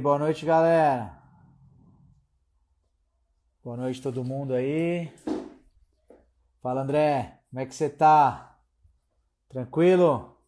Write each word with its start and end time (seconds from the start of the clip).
boa 0.00 0.18
noite, 0.18 0.46
galera. 0.46 1.20
Boa 3.62 3.76
noite 3.76 4.00
todo 4.00 4.24
mundo 4.24 4.54
aí. 4.54 5.12
Fala, 6.62 6.80
André, 6.80 7.38
como 7.50 7.60
é 7.60 7.66
que 7.66 7.74
você 7.74 7.90
tá? 7.90 8.58
Tranquilo? 9.50 10.38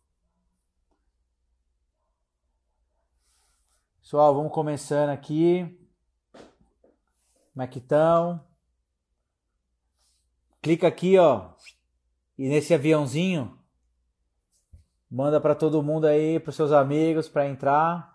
Pessoal, 4.01 4.35
vamos 4.35 4.53
começando 4.53 5.11
aqui. 5.11 5.79
Como 7.53 7.63
é 7.63 7.67
que 7.67 7.79
estão? 7.79 8.43
Clica 10.63 10.89
aqui, 10.89 11.19
ó. 11.19 11.51
E 12.39 12.49
nesse 12.49 12.73
aviãozinho, 12.73 13.59
manda 15.11 15.39
para 15.39 15.55
todo 15.55 15.83
mundo 15.83 16.07
aí, 16.07 16.41
para 16.41 16.53
seus 16.53 16.73
amigos, 16.73 17.29
para 17.29 17.47
entrar. 17.47 18.12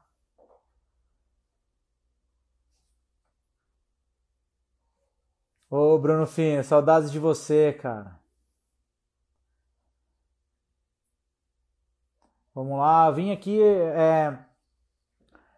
Ô, 5.70 5.98
Bruno 5.98 6.26
Fino, 6.26 6.64
saudades 6.64 7.12
de 7.12 7.20
você, 7.20 7.74
cara. 7.74 8.18
Vamos 12.56 12.80
lá, 12.80 13.12
vim 13.12 13.32
aqui. 13.32 13.62
É... 13.62 14.38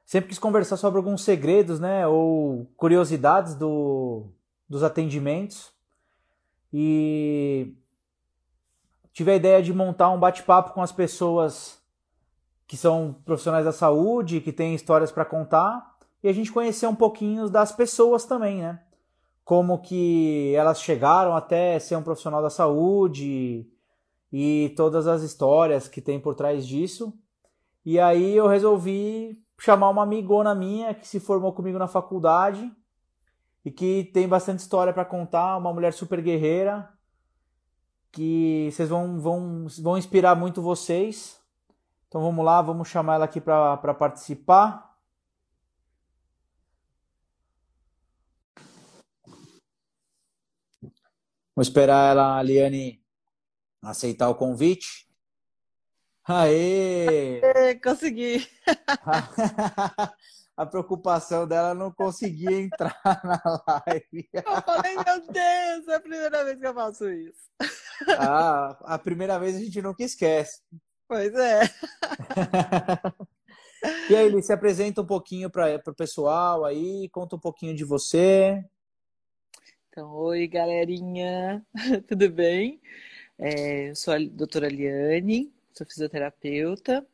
Sempre 0.03 0.29
quis 0.29 0.39
conversar 0.39 0.77
sobre 0.77 0.97
alguns 0.97 1.21
segredos, 1.23 1.79
né? 1.79 2.07
Ou 2.07 2.65
curiosidades 2.75 3.53
do... 3.53 4.25
dos 4.67 4.81
atendimentos. 4.81 5.71
E 6.73 7.75
tive 9.13 9.31
a 9.31 9.35
ideia 9.35 9.61
de 9.61 9.71
montar 9.71 10.09
um 10.09 10.19
bate-papo 10.19 10.73
com 10.73 10.81
as 10.81 10.91
pessoas 10.91 11.79
que 12.65 12.75
são 12.75 13.15
profissionais 13.25 13.65
da 13.65 13.71
saúde, 13.71 14.41
que 14.41 14.51
têm 14.51 14.73
histórias 14.73 15.11
para 15.11 15.23
contar, 15.23 15.97
e 16.23 16.27
a 16.27 16.33
gente 16.33 16.51
conhecer 16.51 16.87
um 16.87 16.95
pouquinho 16.95 17.47
das 17.47 17.71
pessoas 17.71 18.25
também, 18.25 18.61
né? 18.61 18.83
Como 19.49 19.79
que 19.79 20.53
elas 20.53 20.79
chegaram 20.79 21.35
até 21.35 21.79
ser 21.79 21.95
um 21.95 22.03
profissional 22.03 22.39
da 22.39 22.51
saúde 22.51 23.67
e 24.31 24.71
todas 24.77 25.07
as 25.07 25.23
histórias 25.23 25.87
que 25.87 25.99
tem 25.99 26.19
por 26.19 26.35
trás 26.35 26.67
disso. 26.67 27.11
E 27.83 27.99
aí 27.99 28.35
eu 28.35 28.45
resolvi 28.45 29.43
chamar 29.59 29.89
uma 29.89 30.03
amigona 30.03 30.53
minha 30.53 30.93
que 30.93 31.07
se 31.07 31.19
formou 31.19 31.51
comigo 31.51 31.79
na 31.79 31.87
faculdade 31.87 32.71
e 33.65 33.71
que 33.71 34.11
tem 34.13 34.27
bastante 34.27 34.59
história 34.59 34.93
para 34.93 35.03
contar, 35.03 35.57
uma 35.57 35.73
mulher 35.73 35.93
super 35.93 36.21
guerreira, 36.21 36.87
que 38.11 38.69
vocês 38.71 38.87
vão, 38.87 39.19
vão, 39.19 39.65
vão 39.81 39.97
inspirar 39.97 40.35
muito 40.35 40.61
vocês. 40.61 41.41
Então 42.07 42.21
vamos 42.21 42.45
lá, 42.45 42.61
vamos 42.61 42.87
chamar 42.87 43.15
ela 43.15 43.25
aqui 43.25 43.41
para 43.41 43.95
participar. 43.95 44.88
Vamos 51.59 51.67
esperar 51.67 52.11
ela, 52.11 52.37
a 52.37 52.41
Liane, 52.41 53.03
aceitar 53.81 54.29
o 54.29 54.35
convite. 54.35 55.09
Aê! 56.25 57.41
Aê 57.43 57.75
consegui! 57.75 58.47
a 60.55 60.65
preocupação 60.65 61.45
dela 61.45 61.73
não 61.73 61.91
conseguir 61.91 62.53
entrar 62.53 62.97
na 63.03 63.41
live. 63.67 64.29
Eu 64.31 64.61
falei, 64.61 64.95
meu 64.95 65.33
Deus, 65.33 65.87
é 65.89 65.95
a 65.95 65.99
primeira 65.99 66.45
vez 66.45 66.57
que 66.57 66.65
eu 66.65 66.73
faço 66.73 67.09
isso. 67.09 67.49
Ah, 68.17 68.77
a 68.85 68.97
primeira 68.97 69.37
vez 69.37 69.57
a 69.57 69.59
gente 69.59 69.81
nunca 69.81 70.01
esquece. 70.01 70.61
Pois 71.09 71.35
é. 71.35 71.63
E 74.09 74.15
aí, 74.15 74.27
Eli, 74.27 74.43
se 74.43 74.51
apresenta 74.51 75.01
um 75.01 75.05
pouquinho 75.05 75.49
para 75.49 75.81
o 75.87 75.95
pessoal 75.95 76.65
aí, 76.65 77.07
conta 77.13 77.37
um 77.37 77.39
pouquinho 77.39 77.73
de 77.73 77.85
você. 77.85 78.61
Então, 79.91 80.13
oi, 80.15 80.47
galerinha, 80.47 81.65
tudo 82.07 82.29
bem? 82.29 82.79
É, 83.39 83.89
eu 83.89 83.95
sou 83.95 84.13
a 84.13 84.19
doutora 84.19 84.69
Liane, 84.69 85.51
sou 85.73 85.85
fisioterapeuta, 85.87 87.07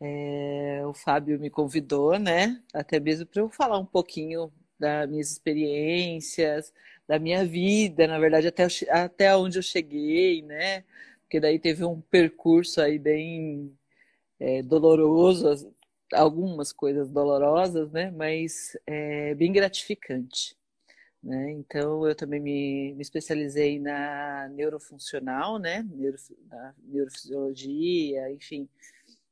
é, 0.00 0.82
o 0.86 0.94
Fábio 0.94 1.40
me 1.40 1.50
convidou, 1.50 2.18
né? 2.18 2.62
Até 2.74 3.00
mesmo 3.00 3.26
para 3.26 3.42
eu 3.42 3.50
falar 3.50 3.78
um 3.78 3.86
pouquinho 3.86 4.52
das 4.78 5.08
minhas 5.10 5.30
experiências, 5.32 6.72
da 7.08 7.18
minha 7.18 7.44
vida, 7.46 8.06
na 8.06 8.18
verdade, 8.18 8.48
até, 8.48 8.66
até 8.90 9.36
onde 9.36 9.58
eu 9.58 9.62
cheguei, 9.62 10.42
né? 10.42 10.84
Porque 11.22 11.40
daí 11.40 11.58
teve 11.58 11.84
um 11.84 12.00
percurso 12.02 12.80
aí 12.80 12.98
bem 12.98 13.76
é, 14.40 14.62
doloroso, 14.62 15.74
algumas 16.12 16.72
coisas 16.72 17.10
dolorosas, 17.10 17.90
né? 17.92 18.10
Mas 18.12 18.76
é, 18.86 19.34
bem 19.34 19.52
gratificante. 19.52 20.56
Né? 21.24 21.52
Então, 21.52 22.06
eu 22.06 22.14
também 22.14 22.38
me, 22.38 22.92
me 22.94 23.00
especializei 23.00 23.80
na 23.80 24.46
neurofuncional, 24.50 25.58
né? 25.58 25.82
Neuro, 25.82 26.18
na 26.50 26.74
neurofisiologia, 26.82 28.30
enfim, 28.30 28.68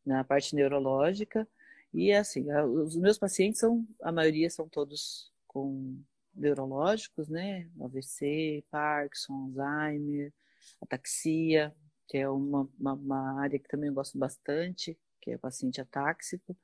na 0.04 0.25
parte 0.25 0.54
neurológica. 0.56 1.47
E 1.92 2.10
assim, 2.10 2.47
os 2.50 2.97
meus 2.97 3.19
pacientes 3.19 3.60
são, 3.60 3.86
a 4.00 4.10
maioria 4.10 4.48
são 4.48 4.66
todos 4.66 5.30
com 5.47 6.00
neurológicos, 6.34 7.28
né? 7.28 7.69
AVC, 7.78 8.64
Parkinson, 8.70 9.53
Alzheimer, 9.59 10.32
ataxia, 10.80 11.74
que 12.09 12.16
é 12.16 12.28
uma, 12.28 12.66
uma, 12.80 12.94
uma 12.94 13.42
área 13.42 13.59
que 13.59 13.69
também 13.69 13.88
eu 13.88 13.94
gosto 13.94 14.16
bastante, 14.16 14.98
que 15.20 15.32
é 15.32 15.36
paciente 15.36 15.78
atáxico. 15.78 16.56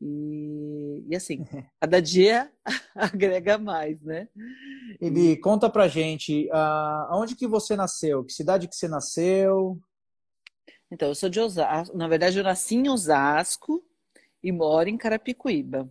E, 0.00 1.04
e 1.08 1.16
assim, 1.16 1.44
cada 1.80 2.00
dia 2.00 2.50
agrega 2.94 3.58
mais, 3.58 4.02
né? 4.02 4.28
Ele 5.00 5.36
conta 5.36 5.70
pra 5.70 5.88
gente 5.88 6.48
uh, 6.48 7.08
aonde 7.08 7.36
que 7.36 7.46
você 7.46 7.76
nasceu, 7.76 8.24
que 8.24 8.32
cidade 8.32 8.68
que 8.68 8.76
você 8.76 8.88
nasceu? 8.88 9.78
Então, 10.90 11.08
eu 11.08 11.14
sou 11.14 11.28
de 11.28 11.40
Osasco. 11.40 11.96
Na 11.96 12.06
verdade, 12.06 12.38
eu 12.38 12.44
nasci 12.44 12.76
em 12.76 12.88
Osasco 12.88 13.84
e 14.42 14.52
moro 14.52 14.88
em 14.88 14.96
Carapicuíba. 14.96 15.90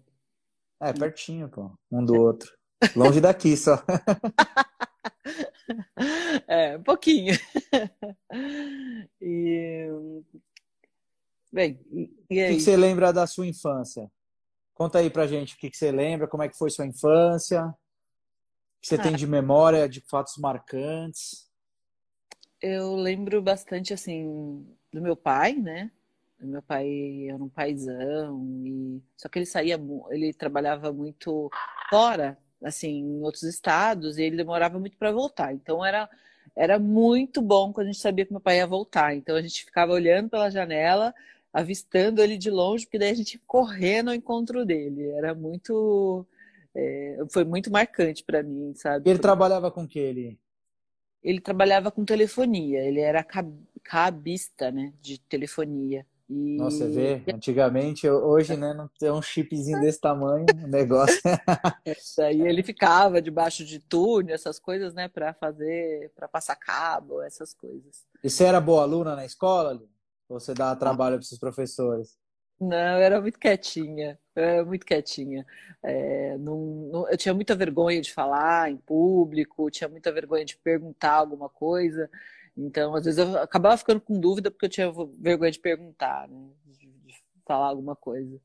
É, 0.79 0.93
pertinho, 0.93 1.49
pô. 1.49 1.71
Um 1.91 2.05
do 2.05 2.13
outro. 2.13 2.51
Longe 2.95 3.19
daqui 3.19 3.57
só. 3.57 3.83
é, 6.47 6.77
um 6.77 6.83
pouquinho. 6.83 7.37
E... 9.21 9.89
Bem, 11.53 11.79
e 12.31 12.41
aí? 12.41 12.53
O 12.53 12.57
que, 12.57 12.63
você 12.63 12.75
lembra 12.75 13.13
da 13.13 13.27
sua 13.27 13.45
infância? 13.45 14.11
Conta 14.73 14.97
aí 14.97 15.11
pra 15.11 15.27
gente 15.27 15.53
o 15.53 15.57
que, 15.59 15.69
que 15.69 15.77
você 15.77 15.91
lembra, 15.91 16.27
como 16.27 16.41
é 16.41 16.49
que 16.49 16.57
foi 16.57 16.71
sua 16.71 16.83
infância, 16.83 17.63
o 17.67 17.73
que 18.81 18.87
você 18.87 18.95
ah. 18.95 19.03
tem 19.03 19.15
de 19.15 19.27
memória, 19.27 19.87
de 19.87 20.01
fatos 20.01 20.35
marcantes. 20.37 21.47
Eu 22.59 22.95
lembro 22.95 23.39
bastante, 23.39 23.93
assim, 23.93 24.65
do 24.91 24.99
meu 24.99 25.15
pai, 25.15 25.53
né? 25.53 25.91
Meu 26.39 26.61
pai 26.63 27.27
era 27.29 27.41
um 27.41 27.49
paizão, 27.49 28.43
e... 28.65 28.99
só 29.15 29.29
que 29.29 29.37
ele 29.37 29.45
saía, 29.45 29.79
ele 30.09 30.33
trabalhava 30.33 30.91
muito 30.91 31.51
fora, 31.87 32.35
assim, 32.63 32.97
em 32.97 33.21
outros 33.21 33.43
estados, 33.43 34.17
e 34.17 34.23
ele 34.23 34.37
demorava 34.37 34.79
muito 34.79 34.97
para 34.97 35.11
voltar. 35.11 35.53
Então 35.53 35.85
era, 35.85 36.09
era 36.55 36.79
muito 36.79 37.43
bom 37.43 37.71
quando 37.71 37.89
a 37.89 37.91
gente 37.91 38.01
sabia 38.01 38.25
que 38.25 38.33
meu 38.33 38.41
pai 38.41 38.57
ia 38.57 38.65
voltar. 38.65 39.15
Então 39.15 39.35
a 39.35 39.41
gente 39.41 39.63
ficava 39.63 39.93
olhando 39.93 40.31
pela 40.31 40.49
janela, 40.49 41.13
avistando 41.53 42.21
ele 42.21 42.37
de 42.37 42.49
longe, 42.49 42.85
porque 42.85 42.97
daí 42.97 43.11
a 43.11 43.15
gente 43.15 43.37
correndo 43.45 44.09
ao 44.09 44.15
encontro 44.15 44.65
dele. 44.65 45.09
Era 45.11 45.35
muito. 45.35 46.25
É, 46.75 47.19
foi 47.29 47.43
muito 47.43 47.71
marcante 47.71 48.23
para 48.23 48.41
mim, 48.41 48.73
sabe? 48.75 49.07
Ele 49.07 49.19
trabalhava 49.19 49.69
com 49.69 49.83
o 49.83 49.87
que 49.87 49.99
ele? 49.99 50.39
Ele 51.23 51.39
trabalhava 51.39 51.91
com 51.91 52.03
telefonia, 52.03 52.81
ele 52.81 52.99
era 52.99 53.25
cabista, 53.83 54.71
né, 54.71 54.91
de 54.99 55.19
telefonia. 55.21 56.05
E... 56.29 56.57
Nossa, 56.57 56.79
você 56.79 57.21
vê, 57.21 57.33
antigamente, 57.33 58.09
hoje, 58.09 58.57
né, 58.57 58.73
não 58.73 58.89
tem 58.99 59.09
um 59.11 59.21
chipzinho 59.21 59.79
desse 59.79 60.01
tamanho, 60.01 60.45
o 60.63 60.67
negócio. 60.67 61.21
Aí 62.19 62.41
ele 62.41 62.61
ficava 62.61 63.21
debaixo 63.21 63.63
de 63.63 63.79
túnel, 63.79 64.35
essas 64.35 64.59
coisas, 64.59 64.93
né, 64.93 65.07
para 65.07 65.33
fazer, 65.33 66.11
para 66.15 66.27
passar 66.27 66.57
cabo, 66.57 67.21
essas 67.21 67.53
coisas. 67.53 68.03
E 68.21 68.29
você 68.29 68.43
era 68.43 68.59
boa 68.59 68.81
aluna 68.81 69.15
na 69.15 69.25
escola? 69.25 69.73
Ou 69.73 69.87
você 70.27 70.53
dava 70.53 70.79
trabalho 70.79 71.17
para 71.17 71.25
seus 71.25 71.39
professores? 71.39 72.17
Não, 72.59 72.77
eu 72.77 73.01
era 73.01 73.21
muito 73.21 73.39
quietinha, 73.39 74.17
eu 74.35 74.43
era 74.43 74.65
muito 74.65 74.85
quietinha. 74.85 75.45
É, 75.83 76.37
não, 76.37 76.57
não, 76.91 77.09
eu 77.09 77.17
tinha 77.17 77.33
muita 77.33 77.55
vergonha 77.55 78.01
de 78.01 78.13
falar 78.13 78.71
em 78.71 78.77
público, 78.77 79.69
tinha 79.69 79.89
muita 79.89 80.11
vergonha 80.11 80.45
de 80.45 80.55
perguntar 80.57 81.13
alguma 81.13 81.49
coisa. 81.49 82.09
Então, 82.55 82.95
às 82.95 83.05
vezes 83.05 83.19
eu 83.19 83.37
acabava 83.39 83.77
ficando 83.77 83.99
com 83.99 84.19
dúvida 84.19 84.51
porque 84.51 84.65
eu 84.65 84.69
tinha 84.69 84.93
vergonha 85.19 85.51
de 85.51 85.59
perguntar, 85.59 86.27
né? 86.27 86.49
de, 86.67 86.87
de 86.87 87.23
falar 87.45 87.67
alguma 87.67 87.95
coisa. 87.95 88.39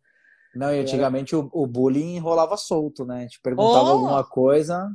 Não, 0.54 0.74
e 0.74 0.80
antigamente 0.80 1.34
era... 1.34 1.44
o, 1.44 1.50
o, 1.52 1.66
bullying 1.66 2.18
rolava 2.18 2.56
solto, 2.56 3.04
né? 3.04 3.26
Te 3.28 3.40
perguntava 3.40 3.90
oh! 3.90 3.92
alguma 3.92 4.24
coisa. 4.24 4.90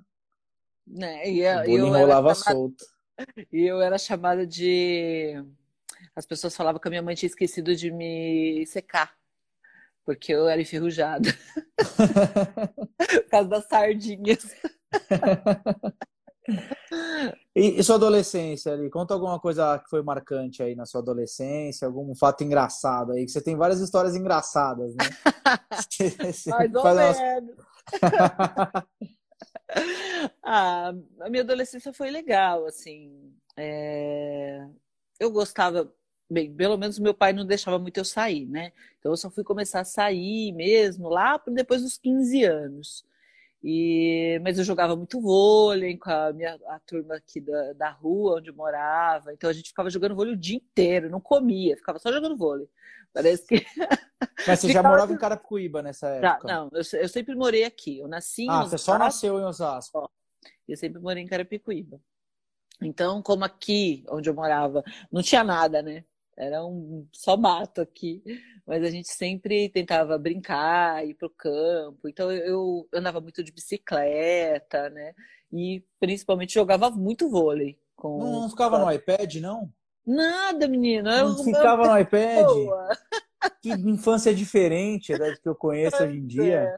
Né? 0.86 1.30
E 1.30 1.48
o 1.48 1.64
bullying 1.64 1.92
rolava 1.92 2.34
chamada... 2.36 2.56
solto. 2.56 2.86
E 3.54 3.62
eu 3.64 3.80
era 3.80 4.00
chamada 4.00 4.46
de. 4.46 5.36
As 6.16 6.26
pessoas 6.26 6.56
falavam 6.56 6.80
que 6.80 6.88
a 6.88 6.92
minha 6.92 7.02
mãe 7.02 7.16
tinha 7.16 7.28
esquecido 7.28 7.76
de 7.76 7.92
me 7.92 8.66
secar. 8.68 9.14
porque 10.06 10.34
eu 10.34 10.48
era 10.48 10.62
enferrujada. 10.62 11.30
Por 12.98 13.30
causa 13.30 13.50
das 13.50 13.68
sardinhas. 13.68 14.46
E, 17.56 17.80
e, 17.80 17.84
sua 17.84 17.96
adolescência 17.96 18.74
ali? 18.74 18.90
Conta 18.90 19.14
alguma 19.14 19.40
coisa 19.40 19.80
que 19.80 19.90
foi 19.90 20.02
marcante 20.04 20.62
aí 20.62 20.76
na 20.76 20.86
sua 20.86 21.02
adolescência, 21.02 21.88
algum 21.88 22.14
fato 22.16 22.44
engraçado 22.44 23.14
aí, 23.14 23.26
que 23.26 23.32
você 23.32 23.42
tem 23.42 23.56
várias 23.56 23.80
histórias 23.80 24.16
engraçadas, 24.16 24.94
né? 24.96 25.06
Mais 26.50 26.76
ou 26.76 26.84
menos. 26.84 27.56
ah, 30.44 30.92
a 31.22 31.30
minha 31.30 31.44
adolescência 31.44 31.94
foi 31.94 32.10
legal, 32.10 32.66
assim. 32.66 33.34
É... 33.56 34.68
Eu 35.24 35.32
gostava, 35.32 35.90
bem, 36.30 36.54
pelo 36.54 36.78
menos 36.78 37.00
meu 37.00 37.14
pai 37.14 37.32
não 37.32 37.46
deixava 37.46 37.80
muito 37.80 37.98
eu 37.98 38.04
sair, 38.04 38.46
né? 38.46 38.74
Então 39.00 39.14
eu 39.14 39.18
só 39.18 39.30
fui 39.30 39.44
começar 39.44 39.80
a 39.80 39.86
sair 39.86 40.52
mesmo 40.52 41.08
lá 41.08 41.42
depois 41.48 41.82
dos 41.82 41.98
15 41.98 42.44
anos. 42.44 43.06
E, 43.64 44.42
mas 44.44 44.58
eu 44.58 44.66
jogava 44.66 44.94
muito 44.94 45.22
vôlei 45.22 45.98
com 45.98 46.12
a 46.12 46.34
minha 46.34 46.60
a 46.68 46.80
turma 46.80 47.16
aqui 47.16 47.40
da, 47.40 47.72
da 47.72 47.90
rua 47.92 48.40
onde 48.40 48.50
eu 48.50 48.54
morava. 48.54 49.32
Então 49.32 49.50
a 49.50 49.54
gente 49.54 49.70
ficava 49.70 49.90
jogando 49.90 50.14
vôlei 50.14 50.34
o 50.34 50.38
dia 50.38 50.58
inteiro, 50.58 51.10
não 51.10 51.22
comia, 51.22 51.78
ficava 51.78 51.98
só 51.98 52.12
jogando 52.12 52.36
vôlei. 52.36 52.68
Parece 53.14 53.48
que. 53.48 53.56
Mas 54.46 54.60
você 54.60 54.74
já 54.74 54.84
morava 54.84 55.14
em 55.14 55.18
Carapicuíba 55.18 55.82
nessa 55.82 56.10
época? 56.10 56.48
Já, 56.50 56.54
não, 56.54 56.70
eu, 56.74 57.00
eu, 57.00 57.08
sempre 57.08 57.34
morei 57.34 57.64
aqui. 57.64 58.00
Eu 58.00 58.10
nasci 58.10 58.46
Ah, 58.50 58.64
você 58.64 58.78
só 58.78 58.98
nasceu 58.98 59.40
em 59.40 59.44
Osasco. 59.46 60.10
Eu 60.68 60.76
sempre 60.76 61.00
morei 61.00 61.24
em 61.24 61.28
Carapicuíba. 61.28 62.02
Então, 62.82 63.22
como 63.22 63.46
aqui, 63.46 64.04
onde 64.10 64.30
eu 64.30 64.34
morava, 64.34 64.84
não 65.12 65.22
tinha 65.22 65.44
nada, 65.44 65.82
né? 65.82 66.04
Era 66.36 66.66
um 66.66 67.08
só 67.12 67.38
mato 67.38 67.80
aqui, 67.82 68.24
mas 68.66 68.84
a 68.84 68.90
gente 68.90 69.08
sempre 69.08 69.70
tentava 69.70 70.18
brincar, 70.18 71.06
ir 71.08 71.14
pro 71.14 71.30
campo. 71.30 72.08
Então 72.10 72.32
eu, 72.32 72.46
eu 72.46 72.90
andava 72.94 73.22
muito 73.22 73.44
de 73.44 73.52
bicicleta, 73.52 74.90
né? 74.90 75.14
E 75.52 75.84
principalmente 76.00 76.56
jogava 76.56 76.90
muito 76.90 77.30
vôlei. 77.30 77.80
Com... 77.96 78.18
Não, 78.18 78.42
não 78.42 78.50
ficava 78.50 78.80
no 78.80 78.92
iPad, 78.92 79.36
não? 79.36 79.72
Nada, 80.06 80.68
menina. 80.68 81.24
Não 81.24 81.38
eu, 81.38 81.44
ficava 81.44 81.84
eu... 81.84 81.92
no 81.92 82.00
iPad? 82.00 82.46
Boa. 82.46 82.98
Que 83.62 83.70
infância 83.70 84.34
diferente 84.34 85.18
da 85.18 85.36
que 85.38 85.48
eu 85.48 85.56
conheço 85.56 86.04
hoje 86.04 86.18
em 86.18 86.26
dia. 86.26 86.76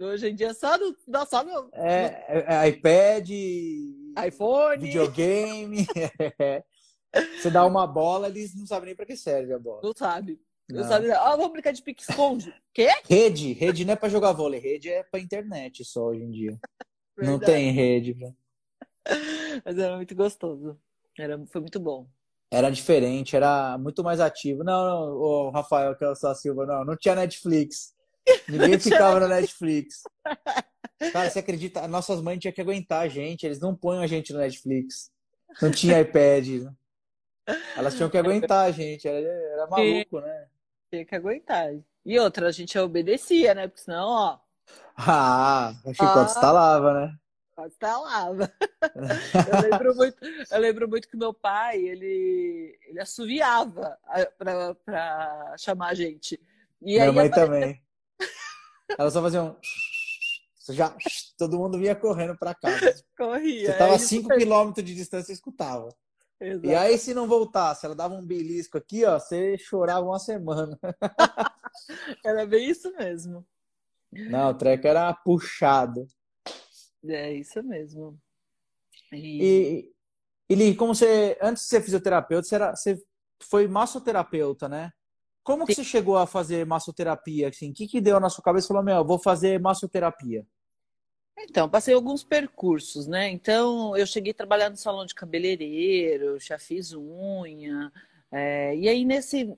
É. 0.00 0.04
Hoje 0.04 0.28
em 0.28 0.34
dia 0.34 0.52
só 0.54 0.76
no, 0.78 0.94
só 1.26 1.42
no... 1.42 1.70
É, 1.72 2.24
é, 2.28 2.44
é 2.46 2.68
iPad, 2.68 3.28
iPhone, 4.26 4.78
videogame. 4.78 5.86
Você 7.40 7.50
dá 7.50 7.64
uma 7.64 7.86
bola, 7.86 8.28
eles 8.28 8.54
não 8.54 8.66
sabem 8.66 8.86
nem 8.86 8.96
pra 8.96 9.06
que 9.06 9.16
serve 9.16 9.52
a 9.52 9.58
bola. 9.58 9.80
Não 9.82 9.92
sabe. 9.94 10.40
Não, 10.68 10.82
não 10.82 10.88
sabe. 10.88 11.10
Ah, 11.10 11.36
vamos 11.36 11.52
brincar 11.52 11.72
de 11.72 11.82
pique-esconde. 11.82 12.54
Quê? 12.74 12.88
Rede. 13.08 13.52
Rede 13.54 13.84
não 13.84 13.94
é 13.94 13.96
pra 13.96 14.08
jogar 14.08 14.32
vôlei. 14.32 14.60
Rede 14.60 14.90
é 14.90 15.02
pra 15.02 15.18
internet 15.18 15.84
só 15.84 16.06
hoje 16.06 16.22
em 16.22 16.30
dia. 16.30 16.58
não 17.16 17.38
tem 17.38 17.72
rede. 17.72 18.14
Mas 19.64 19.78
era 19.78 19.96
muito 19.96 20.14
gostoso. 20.14 20.78
Era, 21.18 21.42
foi 21.46 21.60
muito 21.60 21.80
bom. 21.80 22.06
Era 22.50 22.70
diferente, 22.70 23.36
era 23.36 23.76
muito 23.76 24.02
mais 24.02 24.20
ativo. 24.20 24.64
Não, 24.64 24.84
não, 24.84 25.12
o 25.16 25.50
Rafael, 25.50 25.94
que 25.94 26.04
é 26.04 26.08
o 26.08 26.14
sua 26.14 26.34
Silva, 26.34 26.64
não, 26.64 26.84
não 26.84 26.96
tinha 26.96 27.14
Netflix. 27.14 27.94
Ninguém 28.48 28.78
ficava 28.78 29.20
no 29.20 29.28
Netflix. 29.28 30.02
Cara, 31.12 31.30
você 31.30 31.38
acredita? 31.38 31.86
Nossas 31.86 32.20
mães 32.20 32.38
tinham 32.38 32.52
que 32.52 32.60
aguentar 32.60 33.02
a 33.02 33.08
gente, 33.08 33.46
eles 33.46 33.60
não 33.60 33.74
põem 33.74 34.02
a 34.02 34.06
gente 34.06 34.32
no 34.32 34.40
Netflix. 34.40 35.10
Não 35.62 35.70
tinha 35.70 36.00
iPad. 36.00 36.66
Elas 37.76 37.94
tinham 37.94 38.10
que 38.10 38.18
aguentar 38.18 38.66
a 38.66 38.70
gente, 38.70 39.06
era, 39.06 39.18
era 39.18 39.66
maluco, 39.68 40.20
né? 40.20 40.46
Tinha 40.90 41.04
que 41.04 41.14
aguentar. 41.14 41.68
E 42.04 42.18
outra, 42.18 42.48
a 42.48 42.52
gente 42.52 42.78
obedecia, 42.78 43.54
né? 43.54 43.68
Porque 43.68 43.82
senão, 43.82 44.08
ó. 44.08 44.38
Ah, 44.96 45.74
o 45.84 45.92
chicote 45.92 46.18
ah, 46.18 46.24
instalava, 46.24 46.94
né? 46.94 47.18
Instalava. 47.66 48.52
eu, 49.52 49.70
lembro 49.70 49.96
muito, 49.96 50.16
eu 50.50 50.60
lembro 50.60 50.88
muito 50.88 51.08
que 51.08 51.16
meu 51.16 51.32
pai, 51.32 51.78
ele, 51.78 52.78
ele 52.86 53.00
assoviava 53.00 53.98
pra, 54.36 54.74
pra 54.74 55.54
chamar 55.58 55.88
a 55.88 55.94
gente. 55.94 56.40
E 56.80 56.98
Minha 56.98 57.12
mãe 57.12 57.30
também. 57.30 57.82
Ela 58.96 59.10
só 59.10 59.20
fazia 59.20 59.42
um. 59.42 59.56
Já, 60.72 60.94
todo 61.36 61.58
mundo 61.58 61.78
vinha 61.78 61.94
correndo 61.94 62.36
pra 62.36 62.54
casa. 62.54 62.78
Corria. 63.16 63.66
Você 63.66 63.78
tava 63.78 63.94
a 63.94 63.98
5 63.98 64.28
km 64.28 64.72
de 64.82 64.94
distância 64.94 65.32
e 65.32 65.34
escutava. 65.34 65.88
Exato. 66.40 66.66
E 66.66 66.74
aí, 66.74 66.96
se 66.98 67.12
não 67.14 67.26
voltasse, 67.26 67.84
ela 67.84 67.94
dava 67.94 68.14
um 68.14 68.24
belisco 68.24 68.78
aqui, 68.78 69.04
ó, 69.04 69.18
você 69.18 69.58
chorava 69.58 70.06
uma 70.06 70.18
semana. 70.18 70.78
era 72.24 72.46
bem 72.46 72.70
isso 72.70 72.92
mesmo. 72.96 73.44
Não, 74.12 74.50
o 74.50 74.54
treco 74.54 74.86
era 74.86 75.12
puxado. 75.12 76.06
É 77.04 77.32
isso 77.32 77.62
mesmo. 77.62 78.18
E, 79.12 79.92
e 80.48 80.54
Li, 80.54 80.74
como 80.76 80.94
você, 80.94 81.36
antes 81.40 81.64
de 81.64 81.68
ser 81.68 81.82
fisioterapeuta, 81.82 82.46
você, 82.46 82.54
era, 82.54 82.74
você 82.74 83.02
foi 83.42 83.66
massoterapeuta, 83.66 84.68
né? 84.68 84.92
Como 85.42 85.64
que 85.64 85.74
você 85.74 85.84
chegou 85.84 86.18
a 86.18 86.26
fazer 86.26 86.66
massoterapia? 86.66 87.48
Assim, 87.48 87.70
o 87.70 87.74
que, 87.74 87.86
que 87.86 88.00
deu 88.00 88.20
na 88.20 88.28
sua 88.28 88.44
cabeça? 88.44 88.68
Falou, 88.68 88.82
meu, 88.82 89.04
vou 89.04 89.18
fazer 89.18 89.58
massoterapia. 89.58 90.46
Então, 91.40 91.68
passei 91.68 91.94
alguns 91.94 92.24
percursos, 92.24 93.06
né? 93.06 93.28
Então, 93.30 93.96
eu 93.96 94.06
cheguei 94.06 94.32
a 94.32 94.34
trabalhar 94.34 94.70
no 94.70 94.76
salão 94.76 95.06
de 95.06 95.14
cabeleireiro, 95.14 96.38
já 96.40 96.58
fiz 96.58 96.92
unha. 96.92 97.92
É, 98.30 98.76
e 98.76 98.88
aí, 98.88 99.04
nesse, 99.04 99.56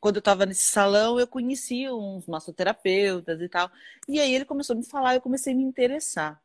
quando 0.00 0.16
eu 0.16 0.20
estava 0.20 0.44
nesse 0.44 0.64
salão, 0.64 1.18
eu 1.18 1.26
conheci 1.26 1.88
uns 1.88 2.26
massoterapeutas 2.26 3.40
e 3.40 3.48
tal. 3.48 3.70
E 4.08 4.20
aí 4.20 4.34
ele 4.34 4.44
começou 4.44 4.74
a 4.74 4.76
me 4.78 4.84
falar, 4.84 5.14
eu 5.14 5.20
comecei 5.20 5.52
a 5.52 5.56
me 5.56 5.62
interessar. 5.62 6.42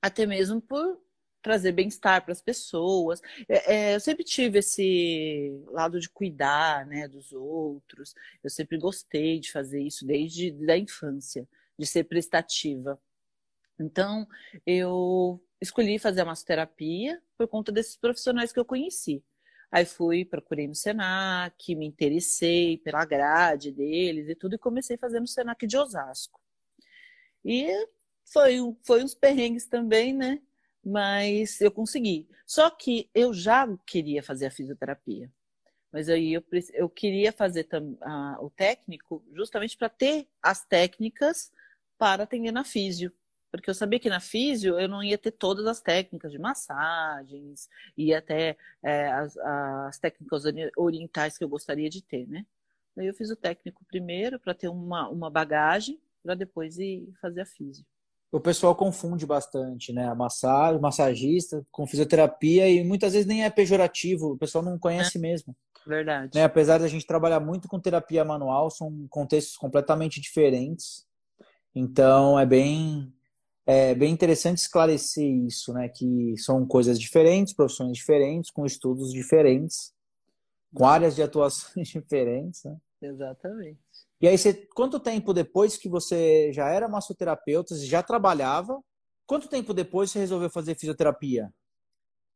Até 0.00 0.26
mesmo 0.26 0.60
por 0.60 1.00
trazer 1.42 1.72
bem-estar 1.72 2.22
para 2.22 2.32
as 2.32 2.42
pessoas. 2.42 3.20
É, 3.48 3.74
é, 3.74 3.94
eu 3.96 4.00
sempre 4.00 4.24
tive 4.24 4.58
esse 4.58 5.60
lado 5.68 5.98
de 5.98 6.08
cuidar 6.08 6.86
né, 6.86 7.08
dos 7.08 7.32
outros. 7.32 8.14
Eu 8.44 8.50
sempre 8.50 8.78
gostei 8.78 9.40
de 9.40 9.50
fazer 9.50 9.80
isso 9.82 10.06
desde 10.06 10.54
a 10.70 10.76
infância, 10.76 11.48
de 11.78 11.86
ser 11.86 12.04
prestativa. 12.04 13.00
Então, 13.78 14.26
eu 14.66 15.40
escolhi 15.60 15.98
fazer 15.98 16.22
a 16.22 16.24
massoterapia 16.24 17.20
por 17.36 17.48
conta 17.48 17.70
desses 17.70 17.96
profissionais 17.96 18.52
que 18.52 18.58
eu 18.58 18.64
conheci. 18.64 19.22
Aí 19.70 19.84
fui, 19.84 20.24
procurei 20.24 20.66
no 20.66 20.74
Senac, 20.74 21.74
me 21.74 21.86
interessei 21.86 22.78
pela 22.78 23.04
grade 23.04 23.70
deles 23.70 24.28
e 24.28 24.34
tudo, 24.34 24.54
e 24.54 24.58
comecei 24.58 24.96
a 24.96 24.98
fazer 24.98 25.20
no 25.20 25.26
Senac 25.26 25.66
de 25.66 25.76
Osasco. 25.76 26.40
E 27.44 27.68
foi, 28.24 28.58
foi 28.82 29.04
uns 29.04 29.14
perrengues 29.14 29.66
também, 29.66 30.14
né? 30.14 30.40
Mas 30.82 31.60
eu 31.60 31.70
consegui. 31.70 32.28
Só 32.46 32.70
que 32.70 33.10
eu 33.14 33.34
já 33.34 33.68
queria 33.86 34.22
fazer 34.22 34.46
a 34.46 34.50
fisioterapia. 34.50 35.30
Mas 35.92 36.08
aí 36.08 36.34
eu, 36.34 36.44
eu 36.74 36.88
queria 36.88 37.32
fazer 37.32 37.66
a, 38.00 38.38
o 38.40 38.50
técnico 38.50 39.24
justamente 39.34 39.76
para 39.76 39.88
ter 39.88 40.28
as 40.42 40.64
técnicas 40.64 41.50
para 41.98 42.22
atender 42.22 42.52
na 42.52 42.64
físio 42.64 43.12
porque 43.50 43.70
eu 43.70 43.74
sabia 43.74 43.98
que 43.98 44.08
na 44.08 44.20
físio 44.20 44.78
eu 44.78 44.88
não 44.88 45.02
ia 45.02 45.16
ter 45.16 45.30
todas 45.32 45.66
as 45.66 45.80
técnicas 45.80 46.30
de 46.30 46.38
massagens 46.38 47.68
e 47.96 48.14
até 48.14 48.56
é, 48.82 49.10
as, 49.10 49.36
as, 49.38 49.98
técnicas 49.98 50.44
orientais 50.76 51.38
que 51.38 51.44
eu 51.44 51.48
gostaria 51.48 51.88
de 51.88 52.02
ter, 52.02 52.26
né? 52.28 52.44
Daí 52.96 53.06
eu 53.06 53.14
fiz 53.14 53.30
o 53.30 53.36
técnico 53.36 53.84
primeiro 53.86 54.38
para 54.38 54.54
ter 54.54 54.68
uma, 54.68 55.08
uma 55.08 55.30
bagagem 55.30 56.00
para 56.22 56.34
depois 56.34 56.78
ir 56.78 57.08
fazer 57.20 57.42
a 57.42 57.46
físio. 57.46 57.84
O 58.30 58.40
pessoal 58.40 58.74
confunde 58.74 59.24
bastante, 59.24 59.92
né? 59.92 60.06
A 60.06 60.14
massagem, 60.14 60.80
massagista 60.80 61.64
com 61.70 61.86
fisioterapia 61.86 62.68
e 62.68 62.84
muitas 62.84 63.14
vezes 63.14 63.26
nem 63.26 63.44
é 63.44 63.50
pejorativo, 63.50 64.32
o 64.32 64.38
pessoal 64.38 64.62
não 64.62 64.78
conhece 64.78 65.16
é. 65.16 65.20
mesmo. 65.20 65.56
Verdade. 65.86 66.32
Né? 66.34 66.44
Apesar 66.44 66.78
da 66.78 66.88
gente 66.88 67.06
trabalhar 67.06 67.40
muito 67.40 67.66
com 67.66 67.80
terapia 67.80 68.22
manual, 68.24 68.70
são 68.70 69.06
contextos 69.08 69.56
completamente 69.56 70.20
diferentes. 70.20 71.06
Então 71.74 72.38
é 72.38 72.44
bem 72.44 73.10
é 73.70 73.94
bem 73.94 74.10
interessante 74.10 74.56
esclarecer 74.56 75.30
isso, 75.30 75.74
né? 75.74 75.90
Que 75.90 76.34
são 76.38 76.66
coisas 76.66 76.98
diferentes, 76.98 77.52
profissões 77.52 77.98
diferentes, 77.98 78.50
com 78.50 78.64
estudos 78.64 79.12
diferentes, 79.12 79.92
com 80.72 80.86
áreas 80.86 81.14
de 81.14 81.22
atuações 81.22 81.88
diferentes, 81.92 82.64
né? 82.64 82.74
Exatamente. 83.02 83.78
E 84.22 84.26
aí, 84.26 84.38
você, 84.38 84.54
quanto 84.74 84.98
tempo 84.98 85.34
depois 85.34 85.76
que 85.76 85.86
você 85.86 86.50
já 86.50 86.70
era 86.70 86.88
massoterapeuta, 86.88 87.76
já 87.76 88.02
trabalhava, 88.02 88.82
quanto 89.26 89.48
tempo 89.48 89.74
depois 89.74 90.10
você 90.10 90.18
resolveu 90.18 90.48
fazer 90.48 90.74
fisioterapia? 90.74 91.52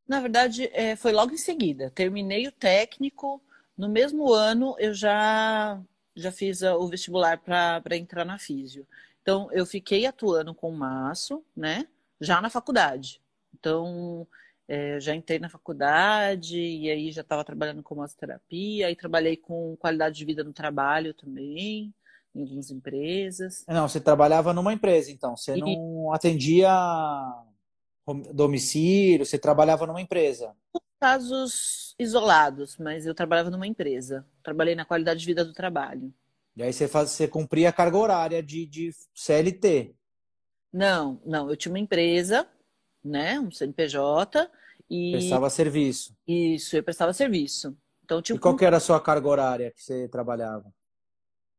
Na 0.07 0.21
verdade, 0.21 0.69
é, 0.75 0.97
foi 0.97 1.13
logo 1.13 1.33
em 1.33 1.39
seguida. 1.39 1.91
Terminei 1.95 2.47
o 2.47 2.53
técnico. 2.53 3.43
No 3.75 3.89
mesmo 3.89 4.31
ano, 4.35 4.77
eu 4.79 4.93
já, 4.93 5.81
já 6.15 6.31
fiz 6.31 6.61
o 6.61 6.87
vestibular 6.89 7.39
para 7.39 7.97
entrar 7.97 8.27
na 8.27 8.39
físio. 8.39 8.87
Então, 9.23 9.49
eu 9.53 9.65
fiquei 9.65 10.05
atuando 10.05 10.55
com 10.55 10.71
maço, 10.73 11.45
né? 11.57 11.87
Já 12.21 12.41
na 12.41 12.51
faculdade. 12.51 13.23
Então, 13.55 14.27
é, 14.69 14.99
já 15.01 15.15
entrei 15.15 15.39
na 15.39 15.49
faculdade 15.49 16.59
e 16.59 16.91
aí 16.91 17.13
já 17.13 17.23
estava 17.23 17.45
trabalhando 17.45 17.83
com 17.83 17.95
massoterapia, 17.95 18.89
aí 18.89 18.97
trabalhei 18.97 19.37
com 19.37 19.77
qualidade 19.77 20.17
de 20.17 20.25
vida 20.25 20.43
no 20.43 20.53
trabalho 20.53 21.15
também. 21.15 21.95
em 22.35 22.43
algumas 22.43 22.71
empresas. 22.71 23.65
Não, 23.69 23.89
você 23.89 24.01
trabalhava 24.01 24.53
numa 24.53 24.73
empresa, 24.73 25.11
então. 25.11 25.37
Você 25.37 25.55
e... 25.55 25.61
não 25.61 26.13
atendia 26.13 26.71
domicílio, 28.33 29.25
você 29.25 29.39
trabalhava 29.39 29.87
numa 29.87 30.01
empresa. 30.01 30.57
Casos 30.99 31.95
isolados, 31.99 32.77
mas 32.79 33.07
eu 33.07 33.15
trabalhava 33.15 33.51
numa 33.51 33.67
empresa. 33.67 34.27
Trabalhei 34.43 34.75
na 34.75 34.85
qualidade 34.85 35.21
de 35.21 35.27
vida 35.27 35.45
do 35.45 35.53
trabalho. 35.53 36.13
E 36.57 36.63
aí 36.63 36.73
você, 36.73 36.87
faz, 36.87 37.11
você 37.11 37.27
cumpria 37.27 37.71
a 37.71 37.73
carga 37.73 37.97
horária 37.97 38.43
de, 38.43 38.67
de 38.67 38.91
CLT? 39.15 39.95
Não, 40.73 41.21
não. 41.25 41.49
Eu 41.49 41.57
tinha 41.57 41.73
uma 41.73 41.79
empresa, 41.79 42.47
né? 43.03 43.41
Um 43.41 43.51
CNPJ. 43.51 44.51
E... 44.89 45.13
Prestava 45.13 45.49
serviço. 45.49 46.15
Isso, 46.27 46.77
eu 46.77 46.83
prestava 46.83 47.13
serviço. 47.13 47.77
Então, 48.05 48.21
tipo, 48.21 48.39
e 48.39 48.41
qual 48.41 48.57
que 48.57 48.65
era 48.65 48.77
a 48.77 48.81
sua 48.81 49.01
carga 49.01 49.29
horária 49.29 49.71
que 49.71 49.83
você 49.83 50.09
trabalhava? 50.09 50.73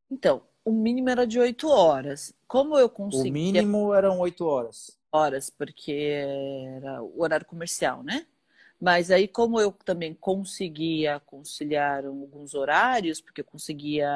Então, 0.10 0.44
o 0.64 0.72
mínimo 0.72 1.10
era 1.10 1.26
de 1.26 1.40
oito 1.40 1.68
horas. 1.68 2.34
Como 2.48 2.78
eu 2.78 2.90
conseguia... 2.90 3.32
O 3.32 3.34
mínimo 3.34 3.94
eram 3.94 4.20
oito 4.20 4.46
horas. 4.46 4.98
Horas, 5.12 5.50
porque 5.50 5.92
era 5.92 7.02
o 7.02 7.22
horário 7.22 7.46
comercial, 7.46 8.04
né? 8.04 8.26
Mas 8.84 9.10
aí, 9.10 9.30
como 9.30 9.62
eu 9.62 9.72
também 9.72 10.14
conseguia 10.14 11.18
conciliar 11.22 12.06
alguns 12.06 12.54
horários, 12.54 13.22
porque 13.22 13.40
eu 13.40 13.46
conseguia 13.46 14.12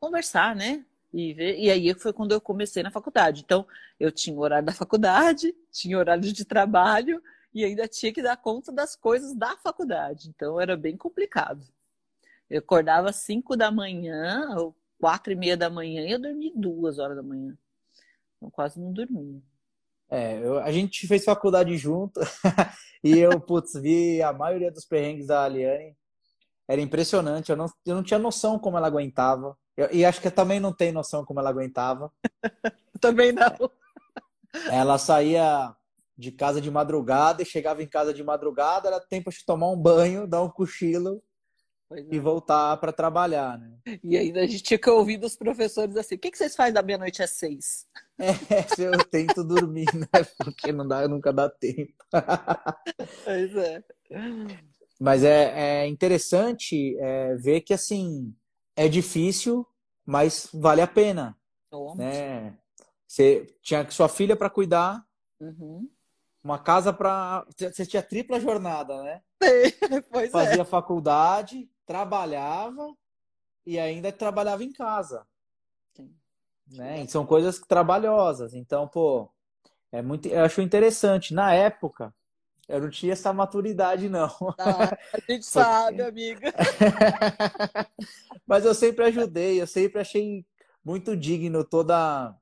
conversar, 0.00 0.56
né? 0.56 0.82
E, 1.12 1.34
ver, 1.34 1.58
e 1.58 1.70
aí 1.70 1.92
foi 1.92 2.10
quando 2.10 2.32
eu 2.32 2.40
comecei 2.40 2.82
na 2.82 2.90
faculdade. 2.90 3.42
Então, 3.44 3.66
eu 4.00 4.10
tinha 4.10 4.34
o 4.34 4.40
horário 4.40 4.64
da 4.64 4.72
faculdade, 4.72 5.54
tinha 5.70 5.98
horário 5.98 6.22
de 6.22 6.42
trabalho 6.46 7.22
e 7.52 7.66
ainda 7.66 7.86
tinha 7.86 8.10
que 8.10 8.22
dar 8.22 8.38
conta 8.38 8.72
das 8.72 8.96
coisas 8.96 9.34
da 9.34 9.54
faculdade. 9.58 10.30
Então, 10.30 10.58
era 10.58 10.74
bem 10.74 10.96
complicado. 10.96 11.66
Eu 12.48 12.60
acordava 12.60 13.10
às 13.10 13.16
5 13.16 13.58
da 13.58 13.70
manhã, 13.70 14.56
ou 14.56 14.74
quatro 14.98 15.34
e 15.34 15.36
meia 15.36 15.54
da 15.54 15.68
manhã, 15.68 16.06
e 16.06 16.12
eu 16.12 16.18
dormia 16.18 16.52
duas 16.56 16.98
horas 16.98 17.14
da 17.14 17.22
manhã. 17.22 17.54
Eu 18.40 18.50
quase 18.50 18.80
não 18.80 18.90
dormia. 18.90 19.42
É, 20.12 20.38
eu, 20.46 20.58
a 20.58 20.70
gente 20.70 21.06
fez 21.06 21.24
faculdade 21.24 21.74
junto 21.78 22.20
e 23.02 23.18
eu, 23.18 23.40
putz, 23.40 23.72
vi 23.72 24.20
a 24.20 24.30
maioria 24.30 24.70
dos 24.70 24.84
perrengues 24.84 25.26
da 25.26 25.44
Aliane. 25.44 25.96
Era 26.68 26.82
impressionante, 26.82 27.48
eu 27.48 27.56
não, 27.56 27.66
eu 27.86 27.94
não 27.94 28.02
tinha 28.02 28.18
noção 28.18 28.58
como 28.58 28.76
ela 28.76 28.86
aguentava. 28.88 29.56
Eu, 29.74 29.88
e 29.90 30.04
acho 30.04 30.20
que 30.20 30.26
eu 30.26 30.32
também 30.32 30.60
não 30.60 30.70
tenho 30.70 30.92
noção 30.92 31.24
como 31.24 31.40
ela 31.40 31.48
aguentava. 31.48 32.12
também 33.00 33.32
não. 33.32 33.70
Ela 34.70 34.98
saía 34.98 35.74
de 36.16 36.30
casa 36.30 36.60
de 36.60 36.70
madrugada 36.70 37.40
e 37.40 37.46
chegava 37.46 37.82
em 37.82 37.88
casa 37.88 38.12
de 38.12 38.22
madrugada, 38.22 38.88
era 38.88 39.00
tempo 39.00 39.30
de 39.30 39.42
tomar 39.46 39.70
um 39.70 39.80
banho, 39.80 40.26
dar 40.26 40.42
um 40.42 40.50
cochilo 40.50 41.22
e 42.10 42.18
é. 42.18 42.20
voltar 42.20 42.76
para 42.76 42.92
trabalhar, 42.92 43.58
né? 43.58 43.98
E 44.04 44.18
ainda 44.18 44.40
a 44.40 44.46
gente 44.46 44.62
tinha 44.62 44.78
que 44.78 44.90
ouvir 44.90 45.16
dos 45.16 45.36
professores 45.36 45.96
assim: 45.96 46.16
o 46.16 46.18
que, 46.18 46.30
que 46.30 46.36
vocês 46.36 46.54
fazem 46.54 46.74
da 46.74 46.82
meia-noite 46.82 47.22
às 47.22 47.30
seis? 47.30 47.86
É, 48.18 48.26
eu 48.78 49.04
tento 49.04 49.42
dormir, 49.44 49.86
né? 49.94 50.24
Porque 50.38 50.72
não 50.72 50.86
dá, 50.86 51.06
nunca 51.08 51.32
dá 51.32 51.48
tempo. 51.48 51.92
Pois 53.24 53.56
é. 53.56 53.82
Mas 55.00 55.24
é, 55.24 55.82
é 55.82 55.86
interessante 55.86 56.96
é, 56.98 57.34
ver 57.36 57.62
que, 57.62 57.72
assim, 57.72 58.34
é 58.76 58.88
difícil, 58.88 59.66
mas 60.04 60.48
vale 60.52 60.80
a 60.80 60.86
pena. 60.86 61.36
Né? 61.96 62.56
Você 63.06 63.46
tinha 63.62 63.88
sua 63.90 64.08
filha 64.08 64.36
para 64.36 64.50
cuidar, 64.50 65.04
uhum. 65.40 65.88
uma 66.42 66.58
casa 66.58 66.92
para. 66.92 67.46
Você 67.56 67.86
tinha 67.86 68.02
tripla 68.02 68.40
jornada, 68.40 69.02
né? 69.02 69.22
Pois 70.10 70.30
Fazia 70.30 70.62
é. 70.62 70.64
faculdade, 70.64 71.68
trabalhava 71.84 72.94
e 73.66 73.78
ainda 73.78 74.12
trabalhava 74.12 74.62
em 74.62 74.72
casa. 74.72 75.26
Né? 76.72 77.02
E 77.02 77.08
são 77.08 77.26
coisas 77.26 77.58
trabalhosas. 77.58 78.54
Então, 78.54 78.88
pô, 78.88 79.30
é 79.90 80.00
muito, 80.00 80.28
eu 80.28 80.44
acho 80.44 80.60
interessante. 80.60 81.34
Na 81.34 81.54
época, 81.54 82.14
eu 82.68 82.80
não 82.80 82.90
tinha 82.90 83.12
essa 83.12 83.32
maturidade, 83.32 84.08
não. 84.08 84.30
Ah, 84.58 84.96
a 85.12 85.32
gente 85.32 85.44
sabe, 85.46 86.02
amiga. 86.02 86.52
Mas 88.46 88.64
eu 88.64 88.74
sempre 88.74 89.04
ajudei, 89.04 89.60
eu 89.60 89.66
sempre 89.66 90.00
achei 90.00 90.46
muito 90.84 91.16
digno 91.16 91.64
toda 91.64 92.34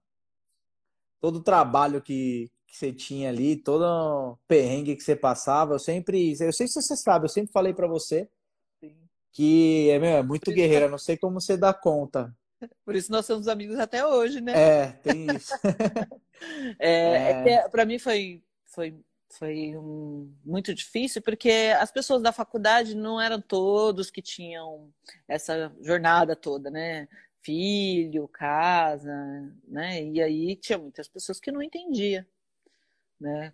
todo 1.20 1.36
o 1.36 1.42
trabalho 1.42 2.00
que, 2.00 2.50
que 2.66 2.76
você 2.76 2.92
tinha 2.92 3.28
ali, 3.28 3.56
todo 3.56 3.82
o 3.84 4.38
perrengue 4.48 4.96
que 4.96 5.02
você 5.02 5.14
passava. 5.14 5.74
Eu 5.74 5.78
sempre, 5.78 6.32
eu 6.40 6.52
sei 6.52 6.66
se 6.66 6.80
você 6.80 6.96
sabe, 6.96 7.26
eu 7.26 7.28
sempre 7.28 7.52
falei 7.52 7.74
para 7.74 7.86
você 7.86 8.28
que 9.32 9.88
é, 9.90 9.98
meu, 9.98 10.10
é 10.10 10.22
muito 10.22 10.52
guerreira, 10.52 10.88
não 10.88 10.98
sei 10.98 11.16
como 11.16 11.40
você 11.40 11.56
dá 11.56 11.72
conta. 11.72 12.34
Por 12.84 12.94
isso 12.94 13.10
nós 13.10 13.26
somos 13.26 13.48
amigos 13.48 13.78
até 13.78 14.06
hoje, 14.06 14.40
né? 14.40 14.52
É, 14.52 14.92
tem 15.02 15.26
isso. 15.34 15.52
é, 16.78 17.52
é. 17.52 17.68
para 17.68 17.84
mim 17.84 17.98
foi, 17.98 18.42
foi, 18.66 18.98
foi 19.28 19.76
um, 19.76 20.32
muito 20.44 20.74
difícil, 20.74 21.22
porque 21.22 21.72
as 21.78 21.90
pessoas 21.90 22.22
da 22.22 22.32
faculdade 22.32 22.94
não 22.94 23.20
eram 23.20 23.40
todos 23.40 24.10
que 24.10 24.22
tinham 24.22 24.92
essa 25.26 25.72
jornada 25.80 26.36
toda, 26.36 26.70
né? 26.70 27.08
Filho, 27.42 28.28
casa, 28.28 29.14
né? 29.66 30.04
E 30.04 30.20
aí 30.20 30.56
tinha 30.56 30.78
muitas 30.78 31.08
pessoas 31.08 31.40
que 31.40 31.50
não 31.50 31.62
entendiam, 31.62 32.24
né? 33.18 33.52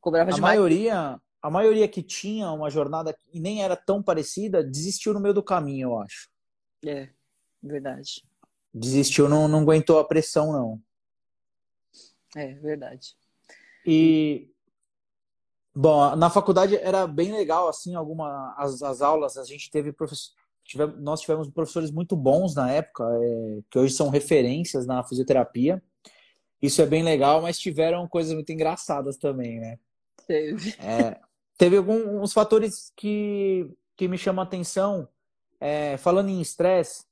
Cobrava 0.00 0.30
a 0.30 0.34
demais. 0.34 0.54
maioria 0.54 1.20
a 1.46 1.50
maioria 1.50 1.86
que 1.86 2.02
tinha 2.02 2.50
uma 2.50 2.68
jornada 2.68 3.16
e 3.32 3.38
nem 3.38 3.62
era 3.62 3.76
tão 3.76 4.02
parecida 4.02 4.64
desistiu 4.64 5.14
no 5.14 5.20
meio 5.20 5.32
do 5.32 5.44
caminho, 5.44 5.90
eu 5.90 5.98
acho. 6.00 6.28
É, 6.84 7.08
verdade. 7.66 8.22
Desistiu, 8.72 9.28
não, 9.28 9.48
não 9.48 9.60
aguentou 9.60 9.98
a 9.98 10.04
pressão, 10.04 10.52
não. 10.52 10.80
É, 12.34 12.54
verdade. 12.54 13.16
E 13.84 14.50
bom, 15.74 16.14
na 16.16 16.28
faculdade 16.28 16.76
era 16.76 17.06
bem 17.06 17.32
legal 17.32 17.68
assim, 17.68 17.94
alguma 17.94 18.54
as, 18.58 18.82
as 18.82 19.00
aulas, 19.00 19.36
a 19.36 19.44
gente 19.44 19.70
teve 19.70 19.92
professor 19.92 20.34
tivemos, 20.66 20.98
nós 21.00 21.20
tivemos 21.20 21.48
professores 21.48 21.90
muito 21.90 22.16
bons 22.16 22.54
na 22.54 22.70
época, 22.70 23.04
é, 23.04 23.60
que 23.70 23.78
hoje 23.78 23.94
são 23.94 24.08
referências 24.08 24.86
na 24.86 25.02
fisioterapia. 25.02 25.82
Isso 26.60 26.82
é 26.82 26.86
bem 26.86 27.02
legal, 27.02 27.40
mas 27.40 27.58
tiveram 27.58 28.08
coisas 28.08 28.34
muito 28.34 28.50
engraçadas 28.50 29.16
também, 29.16 29.60
né? 29.60 29.78
Teve. 30.26 30.74
É, 30.80 31.20
teve 31.56 31.76
alguns 31.76 32.32
fatores 32.32 32.92
que, 32.96 33.70
que 33.96 34.08
me 34.08 34.18
chamam 34.18 34.42
a 34.42 34.46
atenção. 34.46 35.08
É, 35.58 35.96
falando 35.96 36.28
em 36.28 36.40
estresse, 36.40 37.04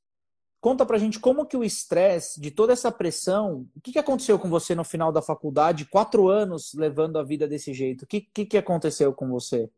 conta 0.64 0.87
pra 0.87 0.97
gente 0.97 1.21
como 1.21 1.44
que 1.44 1.59
o 1.59 1.62
estresse, 1.62 2.40
de 2.40 2.50
toda 2.50 2.73
essa 2.73 2.90
pressão, 2.90 3.68
o 3.76 3.80
que, 3.83 3.92
que 3.92 3.99
aconteceu 3.99 4.38
com 4.38 4.49
você 4.49 4.75
no 4.75 4.83
final 4.83 5.12
da 5.12 5.21
faculdade, 5.21 5.85
quatro 5.85 6.26
anos 6.26 6.73
levando 6.73 7.18
a 7.18 7.23
vida 7.23 7.47
desse 7.47 7.75
jeito? 7.75 8.04
O 8.04 8.06
que, 8.06 8.23
que, 8.23 8.47
que 8.47 8.56
aconteceu 8.56 9.12
com 9.12 9.28
você? 9.28 9.68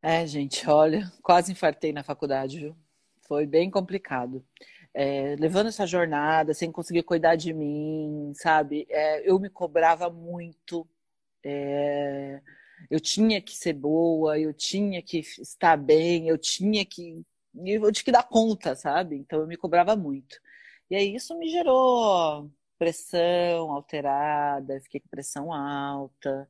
É, 0.00 0.24
gente, 0.28 0.70
olha, 0.70 1.10
quase 1.20 1.50
infartei 1.50 1.92
na 1.92 2.04
faculdade, 2.04 2.60
viu? 2.60 2.76
Foi 3.22 3.48
bem 3.48 3.68
complicado. 3.68 4.46
É, 4.94 5.34
levando 5.40 5.66
essa 5.66 5.84
jornada, 5.84 6.54
sem 6.54 6.70
conseguir 6.70 7.02
cuidar 7.02 7.34
de 7.34 7.52
mim, 7.52 8.32
sabe? 8.36 8.86
É, 8.88 9.28
eu 9.28 9.40
me 9.40 9.50
cobrava 9.50 10.08
muito. 10.08 10.86
É, 11.44 12.40
eu 12.88 13.00
tinha 13.00 13.42
que 13.42 13.56
ser 13.56 13.72
boa, 13.72 14.38
eu 14.38 14.54
tinha 14.54 15.02
que 15.02 15.18
estar 15.18 15.76
bem, 15.76 16.28
eu 16.28 16.38
tinha 16.38 16.84
que 16.84 17.24
eu 17.54 17.92
tinha 17.92 18.04
que 18.04 18.12
dar 18.12 18.22
conta, 18.22 18.74
sabe? 18.74 19.16
Então 19.16 19.40
eu 19.40 19.46
me 19.46 19.56
cobrava 19.56 19.96
muito. 19.96 20.36
E 20.90 20.96
aí 20.96 21.14
isso 21.14 21.36
me 21.38 21.48
gerou 21.48 22.50
pressão 22.78 23.72
alterada, 23.72 24.74
eu 24.74 24.80
fiquei 24.80 25.00
com 25.00 25.08
pressão 25.08 25.52
alta. 25.52 26.48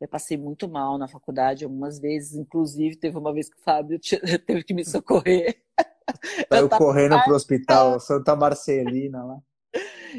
Eu 0.00 0.08
passei 0.08 0.36
muito 0.36 0.68
mal 0.68 0.98
na 0.98 1.06
faculdade 1.06 1.64
algumas 1.64 1.98
vezes, 1.98 2.34
inclusive 2.34 2.96
teve 2.96 3.16
uma 3.16 3.32
vez 3.32 3.48
que 3.48 3.56
o 3.56 3.62
Fábio 3.62 4.00
teve 4.46 4.64
que 4.64 4.74
me 4.74 4.84
socorrer. 4.84 5.62
Saiu 6.48 6.68
correndo 6.68 7.16
para 7.22 7.32
o 7.32 7.36
hospital 7.36 7.98
Santa 8.00 8.34
Marcelina 8.34 9.24
lá. 9.24 9.38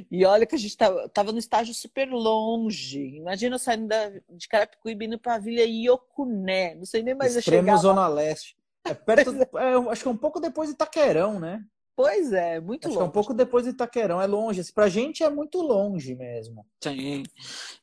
E 0.10 0.26
olha 0.26 0.46
que 0.46 0.56
a 0.56 0.58
gente 0.58 0.76
tava, 0.76 1.08
tava 1.10 1.32
no 1.32 1.38
estágio 1.38 1.74
super 1.74 2.10
longe. 2.10 3.18
Imagina 3.18 3.56
eu 3.56 3.60
saindo 3.60 3.88
da, 3.88 4.10
de 4.10 4.48
Carapicuíba 4.48 5.04
indo 5.04 5.20
para 5.20 5.36
a 5.36 5.40
Vila 5.40 5.62
Iocuné. 5.62 6.76
Não 6.76 6.86
sei 6.86 7.04
nem 7.04 7.14
mais 7.14 7.36
Extremo 7.36 7.70
eu 7.70 7.78
Zona 7.78 8.08
Leste. 8.08 8.56
É 8.86 8.94
perto, 8.94 9.32
é, 9.58 9.92
acho 9.92 10.02
que 10.02 10.08
é 10.08 10.12
um 10.12 10.18
pouco 10.18 10.40
depois 10.40 10.70
de 10.70 10.76
Itaquerão, 10.76 11.40
né? 11.40 11.64
Pois 11.96 12.34
é, 12.34 12.60
muito 12.60 12.88
acho 12.88 12.96
longe. 12.96 13.06
é 13.06 13.10
um 13.10 13.12
pouco 13.12 13.34
depois 13.34 13.66
de 13.66 13.72
Itaquerão, 13.72 14.20
é 14.20 14.26
longe. 14.26 14.62
Pra 14.74 14.90
gente 14.90 15.24
é 15.24 15.30
muito 15.30 15.62
longe 15.62 16.16
mesmo. 16.16 16.66
Sim. 16.82 17.24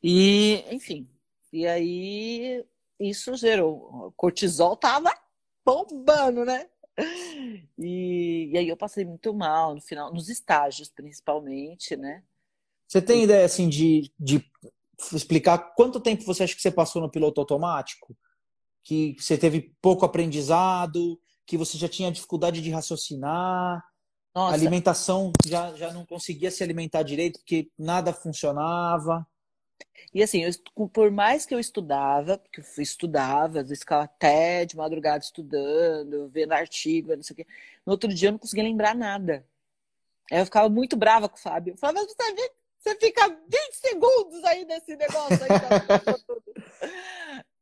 E, 0.03 0.65
enfim. 0.71 1.09
E 1.53 1.67
aí, 1.67 2.65
isso 2.99 3.35
gerou. 3.37 4.09
O 4.09 4.13
cortisol 4.13 4.77
tava 4.77 5.15
bombando, 5.65 6.45
né? 6.45 6.69
E, 7.79 8.51
e, 8.53 8.59
aí 8.59 8.69
eu 8.69 8.77
passei 8.77 9.05
muito 9.05 9.33
mal 9.33 9.75
no 9.75 9.81
final, 9.81 10.13
nos 10.13 10.29
estágios 10.29 10.91
principalmente, 10.91 11.97
né? 11.97 12.23
Você 12.87 13.01
tem 13.01 13.25
ideia 13.25 13.47
assim 13.47 13.69
de, 13.69 14.13
de 14.19 14.45
explicar 15.15 15.75
quanto 15.75 16.01
tempo 16.01 16.25
você 16.25 16.43
acha 16.43 16.55
que 16.55 16.61
você 16.61 16.71
passou 16.71 17.01
no 17.01 17.11
piloto 17.11 17.41
automático? 17.41 18.15
Que 18.83 19.17
você 19.19 19.37
teve 19.37 19.75
pouco 19.81 20.05
aprendizado, 20.05 21.21
que 21.47 21.57
você 21.57 21.77
já 21.77 21.89
tinha 21.89 22.13
dificuldade 22.13 22.63
de 22.63 22.71
raciocinar, 22.71 23.85
Nossa. 24.35 24.53
A 24.53 24.55
alimentação 24.55 25.33
já, 25.45 25.75
já 25.75 25.93
não 25.93 26.07
conseguia 26.07 26.51
se 26.51 26.63
alimentar 26.63 27.03
direito 27.03 27.41
porque 27.41 27.69
nada 27.79 28.13
funcionava. 28.13 29.27
E 30.15 30.23
assim, 30.23 30.45
eu, 30.45 30.89
por 30.89 31.11
mais 31.11 31.45
que 31.45 31.55
eu 31.55 31.61
estudava, 31.61 32.39
porque 32.39 32.61
eu 32.61 32.83
estudava, 32.83 33.61
às 33.61 33.69
vezes 33.69 33.81
ficava 33.81 34.05
até 34.05 34.65
de 34.65 34.77
madrugada 34.77 35.23
estudando, 35.23 36.29
vendo 36.29 36.53
artigo, 36.53 37.15
não 37.15 37.23
sei 37.23 37.35
o 37.35 37.37
quê. 37.39 37.47
No 37.85 37.93
outro 37.93 38.13
dia 38.13 38.29
eu 38.29 38.33
não 38.33 38.39
conseguia 38.39 38.65
lembrar 38.65 38.95
nada. 38.95 39.45
Aí 40.31 40.39
eu 40.39 40.45
ficava 40.45 40.69
muito 40.69 40.97
brava 40.97 41.29
com 41.29 41.37
o 41.37 41.41
Fábio. 41.41 41.75
Eu 41.75 41.77
falava, 41.77 42.07
você, 42.07 42.51
você 42.79 42.95
fica 42.97 43.29
20 43.29 43.39
segundos 43.73 44.45
aí 44.45 44.65
nesse 44.65 44.97
negócio 44.97 45.39
aí. 45.43 45.51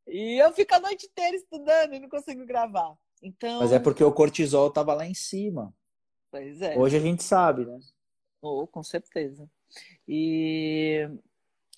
e 0.09 0.41
eu 0.41 0.51
fico 0.53 0.73
a 0.75 0.79
noite 0.79 1.05
inteira 1.05 1.35
estudando 1.35 1.93
e 1.93 1.99
não 1.99 2.09
consigo 2.09 2.45
gravar. 2.45 2.95
Então... 3.21 3.59
Mas 3.59 3.71
é 3.71 3.79
porque 3.79 4.03
o 4.03 4.11
cortisol 4.11 4.71
tava 4.71 4.93
lá 4.93 5.05
em 5.05 5.13
cima. 5.13 5.73
Pois 6.31 6.61
é. 6.61 6.77
Hoje 6.77 6.97
a 6.97 6.99
gente 6.99 7.23
sabe, 7.23 7.65
né? 7.65 7.79
Oh, 8.41 8.67
com 8.67 8.83
certeza. 8.83 9.49
E, 10.07 11.07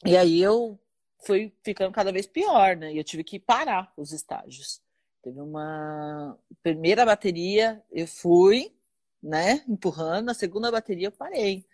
e 0.06 0.16
aí 0.16 0.42
eu 0.42 0.80
fui 1.26 1.54
ficando 1.64 1.92
cada 1.92 2.12
vez 2.12 2.28
pior, 2.28 2.76
né? 2.76 2.94
E 2.94 2.98
eu 2.98 3.04
tive 3.04 3.24
que 3.24 3.40
parar 3.40 3.92
os 3.98 4.12
estágios. 4.12 4.82
Teve 5.22 5.40
uma 5.40 6.38
primeira 6.64 7.06
bateria, 7.06 7.84
eu 7.92 8.08
fui, 8.08 8.74
né, 9.22 9.64
empurrando, 9.68 10.30
a 10.30 10.34
segunda 10.34 10.72
bateria 10.72 11.08
eu 11.08 11.12
parei. 11.12 11.66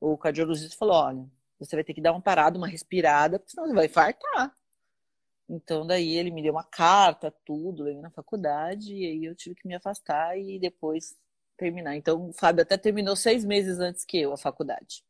O 0.00 0.16
cardiologista 0.16 0.76
falou: 0.76 0.96
olha, 0.96 1.26
você 1.58 1.76
vai 1.76 1.84
ter 1.84 1.94
que 1.94 2.00
dar 2.00 2.12
uma 2.12 2.22
parada, 2.22 2.56
uma 2.56 2.66
respirada, 2.66 3.38
porque 3.38 3.52
senão 3.52 3.68
você 3.68 3.74
vai 3.74 3.88
fartar. 3.88 4.56
Então, 5.48 5.86
daí 5.86 6.16
ele 6.16 6.30
me 6.30 6.42
deu 6.42 6.52
uma 6.52 6.64
carta, 6.64 7.34
tudo, 7.44 7.92
na 8.00 8.10
faculdade, 8.10 8.94
e 8.94 9.06
aí 9.06 9.24
eu 9.24 9.34
tive 9.34 9.54
que 9.54 9.68
me 9.68 9.74
afastar 9.74 10.38
e 10.38 10.58
depois 10.58 11.14
terminar. 11.56 11.96
Então, 11.96 12.30
o 12.30 12.32
Fábio 12.32 12.62
até 12.62 12.76
terminou 12.76 13.14
seis 13.14 13.44
meses 13.44 13.78
antes 13.78 14.04
que 14.04 14.18
eu 14.18 14.32
a 14.32 14.36
faculdade. 14.36 15.04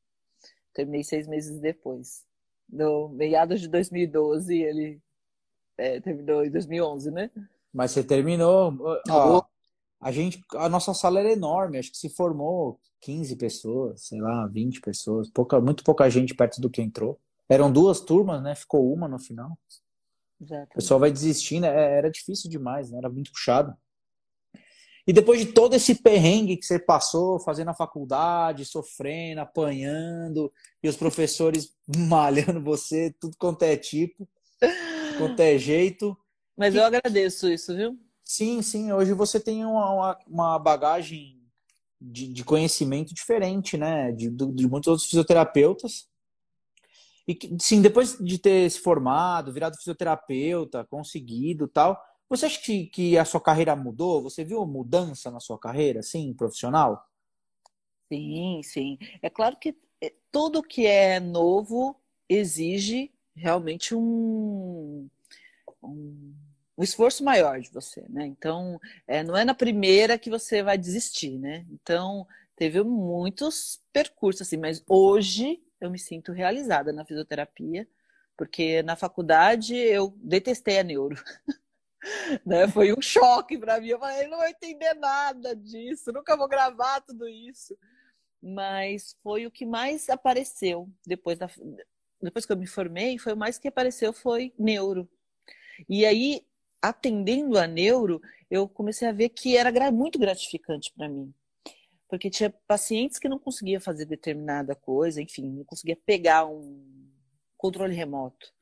Terminei 0.73 1.05
seis 1.05 1.27
meses 1.27 1.61
depois. 1.61 2.25
No 2.69 3.09
meados 3.11 3.61
de 3.61 3.69
2012, 3.69 4.61
ele 4.61 5.01
é, 5.79 6.01
terminou 6.01 6.45
em 6.45 6.51
2011, 6.51 7.11
né? 7.11 7.31
Mas 7.73 7.93
você 7.93 8.03
terminou. 8.03 8.77
Ó, 9.09 9.45
a 10.01 10.13
gente, 10.13 10.43
a 10.55 10.69
nossa 10.69 10.93
sala 10.93 11.21
era 11.21 11.33
enorme, 11.33 11.79
acho 11.79 11.91
que 11.91 11.97
se 11.97 12.11
formou 12.11 12.79
15 13.01 13.37
pessoas, 13.37 14.03
sei 14.07 14.21
lá, 14.21 14.47
20 14.47 14.81
pessoas, 14.81 15.31
pouca, 15.31 15.61
muito 15.61 15.83
pouca 15.83 16.09
gente 16.11 16.35
perto 16.35 16.61
do 16.61 16.69
que 16.71 16.83
entrou. 16.83 17.19
Eram 17.49 17.73
duas 17.73 18.01
turmas, 18.01 18.43
né? 18.43 18.55
Ficou 18.55 18.93
uma 18.93 19.09
no 19.09 19.19
final. 19.19 19.59
Exatamente. 20.45 20.71
O 20.73 20.75
pessoal 20.75 21.01
vai 21.01 21.11
desistindo, 21.11 21.67
é, 21.67 21.99
era 21.99 22.11
difícil 22.11 22.51
demais, 22.51 22.91
né? 22.91 22.99
Era 22.99 23.09
muito 23.09 23.33
puxado. 23.33 23.75
E 25.07 25.13
depois 25.13 25.41
de 25.41 25.53
todo 25.53 25.75
esse 25.75 25.97
perrengue 25.97 26.57
que 26.57 26.65
você 26.65 26.79
passou, 26.79 27.39
fazendo 27.39 27.69
a 27.69 27.75
faculdade, 27.75 28.65
sofrendo, 28.65 29.41
apanhando, 29.41 30.51
e 30.83 30.89
os 30.89 30.97
professores 30.97 31.75
malhando 32.09 32.63
você, 32.63 33.15
tudo 33.21 33.37
quanto 33.39 33.63
é 33.63 33.77
tipo, 33.77 34.29
quanto 35.19 35.41
é 35.41 35.59
jeito. 35.59 36.17
Mas 36.57 36.75
eu 36.75 36.85
agradeço 36.85 37.49
isso, 37.49 37.75
viu? 37.75 37.99
Sim, 38.23 38.63
sim. 38.63 38.93
Hoje 38.93 39.13
você 39.13 39.39
tem 39.39 39.65
uma, 39.65 40.19
uma 40.27 40.59
bagagem 40.59 41.43
de, 42.01 42.29
de, 42.29 42.45
conhecimento 42.45 43.13
diferente, 43.13 43.77
né? 43.77 44.11
De, 44.13 44.31
de 44.31 44.67
muitos 44.67 44.89
outros 44.89 45.07
fisioterapeutas. 45.07 46.09
E 47.27 47.39
sim, 47.61 47.81
depois 47.81 48.19
de 48.19 48.39
ter 48.39 48.71
se 48.71 48.79
formado, 48.79 49.53
virado 49.53 49.77
fisioterapeuta, 49.77 50.85
conseguido 50.85 51.67
tal, 51.67 51.99
você 52.29 52.47
acha 52.47 52.61
que, 52.61 52.87
que 52.87 53.19
a 53.19 53.25
sua 53.25 53.41
carreira 53.41 53.75
mudou? 53.77 54.23
Você 54.23 54.45
viu 54.45 54.65
mudança 54.67 55.31
na 55.31 55.41
sua 55.41 55.59
carreira, 55.59 56.03
sim, 56.03 56.35
profissional? 56.35 57.07
Sim, 58.13 58.61
sim. 58.63 58.99
É 59.23 59.31
claro 59.31 59.57
que 59.57 59.77
é, 60.01 60.13
tudo 60.31 60.63
que 60.63 60.87
é 60.87 61.21
novo 61.21 61.97
exige 62.29 63.13
realmente 63.35 63.95
um, 63.95 65.09
um, 65.83 66.35
um 66.77 66.83
esforço 66.83 67.25
maior 67.25 67.61
de 67.61 67.71
você, 67.71 68.05
né? 68.09 68.27
Então, 68.27 68.81
é, 69.07 69.23
não 69.23 69.37
é 69.37 69.45
na 69.45 69.55
primeira 69.55 70.19
que 70.19 70.31
você 70.31 70.63
vai 70.63 70.77
desistir, 70.77 71.39
né? 71.39 71.67
Então, 71.71 72.27
teve 72.57 72.83
muitos 72.83 73.81
percursos, 73.93 74.43
assim, 74.43 74.57
mas 74.57 74.83
hoje 74.89 75.61
eu 75.87 75.91
me 75.91 75.99
sinto 75.99 76.33
realizada 76.33 76.93
na 76.93 77.05
fisioterapia, 77.05 77.89
porque 78.37 78.83
na 78.83 78.97
faculdade 78.97 79.77
eu 79.77 80.15
detestei 80.19 80.79
a 80.79 80.83
neuro. 80.83 81.17
né? 82.45 82.69
Foi 82.69 82.93
um 82.93 83.01
choque 83.01 83.59
para 83.59 83.81
mim. 83.81 83.89
Eu 83.89 83.99
falei, 83.99 84.27
não 84.29 84.39
vou 84.39 84.47
entender 84.47 84.95
nada 84.95 85.55
disso, 85.55 86.13
nunca 86.13 86.37
vou 86.37 86.49
gravar 86.49 87.01
tudo 87.01 87.29
isso. 87.29 87.77
Mas 88.43 89.17
foi 89.23 89.47
o 89.47 89.51
que 89.51 89.65
mais 89.65 90.09
apareceu 90.09 90.91
depois 91.07 91.39
da 91.39 91.49
depois 92.21 92.47
que 92.47 92.53
eu 92.53 92.57
me 92.57 92.67
formei, 92.67 93.19
foi 93.19 93.35
o 93.35 93.37
mais 93.37 93.59
que 93.59 93.69
apareceu 93.69 94.11
foi 94.11 94.55
neuro. 94.59 95.07
E 95.87 96.07
aí, 96.07 96.47
atendendo 96.81 97.59
a 97.59 97.67
neuro, 97.67 98.23
eu 98.51 98.67
comecei 98.67 99.07
a 99.07 99.13
ver 99.13 99.29
que 99.29 99.59
era 99.59 99.91
muito 99.91 100.19
gratificante 100.19 100.91
para 100.97 101.07
mim 101.07 101.35
porque 102.15 102.31
tinha 102.31 102.49
pacientes 102.69 103.19
que 103.19 103.29
não 103.29 103.41
conseguia 103.41 103.81
fazer 103.81 104.05
determinada 104.05 104.73
coisa, 104.77 105.21
enfim, 105.21 105.51
não 105.51 105.65
conseguia 105.65 105.97
pegar 105.97 106.47
um 106.47 107.11
controle 107.57 107.93
remoto, 107.93 108.53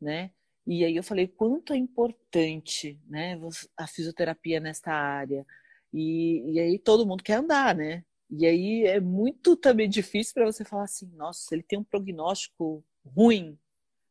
né? 0.00 0.32
E 0.66 0.84
aí 0.84 0.96
eu 0.96 1.04
falei 1.04 1.28
quanto 1.28 1.72
é 1.72 1.76
importante, 1.76 3.00
né, 3.06 3.38
a 3.76 3.86
fisioterapia 3.86 4.58
nesta 4.58 4.92
área. 4.92 5.46
E, 5.92 6.54
e 6.54 6.58
aí 6.58 6.78
todo 6.80 7.06
mundo 7.06 7.22
quer 7.22 7.34
andar, 7.34 7.76
né? 7.76 8.04
E 8.28 8.44
aí 8.44 8.84
é 8.84 8.98
muito 8.98 9.56
também 9.56 9.88
difícil 9.88 10.34
para 10.34 10.46
você 10.46 10.64
falar 10.64 10.82
assim, 10.82 11.06
nossa, 11.14 11.54
ele 11.54 11.62
tem 11.62 11.78
um 11.78 11.84
prognóstico 11.84 12.84
ruim, 13.04 13.56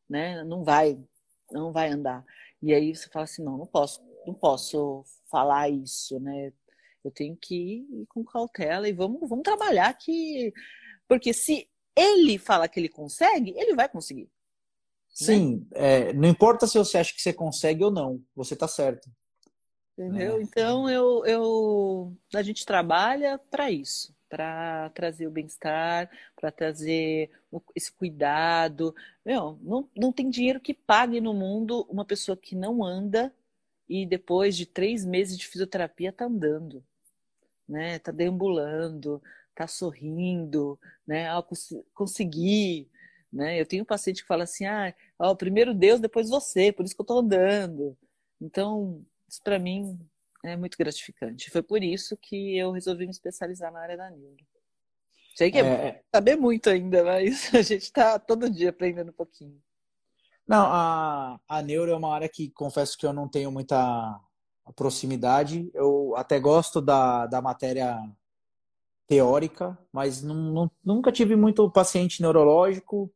né, 0.09 0.41
não 0.45 0.63
vai, 0.63 0.97
não 1.51 1.73
vai 1.73 1.89
andar. 1.89 2.25
E 2.61 2.73
aí 2.73 2.95
você 2.95 3.09
fala 3.09 3.25
assim, 3.25 3.43
não, 3.43 3.57
não 3.57 3.67
posso, 3.67 4.01
não 4.25 4.33
posso 4.33 5.03
falar 5.29 5.69
isso, 5.69 6.17
né? 6.17 6.53
Eu 7.05 7.11
tenho 7.11 7.37
que 7.37 7.85
ir 7.87 8.05
com 8.07 8.23
cautela 8.23 8.89
e 8.89 8.91
vamos, 8.91 9.29
vamos 9.29 9.43
trabalhar 9.43 9.93
que. 9.93 10.51
Porque 11.07 11.33
se 11.33 11.69
ele 11.95 12.39
fala 12.39 12.67
que 12.67 12.79
ele 12.79 12.89
consegue, 12.89 13.53
ele 13.55 13.75
vai 13.75 13.87
conseguir. 13.87 14.23
Né? 14.23 14.29
Sim, 15.09 15.67
né? 15.71 16.09
é, 16.09 16.13
não 16.13 16.27
importa 16.27 16.65
se 16.65 16.79
você 16.79 16.97
acha 16.97 17.13
que 17.13 17.21
você 17.21 17.31
consegue 17.31 17.83
ou 17.83 17.91
não, 17.91 18.21
você 18.35 18.55
tá 18.55 18.67
certo. 18.67 19.07
Entendeu? 19.95 20.39
É. 20.39 20.41
Então 20.41 20.89
eu, 20.89 21.23
eu, 21.25 22.17
a 22.33 22.41
gente 22.41 22.65
trabalha 22.65 23.39
para 23.51 23.69
isso, 23.69 24.11
para 24.27 24.89
trazer 24.89 25.27
o 25.27 25.31
bem-estar, 25.31 26.09
para 26.35 26.51
trazer 26.51 27.29
esse 27.75 27.91
cuidado. 27.91 28.95
Meu, 29.23 29.59
não, 29.61 29.87
não 29.95 30.11
tem 30.11 30.27
dinheiro 30.27 30.59
que 30.59 30.73
pague 30.73 31.21
no 31.21 31.35
mundo 31.35 31.85
uma 31.87 32.03
pessoa 32.03 32.35
que 32.35 32.55
não 32.55 32.83
anda 32.83 33.31
e 33.87 34.07
depois 34.07 34.57
de 34.57 34.65
três 34.65 35.05
meses 35.05 35.37
de 35.37 35.47
fisioterapia 35.47 36.11
tá 36.11 36.25
andando 36.25 36.83
né? 37.67 37.99
Tá 37.99 38.11
deambulando, 38.11 39.21
tá 39.55 39.67
sorrindo, 39.67 40.79
né? 41.07 41.29
Ah, 41.29 41.43
consegui, 41.93 42.89
né? 43.31 43.59
Eu 43.59 43.65
tenho 43.65 43.83
um 43.83 43.85
paciente 43.85 44.21
que 44.21 44.27
fala 44.27 44.43
assim: 44.43 44.65
"Ah, 44.65 44.93
ó, 45.19 45.35
primeiro 45.35 45.73
Deus, 45.73 45.99
depois 45.99 46.29
você, 46.29 46.71
por 46.71 46.85
isso 46.85 46.95
que 46.95 47.01
eu 47.01 47.05
tô 47.05 47.19
andando". 47.19 47.97
Então, 48.41 49.03
isso 49.27 49.41
para 49.43 49.59
mim 49.59 49.99
é 50.43 50.55
muito 50.55 50.77
gratificante. 50.77 51.49
Foi 51.49 51.63
por 51.63 51.83
isso 51.83 52.17
que 52.17 52.57
eu 52.57 52.71
resolvi 52.71 53.05
me 53.05 53.11
especializar 53.11 53.71
na 53.71 53.79
área 53.79 53.97
da 53.97 54.09
neuro. 54.09 54.45
Sei 55.35 55.51
que 55.51 55.57
é, 55.57 55.61
é 55.61 56.01
saber 56.13 56.37
muito 56.37 56.69
ainda, 56.69 57.03
mas 57.03 57.49
a 57.53 57.61
gente 57.61 57.83
está 57.83 58.17
todo 58.19 58.49
dia 58.49 58.69
aprendendo 58.69 59.09
um 59.09 59.13
pouquinho. 59.13 59.61
Não, 60.47 60.65
a, 60.71 61.39
a 61.47 61.61
neuro 61.61 61.91
é 61.91 61.95
uma 61.95 62.13
área 62.13 62.29
que 62.29 62.51
confesso 62.51 62.97
que 62.97 63.05
eu 63.05 63.11
não 63.11 63.27
tenho 63.27 63.51
muita 63.51 64.19
a 64.65 64.73
proximidade. 64.73 65.69
Eu 65.73 66.13
até 66.15 66.39
gosto 66.39 66.81
da, 66.81 67.27
da 67.27 67.41
matéria 67.41 67.99
teórica, 69.07 69.77
mas 69.91 70.21
não, 70.21 70.35
não, 70.35 70.71
nunca 70.83 71.11
tive 71.11 71.35
muito 71.35 71.69
paciente 71.69 72.21
neurológico, 72.21 73.11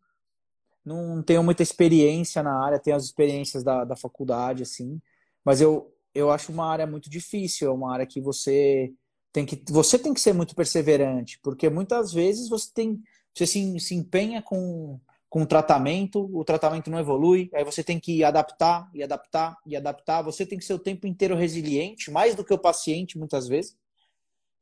não 0.86 1.22
tenho 1.24 1.44
muita 1.44 1.64
experiência 1.64 2.44
na 2.44 2.64
área, 2.64 2.80
tenho 2.80 2.96
as 2.96 3.06
experiências 3.06 3.64
da, 3.64 3.84
da 3.84 3.96
faculdade, 3.96 4.64
assim, 4.64 5.02
mas 5.44 5.62
eu, 5.62 5.92
eu 6.14 6.30
acho 6.32 6.52
uma 6.52 6.66
área 6.66 6.86
muito 6.86 7.10
difícil, 7.10 7.68
é 7.68 7.72
uma 7.72 7.92
área 7.92 8.06
que 8.06 8.22
você 8.22 8.94
tem 9.32 9.46
que, 9.46 9.62
você 9.70 9.98
tem 9.98 10.14
que 10.14 10.22
ser 10.22 10.34
muito 10.34 10.56
perseverante, 10.56 11.40
porque 11.42 11.70
muitas 11.70 12.14
vezes 12.14 12.50
você 12.50 12.70
tem, 12.74 13.02
você 13.34 13.48
se, 13.48 13.80
se 13.80 13.96
empenha 13.96 14.42
com 14.42 15.00
com 15.30 15.44
o 15.44 15.46
tratamento, 15.46 16.28
o 16.34 16.44
tratamento 16.44 16.89
não 16.89 17.00
evolui, 17.00 17.52
aí 17.54 17.63
você 17.63 17.84
tem 17.84 18.00
que 18.00 18.24
adaptar 18.24 18.89
e 18.94 19.04
adaptar 19.04 19.56
e 19.65 19.76
adaptar. 19.76 20.24
Você 20.24 20.44
tem 20.44 20.58
que 20.58 20.65
ser 20.65 20.74
o 20.74 20.80
tempo 20.80 21.06
inteiro 21.06 21.36
resiliente, 21.36 22.10
mais 22.10 22.34
do 22.34 22.44
que 22.44 22.54
o 22.54 22.58
paciente, 22.58 23.18
muitas 23.18 23.48
vezes. 23.48 23.78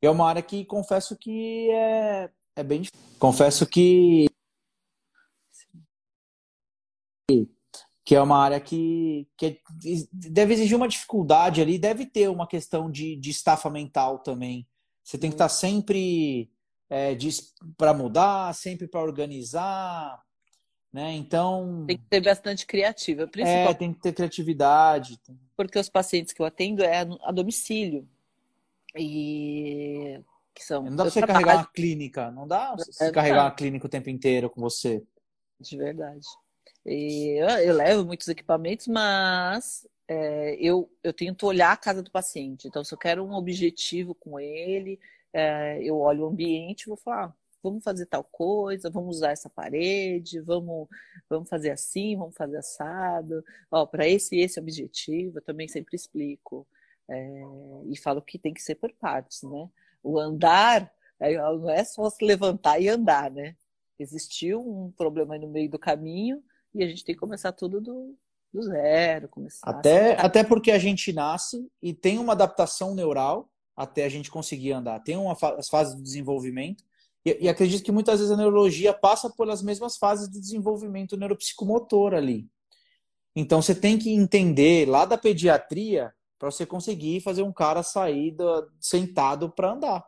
É 0.02 0.10
uma 0.10 0.28
área 0.28 0.42
que 0.42 0.66
confesso 0.66 1.16
que 1.16 1.70
é, 1.70 2.30
é 2.54 2.62
bem 2.62 2.82
difícil. 2.82 3.08
Confesso 3.18 3.66
que. 3.66 4.26
Que 8.04 8.14
é 8.14 8.22
uma 8.22 8.38
área 8.38 8.60
que, 8.60 9.28
que 9.36 9.46
é, 9.46 9.58
deve 10.12 10.54
exigir 10.54 10.76
uma 10.76 10.88
dificuldade 10.88 11.60
ali, 11.60 11.78
deve 11.78 12.06
ter 12.06 12.28
uma 12.30 12.46
questão 12.46 12.90
de, 12.90 13.16
de 13.16 13.30
estafa 13.30 13.68
mental 13.68 14.20
também. 14.20 14.66
Você 15.04 15.18
tem 15.18 15.30
que 15.30 15.34
estar 15.34 15.48
sempre 15.50 16.50
é, 16.88 17.16
para 17.76 17.92
mudar, 17.92 18.54
sempre 18.54 18.88
para 18.88 19.02
organizar, 19.02 20.22
né? 20.92 21.12
Então 21.12 21.84
tem 21.86 21.98
que 21.98 22.04
ser 22.12 22.20
bastante 22.20 22.66
criativa, 22.66 23.26
principalmente. 23.26 23.70
É, 23.70 23.74
tem 23.74 23.92
que 23.92 24.00
ter 24.00 24.12
criatividade. 24.12 25.20
Porque 25.56 25.78
os 25.78 25.88
pacientes 25.88 26.32
que 26.32 26.40
eu 26.40 26.46
atendo 26.46 26.82
é 26.82 27.06
a 27.22 27.32
domicílio 27.32 28.08
e 28.96 30.20
que 30.54 30.64
são. 30.64 30.84
Não 30.84 30.96
dá 30.96 31.04
para 31.04 31.10
você 31.10 31.20
trabalho... 31.20 31.44
carregar 31.44 31.62
uma 31.62 31.72
clínica, 31.72 32.30
não 32.30 32.48
dá 32.48 32.74
você 32.74 33.04
é, 33.04 33.10
carregar 33.10 33.44
uma 33.44 33.50
clínica 33.50 33.86
o 33.86 33.90
tempo 33.90 34.10
inteiro 34.10 34.50
com 34.50 34.60
você. 34.60 35.02
De 35.60 35.76
verdade. 35.76 36.26
E 36.86 37.38
eu, 37.38 37.48
eu 37.48 37.74
levo 37.74 38.04
muitos 38.04 38.28
equipamentos, 38.28 38.86
mas 38.86 39.86
é, 40.06 40.56
eu, 40.58 40.90
eu 41.02 41.12
tento 41.12 41.46
olhar 41.46 41.72
a 41.72 41.76
casa 41.76 42.02
do 42.02 42.10
paciente. 42.10 42.66
Então, 42.66 42.82
se 42.82 42.94
eu 42.94 42.98
quero 42.98 43.24
um 43.24 43.34
objetivo 43.34 44.14
com 44.14 44.40
ele, 44.40 44.98
é, 45.32 45.82
eu 45.82 45.98
olho 45.98 46.24
o 46.24 46.28
ambiente 46.28 46.82
e 46.82 46.86
vou 46.86 46.96
falar, 46.96 47.34
vamos 47.68 47.84
fazer 47.84 48.06
tal 48.06 48.24
coisa, 48.24 48.90
vamos 48.90 49.16
usar 49.16 49.32
essa 49.32 49.48
parede, 49.48 50.40
vamos, 50.40 50.88
vamos 51.28 51.48
fazer 51.48 51.70
assim, 51.70 52.16
vamos 52.16 52.36
fazer 52.36 52.58
assado. 52.58 53.44
Ó, 53.70 53.86
para 53.86 54.06
esse 54.08 54.36
esse 54.36 54.58
objetivo, 54.58 55.38
eu 55.38 55.42
também 55.42 55.68
sempre 55.68 55.96
explico. 55.96 56.66
É, 57.08 57.42
e 57.86 57.96
falo 57.96 58.20
que 58.20 58.38
tem 58.38 58.52
que 58.52 58.62
ser 58.62 58.74
por 58.74 58.92
partes, 58.92 59.42
né? 59.42 59.68
O 60.02 60.18
andar 60.18 60.92
não 61.20 61.70
é 61.70 61.82
só 61.84 62.08
se 62.10 62.24
levantar 62.24 62.80
e 62.80 62.88
andar, 62.88 63.30
né? 63.30 63.56
Existiu 63.98 64.60
um 64.60 64.92
problema 64.92 65.36
no 65.38 65.48
meio 65.48 65.70
do 65.70 65.78
caminho 65.78 66.42
e 66.74 66.84
a 66.84 66.86
gente 66.86 67.04
tem 67.04 67.14
que 67.14 67.20
começar 67.20 67.50
tudo 67.52 67.80
do, 67.80 68.16
do 68.52 68.62
zero, 68.62 69.28
começar 69.28 69.68
até, 69.68 70.12
até 70.20 70.44
porque 70.44 70.70
a 70.70 70.78
gente 70.78 71.12
nasce 71.12 71.68
e 71.82 71.92
tem 71.92 72.18
uma 72.18 72.34
adaptação 72.34 72.94
neural 72.94 73.50
até 73.76 74.04
a 74.04 74.08
gente 74.08 74.30
conseguir 74.30 74.72
andar. 74.72 75.00
Tem 75.00 75.16
uma, 75.16 75.36
as 75.56 75.68
fases 75.68 75.96
de 75.96 76.02
desenvolvimento 76.02 76.84
e, 77.24 77.44
e 77.44 77.48
acredito 77.48 77.84
que 77.84 77.92
muitas 77.92 78.20
vezes 78.20 78.32
a 78.32 78.36
neurologia 78.36 78.92
passa 78.92 79.30
pelas 79.30 79.62
mesmas 79.62 79.96
fases 79.96 80.28
de 80.28 80.40
desenvolvimento 80.40 81.16
neuropsicomotor 81.16 82.14
ali. 82.14 82.48
Então 83.34 83.62
você 83.62 83.74
tem 83.74 83.98
que 83.98 84.10
entender 84.10 84.88
lá 84.88 85.04
da 85.04 85.18
pediatria 85.18 86.12
para 86.38 86.50
você 86.50 86.64
conseguir 86.64 87.20
fazer 87.20 87.42
um 87.42 87.52
cara 87.52 87.82
sair 87.82 88.32
do, 88.32 88.70
sentado 88.80 89.50
para 89.50 89.72
andar. 89.72 90.04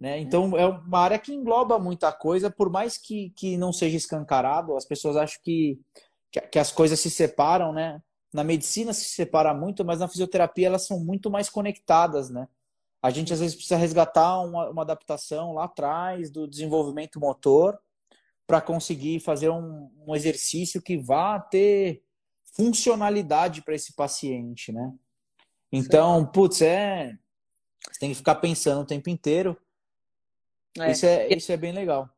Né? 0.00 0.20
Então 0.20 0.56
é 0.56 0.66
uma 0.66 0.98
área 0.98 1.18
que 1.18 1.32
engloba 1.32 1.78
muita 1.78 2.12
coisa, 2.12 2.50
por 2.50 2.70
mais 2.70 2.96
que, 2.96 3.30
que 3.30 3.56
não 3.56 3.72
seja 3.72 3.96
escancarado, 3.96 4.76
as 4.76 4.84
pessoas 4.84 5.16
acham 5.16 5.40
que, 5.42 5.80
que, 6.30 6.40
que 6.40 6.58
as 6.58 6.70
coisas 6.70 7.00
se 7.00 7.10
separam, 7.10 7.72
né? 7.72 8.00
Na 8.32 8.44
medicina 8.44 8.92
se 8.92 9.06
separa 9.06 9.54
muito, 9.54 9.84
mas 9.84 10.00
na 10.00 10.08
fisioterapia 10.08 10.66
elas 10.66 10.86
são 10.86 11.00
muito 11.00 11.30
mais 11.30 11.48
conectadas, 11.48 12.28
né? 12.30 12.46
A 13.02 13.10
gente 13.10 13.32
às 13.32 13.40
vezes 13.40 13.54
precisa 13.54 13.76
resgatar 13.76 14.40
uma, 14.40 14.70
uma 14.70 14.82
adaptação 14.82 15.52
lá 15.52 15.64
atrás 15.64 16.30
do 16.30 16.48
desenvolvimento 16.48 17.20
motor 17.20 17.78
para 18.46 18.60
conseguir 18.60 19.20
fazer 19.20 19.50
um, 19.50 19.90
um 20.06 20.16
exercício 20.16 20.82
que 20.82 20.96
vá 20.96 21.38
ter 21.38 22.02
funcionalidade 22.54 23.62
para 23.62 23.74
esse 23.74 23.92
paciente, 23.92 24.72
né? 24.72 24.92
Então, 25.70 26.20
Sim. 26.20 26.32
putz, 26.32 26.62
é. 26.62 27.16
Você 27.90 28.00
tem 28.00 28.10
que 28.10 28.16
ficar 28.16 28.36
pensando 28.36 28.80
o 28.80 28.86
tempo 28.86 29.08
inteiro. 29.08 29.56
É. 30.78 30.90
Isso, 30.90 31.06
é, 31.06 31.28
isso 31.28 31.52
é 31.52 31.56
bem 31.56 31.72
legal. 31.72 32.08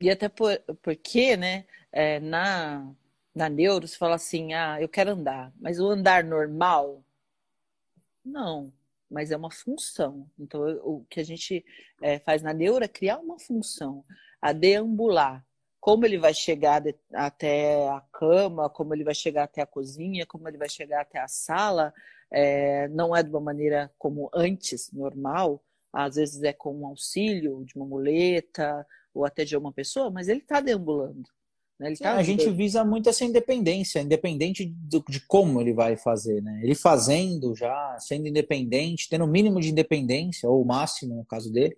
E 0.00 0.08
até 0.08 0.28
por, 0.28 0.58
porque, 0.80 1.36
né, 1.36 1.66
é, 1.92 2.18
na, 2.20 2.90
na 3.34 3.48
neuro, 3.48 3.86
você 3.86 3.96
fala 3.96 4.14
assim, 4.14 4.54
ah, 4.54 4.80
eu 4.80 4.88
quero 4.88 5.10
andar, 5.10 5.52
mas 5.60 5.78
o 5.78 5.88
andar 5.88 6.24
normal? 6.24 7.04
Não, 8.24 8.72
mas 9.10 9.30
é 9.30 9.36
uma 9.36 9.50
função. 9.50 10.30
Então, 10.38 10.62
o 10.84 11.04
que 11.10 11.20
a 11.20 11.24
gente 11.24 11.64
é, 12.00 12.18
faz 12.18 12.42
na 12.42 12.52
neuro 12.52 12.84
é 12.84 12.88
criar 12.88 13.18
uma 13.18 13.38
função, 13.38 14.04
a 14.40 14.52
deambular. 14.52 15.44
Como 15.80 16.04
ele 16.04 16.18
vai 16.18 16.34
chegar 16.34 16.80
de, 16.80 16.94
até 17.12 17.88
a 17.88 18.00
cama, 18.12 18.68
como 18.68 18.94
ele 18.94 19.02
vai 19.02 19.14
chegar 19.14 19.44
até 19.44 19.62
a 19.62 19.66
cozinha, 19.66 20.26
como 20.26 20.46
ele 20.46 20.58
vai 20.58 20.68
chegar 20.68 21.00
até 21.00 21.18
a 21.18 21.26
sala, 21.26 21.92
é, 22.30 22.86
não 22.88 23.16
é 23.16 23.22
de 23.22 23.30
uma 23.30 23.40
maneira 23.40 23.90
como 23.98 24.30
antes, 24.32 24.92
normal, 24.92 25.62
às 25.92 26.16
vezes 26.16 26.42
é 26.42 26.52
com 26.52 26.74
um 26.74 26.86
auxílio 26.86 27.64
de 27.64 27.74
uma 27.76 27.86
muleta 27.86 28.86
ou 29.12 29.24
até 29.24 29.44
de 29.44 29.56
uma 29.56 29.72
pessoa, 29.72 30.10
mas 30.10 30.28
ele 30.28 30.40
está 30.40 30.60
deambulando. 30.60 31.28
Né? 31.80 31.88
Ele 31.88 31.96
tá 31.96 32.14
a 32.14 32.22
gente 32.22 32.48
visa 32.50 32.84
muito 32.84 33.08
essa 33.08 33.24
independência, 33.24 34.00
independente 34.00 34.66
do, 34.66 35.02
de 35.08 35.18
como 35.20 35.62
ele 35.62 35.72
vai 35.72 35.96
fazer. 35.96 36.42
Né? 36.42 36.60
Ele 36.62 36.74
fazendo 36.74 37.56
já, 37.56 37.96
sendo 37.98 38.28
independente, 38.28 39.08
tendo 39.08 39.24
o 39.24 39.28
mínimo 39.28 39.58
de 39.60 39.70
independência, 39.70 40.48
ou 40.48 40.62
o 40.62 40.66
máximo 40.66 41.16
no 41.16 41.24
caso 41.24 41.50
dele. 41.50 41.76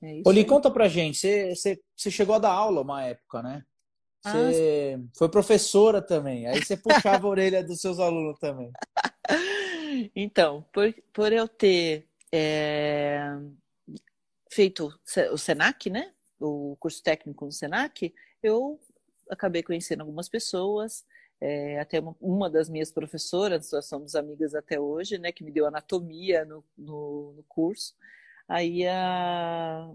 É 0.00 0.22
Oli, 0.24 0.44
conta 0.44 0.70
pra 0.70 0.88
gente, 0.88 1.18
você 1.54 2.10
chegou 2.10 2.36
a 2.36 2.38
dar 2.38 2.52
aula 2.52 2.80
uma 2.80 3.04
época, 3.04 3.42
né? 3.42 3.64
Você 4.24 4.96
ah, 4.96 5.04
foi 5.16 5.28
professora 5.28 6.00
também, 6.00 6.46
aí 6.46 6.64
você 6.64 6.76
puxava 6.76 7.26
a 7.26 7.30
orelha 7.30 7.62
dos 7.62 7.80
seus 7.80 7.98
alunos 7.98 8.38
também. 8.38 8.70
Então, 10.16 10.64
por, 10.72 10.90
por 11.12 11.34
eu 11.34 11.46
ter 11.46 12.08
é, 12.32 13.20
feito 14.50 14.90
o 15.30 15.36
SENAC, 15.36 15.90
né? 15.90 16.14
O 16.40 16.76
curso 16.80 17.02
técnico 17.02 17.44
no 17.44 17.52
SENAC, 17.52 18.14
eu 18.42 18.80
acabei 19.32 19.62
conhecendo 19.62 20.00
algumas 20.02 20.28
pessoas, 20.28 21.04
é, 21.40 21.80
até 21.80 22.00
uma, 22.00 22.16
uma, 22.20 22.50
das 22.50 22.68
minhas 22.68 22.92
professoras, 22.92 23.70
nós 23.72 23.86
somos 23.86 24.14
amigas 24.14 24.54
até 24.54 24.78
hoje, 24.80 25.18
né? 25.18 25.32
Que 25.32 25.44
me 25.44 25.50
deu 25.50 25.66
anatomia 25.66 26.44
no, 26.44 26.64
no, 26.76 27.32
no 27.34 27.42
curso. 27.44 27.94
Aí 28.48 28.86
a, 28.86 29.90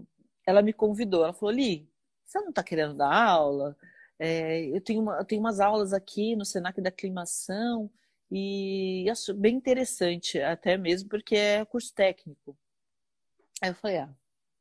ela 0.46 0.62
me 0.62 0.72
convidou, 0.72 1.24
ela 1.24 1.32
falou, 1.32 1.54
Li, 1.54 1.88
você 2.24 2.40
não 2.40 2.50
está 2.50 2.62
querendo 2.62 2.94
dar 2.94 3.12
aula? 3.12 3.76
É, 4.18 4.66
eu, 4.66 4.80
tenho 4.80 5.00
uma, 5.02 5.18
eu 5.18 5.24
tenho 5.24 5.40
umas 5.40 5.60
aulas 5.60 5.92
aqui 5.92 6.36
no 6.36 6.44
Senac 6.44 6.80
da 6.80 6.88
Aclimação, 6.90 7.90
e 8.30 9.08
acho 9.10 9.32
bem 9.34 9.56
interessante, 9.56 10.40
até 10.40 10.76
mesmo 10.76 11.08
porque 11.08 11.34
é 11.36 11.64
curso 11.64 11.94
técnico. 11.94 12.56
Aí 13.62 13.70
eu 13.70 13.74
falei, 13.74 13.98
ah, 13.98 14.14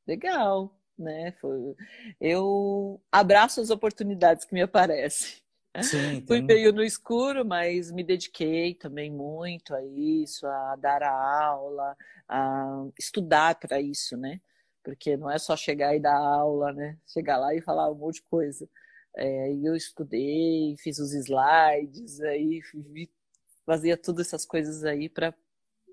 legal, 0.07 0.76
né? 0.97 1.31
Foi... 1.39 1.75
Eu 2.19 3.01
abraço 3.12 3.62
as 3.62 3.69
oportunidades 3.69 4.45
que 4.45 4.53
me 4.53 4.62
aparecem. 4.62 5.36
Sim, 5.81 6.23
Fui 6.27 6.41
meio 6.41 6.73
no 6.73 6.83
escuro, 6.83 7.45
mas 7.45 7.91
me 7.91 8.03
dediquei 8.03 8.73
também 8.73 9.12
muito 9.12 9.75
a 9.75 9.83
isso, 9.83 10.47
a 10.47 10.75
dar 10.75 11.03
a 11.03 11.45
aula, 11.45 11.95
a 12.27 12.86
estudar 12.97 13.55
para 13.55 13.79
isso, 13.79 14.17
né? 14.17 14.39
Porque 14.83 15.17
não 15.17 15.29
é 15.29 15.38
só 15.38 15.55
chegar 15.55 15.95
e 15.95 15.99
dar 15.99 16.17
aula, 16.17 16.71
né? 16.71 16.97
Chegar 17.07 17.38
lá 17.38 17.53
e 17.53 17.62
falar 17.62 17.91
um 17.91 17.95
monte 17.95 18.15
de 18.15 18.23
coisa. 18.23 18.67
É, 19.15 19.51
eu 19.53 19.75
estudei, 19.75 20.75
fiz 20.79 20.99
os 20.99 21.13
slides, 21.13 22.21
aí 22.21 22.62
fazia 23.65 23.97
todas 23.97 24.27
essas 24.27 24.45
coisas 24.45 24.83
aí 24.83 25.10
para 25.10 25.33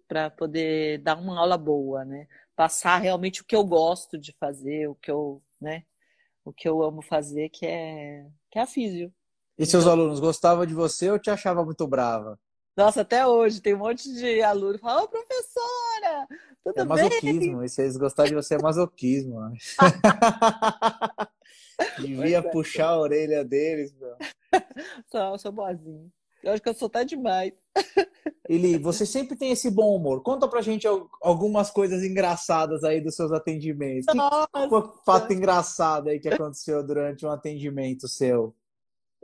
para 0.06 0.30
poder 0.30 0.98
dar 0.98 1.18
uma 1.18 1.38
aula 1.38 1.56
boa, 1.56 2.04
né? 2.04 2.28
Passar 2.56 2.98
realmente 2.98 3.42
o 3.42 3.44
que 3.44 3.56
eu 3.56 3.64
gosto 3.64 4.18
de 4.18 4.34
fazer, 4.38 4.88
o 4.88 4.94
que 4.94 5.10
eu, 5.10 5.42
né? 5.60 5.84
O 6.44 6.52
que 6.52 6.68
eu 6.68 6.82
amo 6.82 7.02
fazer, 7.02 7.48
que 7.48 7.66
é 7.66 8.26
que 8.50 8.58
é 8.58 8.62
a 8.62 8.66
físio. 8.66 9.08
E 9.58 9.62
então, 9.62 9.66
seus 9.66 9.86
alunos 9.86 10.20
gostavam 10.20 10.66
de 10.66 10.74
você 10.74 11.10
ou 11.10 11.18
te 11.18 11.30
achava 11.30 11.64
muito 11.64 11.86
brava? 11.86 12.38
Nossa, 12.76 13.02
até 13.02 13.26
hoje 13.26 13.60
tem 13.60 13.74
um 13.74 13.78
monte 13.78 14.12
de 14.12 14.42
aluno 14.42 14.74
que 14.74 14.80
fala, 14.80 15.02
ô 15.02 15.08
professora, 15.08 16.26
tudo 16.64 16.80
é 16.80 16.84
masoquismo, 16.84 17.58
bem? 17.58 17.66
E 17.66 17.68
se 17.68 17.82
eles 17.82 17.96
gostarem 17.96 18.30
de 18.30 18.36
você 18.36 18.56
é 18.56 18.58
masoquismo. 18.58 19.38
Devia 21.98 22.38
é. 22.38 22.42
puxar 22.42 22.88
a 22.88 22.98
orelha 22.98 23.44
deles, 23.44 23.94
meu. 23.94 24.16
Sou, 25.10 25.38
sou 25.38 25.52
boazinha. 25.52 26.10
Eu 26.44 26.52
acho 26.52 26.62
que 26.62 26.68
eu 26.68 26.74
sou 26.74 26.90
tá 26.90 27.02
demais. 27.02 27.52
Eli, 28.46 28.76
você 28.76 29.06
sempre 29.06 29.36
tem 29.36 29.50
esse 29.50 29.70
bom 29.70 29.96
humor. 29.96 30.22
Conta 30.22 30.46
pra 30.46 30.60
gente 30.60 30.86
algumas 31.22 31.70
coisas 31.70 32.02
engraçadas 32.04 32.84
aí 32.84 33.00
dos 33.00 33.16
seus 33.16 33.32
atendimentos. 33.32 34.14
Nossa. 34.14 34.48
Que 34.52 35.04
fato 35.04 35.32
engraçado 35.32 36.08
aí 36.08 36.20
que 36.20 36.28
aconteceu 36.28 36.86
durante 36.86 37.24
um 37.24 37.30
atendimento 37.30 38.06
seu? 38.06 38.54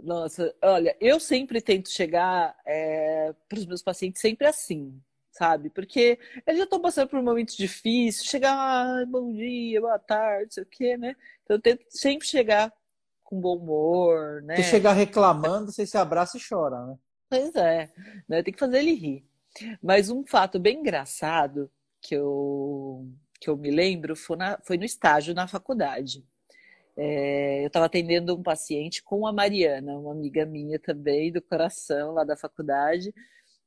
Nossa, 0.03 0.55
olha, 0.63 0.97
eu 0.99 1.21
sempre 1.21 1.61
tento 1.61 1.91
chegar 1.91 2.57
é, 2.65 3.35
para 3.47 3.59
os 3.59 3.67
meus 3.67 3.83
pacientes 3.83 4.23
sempre 4.23 4.47
assim, 4.47 4.99
sabe? 5.31 5.69
Porque 5.69 6.19
eles 6.47 6.59
já 6.59 6.65
estão 6.65 6.81
passando 6.81 7.09
por 7.09 7.19
um 7.19 7.23
momento 7.23 7.55
difícil, 7.55 8.25
chegar, 8.25 8.55
ah, 8.55 9.05
bom 9.07 9.31
dia, 9.31 9.79
boa 9.79 9.99
tarde, 9.99 10.55
sei 10.55 10.63
o 10.63 10.67
quê, 10.67 10.97
né? 10.97 11.15
Então 11.45 11.59
eu 11.59 11.61
tento 11.61 11.85
sempre 11.91 12.27
chegar 12.27 12.73
com 13.23 13.39
bom 13.39 13.59
humor, 13.59 14.41
né? 14.43 14.57
Se 14.57 14.65
chegar 14.65 14.95
reclamando, 14.95 15.71
você 15.71 15.85
se 15.85 15.99
abraça 15.99 16.39
e 16.39 16.41
chora, 16.41 16.87
né? 16.87 16.99
Pois 17.31 17.55
é, 17.55 17.89
né? 18.29 18.43
tem 18.43 18.53
que 18.53 18.59
fazer 18.59 18.79
ele 18.81 18.93
rir. 18.93 19.25
Mas 19.83 20.11
um 20.11 20.25
fato 20.27 20.59
bem 20.59 20.81
engraçado 20.81 21.71
que 22.01 22.15
eu, 22.17 23.09
que 23.41 23.49
eu 23.49 23.57
me 23.57 23.71
lembro 23.71 24.17
foi, 24.17 24.37
na, 24.37 24.59
foi 24.65 24.77
no 24.77 24.85
estágio 24.85 25.33
na 25.35 25.47
faculdade. 25.47 26.25
É, 26.97 27.63
eu 27.63 27.69
estava 27.69 27.87
atendendo 27.87 28.37
um 28.37 28.43
paciente 28.43 29.03
com 29.03 29.27
a 29.27 29.33
Mariana, 29.33 29.99
uma 29.99 30.13
amiga 30.13 30.45
minha 30.47 30.79
também, 30.79 31.33
do 31.33 31.41
coração, 31.43 32.15
lá 32.15 32.25
da 32.25 32.37
faculdade. 32.37 33.15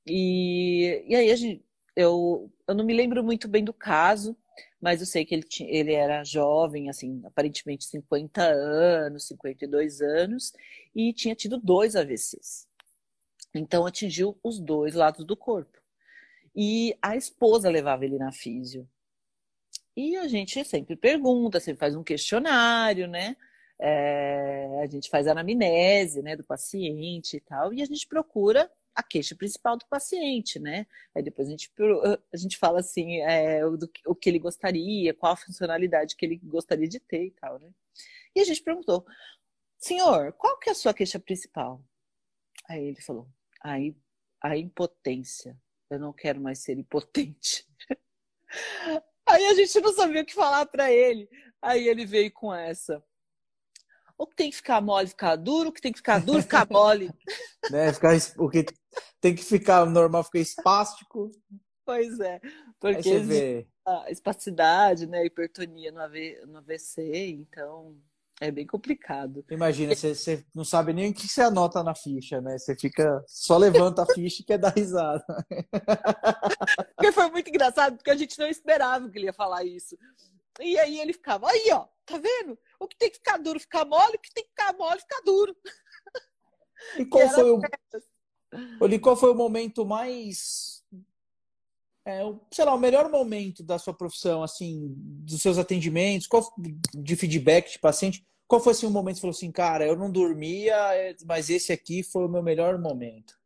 E, 0.06 1.04
e 1.08 1.16
aí 1.16 1.32
a 1.32 1.36
gente, 1.36 1.64
eu, 1.96 2.52
eu 2.68 2.76
não 2.76 2.86
me 2.86 2.94
lembro 2.94 3.24
muito 3.24 3.48
bem 3.48 3.64
do 3.64 3.74
caso, 3.74 4.38
mas 4.82 5.00
eu 5.02 5.08
sei 5.08 5.26
que 5.26 5.34
ele, 5.36 5.44
tinha, 5.44 5.70
ele 5.72 5.94
era 5.94 6.24
jovem, 6.26 6.90
assim, 6.90 7.22
aparentemente 7.26 7.86
50 7.86 8.44
anos, 8.44 9.28
52 9.28 10.02
anos, 10.02 10.54
e 10.96 11.14
tinha 11.14 11.36
tido 11.36 11.58
dois 11.58 11.96
AVCs. 11.96 12.68
Então 13.54 13.86
atingiu 13.86 14.38
os 14.44 14.60
dois 14.60 14.96
lados 14.96 15.26
do 15.26 15.38
corpo. 15.38 15.78
E 16.56 16.98
a 17.02 17.16
esposa 17.16 17.70
levava 17.70 18.06
ele 18.06 18.18
na 18.18 18.32
físio. 18.32 18.88
E 19.96 20.16
a 20.18 20.28
gente 20.28 20.64
sempre 20.66 20.96
pergunta, 20.96 21.60
sempre 21.60 21.80
faz 21.80 21.96
um 21.96 22.04
questionário, 22.04 23.08
né? 23.08 23.36
É, 23.80 24.82
a 24.84 24.88
gente 24.88 25.10
faz 25.10 25.28
a 25.28 25.32
anamnese 25.32 26.22
né, 26.22 26.36
do 26.36 26.44
paciente 26.44 27.38
e 27.38 27.40
tal, 27.42 27.74
e 27.74 27.82
a 27.82 27.86
gente 27.86 28.08
procura 28.08 28.72
a 28.96 29.04
queixa 29.04 29.36
principal 29.36 29.78
do 29.78 29.86
paciente, 29.88 30.60
né? 30.60 30.86
Aí 31.16 31.24
depois 31.24 31.48
a 31.48 31.52
gente, 31.52 31.72
a 32.32 32.38
gente 32.38 32.58
fala 32.58 32.80
assim, 32.80 33.20
é, 33.22 33.66
o, 33.66 33.76
do, 33.76 33.90
o 34.06 34.16
que 34.16 34.30
ele 34.30 34.40
gostaria, 34.40 35.14
qual 35.14 35.34
a 35.34 35.38
funcionalidade 35.38 36.16
que 36.16 36.26
ele 36.26 36.38
gostaria 36.44 36.88
de 36.88 37.00
ter 37.00 37.26
e 37.26 37.32
tal, 37.32 37.60
né? 37.60 37.70
E 38.36 38.40
a 38.42 38.44
gente 38.44 38.62
perguntou, 38.64 39.06
senhor, 39.78 40.34
qual 40.34 40.58
que 40.60 40.70
é 40.70 40.72
a 40.72 40.76
sua 40.76 40.94
queixa 40.94 41.20
principal? 41.20 41.84
Aí 42.70 42.84
ele 42.86 43.02
falou, 43.02 43.28
a, 43.64 43.76
a 44.42 44.58
impotência. 44.58 45.58
Eu 45.90 46.00
não 46.00 46.12
quero 46.12 46.42
mais 46.42 46.60
ser 46.60 46.78
impotente. 46.78 47.66
Aí 49.26 49.46
a 49.46 49.54
gente 49.54 49.80
não 49.80 49.94
sabia 49.94 50.22
o 50.22 50.26
que 50.26 50.34
falar 50.34 50.66
para 50.66 50.92
ele. 50.92 51.30
Aí 51.62 51.88
ele 51.88 52.06
veio 52.06 52.32
com 52.32 52.54
essa. 52.54 53.04
O 54.18 54.28
que 54.28 54.36
tem 54.36 54.50
que 54.50 54.58
ficar 54.58 54.82
mole, 54.82 55.08
ficar 55.08 55.36
duro, 55.36 55.70
o 55.70 55.72
que 55.72 55.82
tem 55.82 55.92
que 55.92 56.00
ficar 56.00 56.20
duro, 56.20 56.42
ficar 56.42 56.68
mole. 56.70 57.10
né? 57.72 57.94
ficar, 57.94 58.16
o 58.38 58.50
que 58.50 58.66
tem 59.20 59.34
que 59.34 59.44
ficar 59.44 59.86
normal, 59.86 60.24
ficar 60.24 60.40
espástico. 60.40 61.32
Pois 61.86 62.20
é, 62.20 62.40
porque 62.80 63.20
vê... 63.20 63.68
a 63.86 64.10
espasticidade, 64.10 65.06
né, 65.06 65.20
a 65.20 65.26
hipertonia 65.26 65.92
no 65.92 66.00
AVC, 66.58 67.28
então 67.28 67.98
é 68.42 68.52
bem 68.52 68.66
complicado. 68.66 69.46
Imagina, 69.50 69.96
você, 69.96 70.14
você 70.14 70.46
não 70.54 70.66
sabe 70.66 70.94
nem 70.94 71.12
o 71.12 71.14
que 71.14 71.28
você 71.28 71.42
anota 71.42 71.84
na 71.84 71.96
ficha, 71.96 72.42
né? 72.42 72.58
Você 72.58 72.76
fica, 72.76 73.24
só 73.28 73.58
levanta 73.58 74.04
a 74.04 74.14
ficha 74.14 74.42
e 74.42 74.46
quer 74.46 74.58
dar 74.58 74.74
risada. 74.74 75.24
porque 76.96 77.12
foi 77.12 77.30
muito 77.30 77.50
engraçado, 77.50 77.96
porque 77.98 78.12
a 78.12 78.16
gente 78.18 78.38
não 78.40 78.48
esperava 78.48 79.10
que 79.10 79.18
ele 79.18 79.28
ia 79.28 79.34
falar 79.34 79.64
isso. 79.64 79.98
E 80.60 80.78
aí 80.78 81.00
ele 81.00 81.14
ficava, 81.14 81.50
aí 81.50 81.70
ó, 81.72 81.88
tá 82.06 82.18
vendo? 82.18 82.58
O 82.80 82.88
que 82.88 82.98
tem 82.98 83.10
que 83.10 83.18
ficar 83.18 83.38
duro 83.38 83.60
ficar 83.60 83.86
mole, 83.86 84.16
o 84.16 84.20
que 84.20 84.34
tem 84.34 84.44
que 84.44 84.50
ficar 84.50 84.74
mole 84.78 85.00
ficar 85.00 85.22
duro. 85.26 85.56
E 86.98 87.06
qual 87.06 87.30
foi 87.30 87.52
o. 87.52 87.62
Oli, 88.80 89.00
qual 89.00 89.16
foi 89.16 89.32
o 89.32 89.36
momento 89.36 89.86
mais. 89.86 90.73
É, 92.06 92.22
sei 92.52 92.66
lá, 92.66 92.74
o 92.74 92.80
melhor 92.80 93.10
momento 93.10 93.64
da 93.64 93.80
sua 93.80 93.94
profissão, 93.94 94.44
assim, 94.44 94.94
dos 94.98 95.42
seus 95.42 95.58
atendimentos, 95.58 96.28
qual, 96.28 96.54
de 96.94 97.16
feedback 97.16 97.72
de 97.72 97.80
paciente? 97.80 98.26
Qual 98.46 98.62
foi 98.62 98.74
assim, 98.74 98.86
um 98.86 98.92
momento 98.92 99.16
que 99.16 99.20
você 99.20 99.22
falou 99.22 99.36
assim, 99.36 99.52
cara, 99.52 99.86
eu 99.86 99.96
não 99.96 100.12
dormia, 100.12 100.76
mas 101.26 101.50
esse 101.50 101.72
aqui 101.72 102.04
foi 102.04 102.26
o 102.26 102.30
meu 102.30 102.44
melhor 102.44 102.78
momento? 102.78 103.40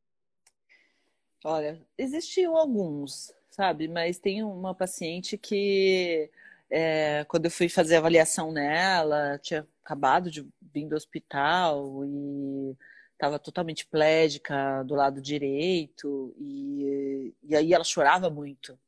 Olha, 1.46 1.80
existiam 1.98 2.58
alguns, 2.58 3.32
sabe? 3.52 3.88
Mas 3.88 4.17
tem 4.17 4.43
uma 4.43 4.74
paciente 4.74 5.38
que 5.38 6.30
é, 6.70 7.26
quando 7.28 7.46
eu 7.46 7.52
fui 7.52 7.70
fazer 7.70 7.96
avaliação 7.98 8.52
nela, 8.52 9.39
tinha 9.39 9.67
acabado 9.84 10.30
de 10.32 10.46
vir 10.74 10.88
do 10.88 10.96
hospital 10.96 12.04
e 12.06 12.76
estava 13.17 13.39
totalmente 13.39 13.86
plédica 13.86 14.84
do 14.84 14.93
lado 14.95 15.19
direito 15.19 16.34
e, 16.38 17.34
e 17.43 17.56
aí 17.56 17.73
ela 17.73 17.84
chorava 17.84 18.30
muito. 18.30 18.80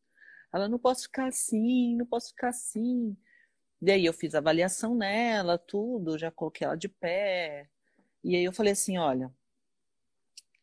Ela 0.54 0.68
não 0.68 0.80
posso 0.80 1.04
ficar 1.04 1.28
assim, 1.28 1.96
não 1.96 2.06
posso 2.06 2.30
ficar 2.30 2.50
assim. 2.50 3.18
E 3.82 3.92
aí 3.92 4.06
eu 4.06 4.14
fiz 4.14 4.36
a 4.36 4.38
avaliação 4.38 4.96
nela, 4.96 5.58
tudo, 5.58 6.18
já 6.18 6.32
coloquei 6.32 6.66
ela 6.66 6.76
de 6.78 6.88
pé. 6.88 7.70
E 8.24 8.36
aí 8.36 8.44
eu 8.44 8.54
falei 8.54 8.74
assim, 8.74 8.98
olha, 8.98 9.32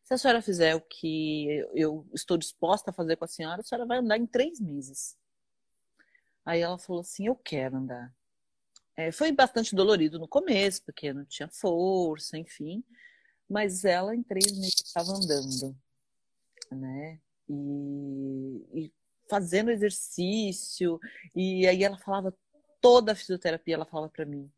se 0.05 0.15
a 0.15 0.19
senhora 0.19 0.41
fizer 0.41 0.77
o 0.77 0.81
que 0.81 1.67
eu 1.75 2.07
estou 2.15 2.39
disposta 2.39 2.91
a 2.91 2.95
fazer 2.95 3.17
com 3.17 3.25
a 3.25 3.29
senhora, 3.29 3.61
a 3.61 3.65
senhora 3.65 3.87
vai 3.87 3.99
andar 3.99 4.17
em 4.17 4.27
três 4.27 4.61
meses. 4.61 5.17
Aí 6.45 6.61
ela 6.61 6.79
falou 6.79 7.01
assim: 7.01 7.27
Eu 7.27 7.35
quero 7.35 7.77
andar. 7.77 8.15
É, 8.97 9.11
foi 9.11 9.33
bastante 9.33 9.75
dolorido 9.75 10.19
no 10.21 10.29
começo, 10.29 10.83
porque 10.85 11.13
não 11.13 11.25
tinha 11.25 11.49
força, 11.49 12.39
enfim. 12.39 12.85
Mas 13.49 13.85
ela, 13.85 14.15
em 14.15 14.23
três 14.23 14.53
meses, 14.53 14.83
estava 14.85 15.13
andando, 15.13 15.77
né? 16.73 17.21
E, 17.49 18.67
e 18.75 18.93
fazendo 19.29 19.71
exercício. 19.71 20.99
E 21.35 21.67
aí 21.67 21.85
ela 21.85 21.99
falava, 21.99 22.35
toda 22.81 23.13
a 23.13 23.15
fisioterapia, 23.15 23.75
ela 23.75 23.87
falava 23.87 24.11
para 24.11 24.25
mim: 24.25 24.51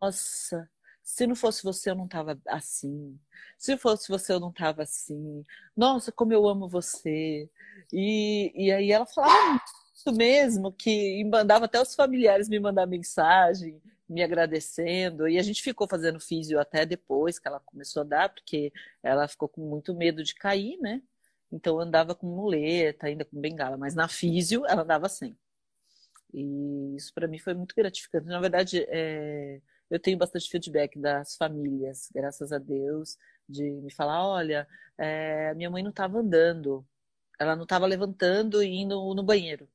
Nossa, 0.00 0.68
se 1.02 1.26
não 1.26 1.34
fosse 1.34 1.62
você, 1.62 1.90
eu 1.90 1.94
não 1.94 2.06
tava 2.06 2.38
assim. 2.46 3.18
Se 3.56 3.76
fosse 3.76 4.08
você, 4.08 4.32
eu 4.32 4.40
não 4.40 4.52
tava 4.52 4.82
assim. 4.82 5.44
Nossa, 5.76 6.12
como 6.12 6.32
eu 6.32 6.46
amo 6.46 6.68
você. 6.68 7.50
E, 7.92 8.52
e 8.54 8.70
aí 8.70 8.92
ela 8.92 9.06
falava 9.06 9.60
isso 9.94 10.12
mesmo, 10.12 10.72
que 10.72 11.24
mandava 11.24 11.64
até 11.64 11.80
os 11.80 11.94
familiares 11.94 12.48
me 12.48 12.60
mandar 12.60 12.86
mensagem, 12.86 13.80
me 14.08 14.22
agradecendo. 14.22 15.28
E 15.28 15.38
a 15.38 15.42
gente 15.42 15.62
ficou 15.62 15.88
fazendo 15.88 16.20
físio 16.20 16.58
até 16.58 16.86
depois 16.86 17.38
que 17.38 17.46
ela 17.48 17.60
começou 17.60 18.02
a 18.02 18.04
dar, 18.04 18.28
porque 18.30 18.72
ela 19.02 19.28
ficou 19.28 19.48
com 19.48 19.60
muito 19.62 19.94
medo 19.94 20.22
de 20.24 20.34
cair, 20.34 20.78
né? 20.80 21.02
Então 21.52 21.78
andava 21.80 22.14
com 22.14 22.26
muleta, 22.26 23.06
ainda 23.06 23.24
com 23.24 23.40
bengala, 23.40 23.76
mas 23.76 23.94
na 23.94 24.08
físio 24.08 24.66
ela 24.66 24.82
andava 24.82 25.08
sem. 25.08 25.36
E 26.32 26.96
isso 26.96 27.12
para 27.14 27.28
mim 27.28 27.38
foi 27.38 27.54
muito 27.54 27.74
gratificante. 27.74 28.26
Na 28.26 28.40
verdade, 28.40 28.84
é... 28.88 29.60
eu 29.90 29.98
tenho 29.98 30.18
bastante 30.18 30.48
feedback 30.50 30.98
das 30.98 31.36
famílias, 31.36 32.10
graças 32.14 32.52
a 32.52 32.58
Deus, 32.58 33.16
de 33.48 33.62
me 33.62 33.90
falar: 33.92 34.26
olha, 34.26 34.68
é... 34.98 35.54
minha 35.54 35.70
mãe 35.70 35.82
não 35.82 35.90
estava 35.90 36.18
andando, 36.18 36.86
ela 37.38 37.56
não 37.56 37.64
estava 37.64 37.86
levantando 37.86 38.62
e 38.62 38.68
indo 38.68 39.14
no 39.14 39.22
banheiro. 39.22 39.68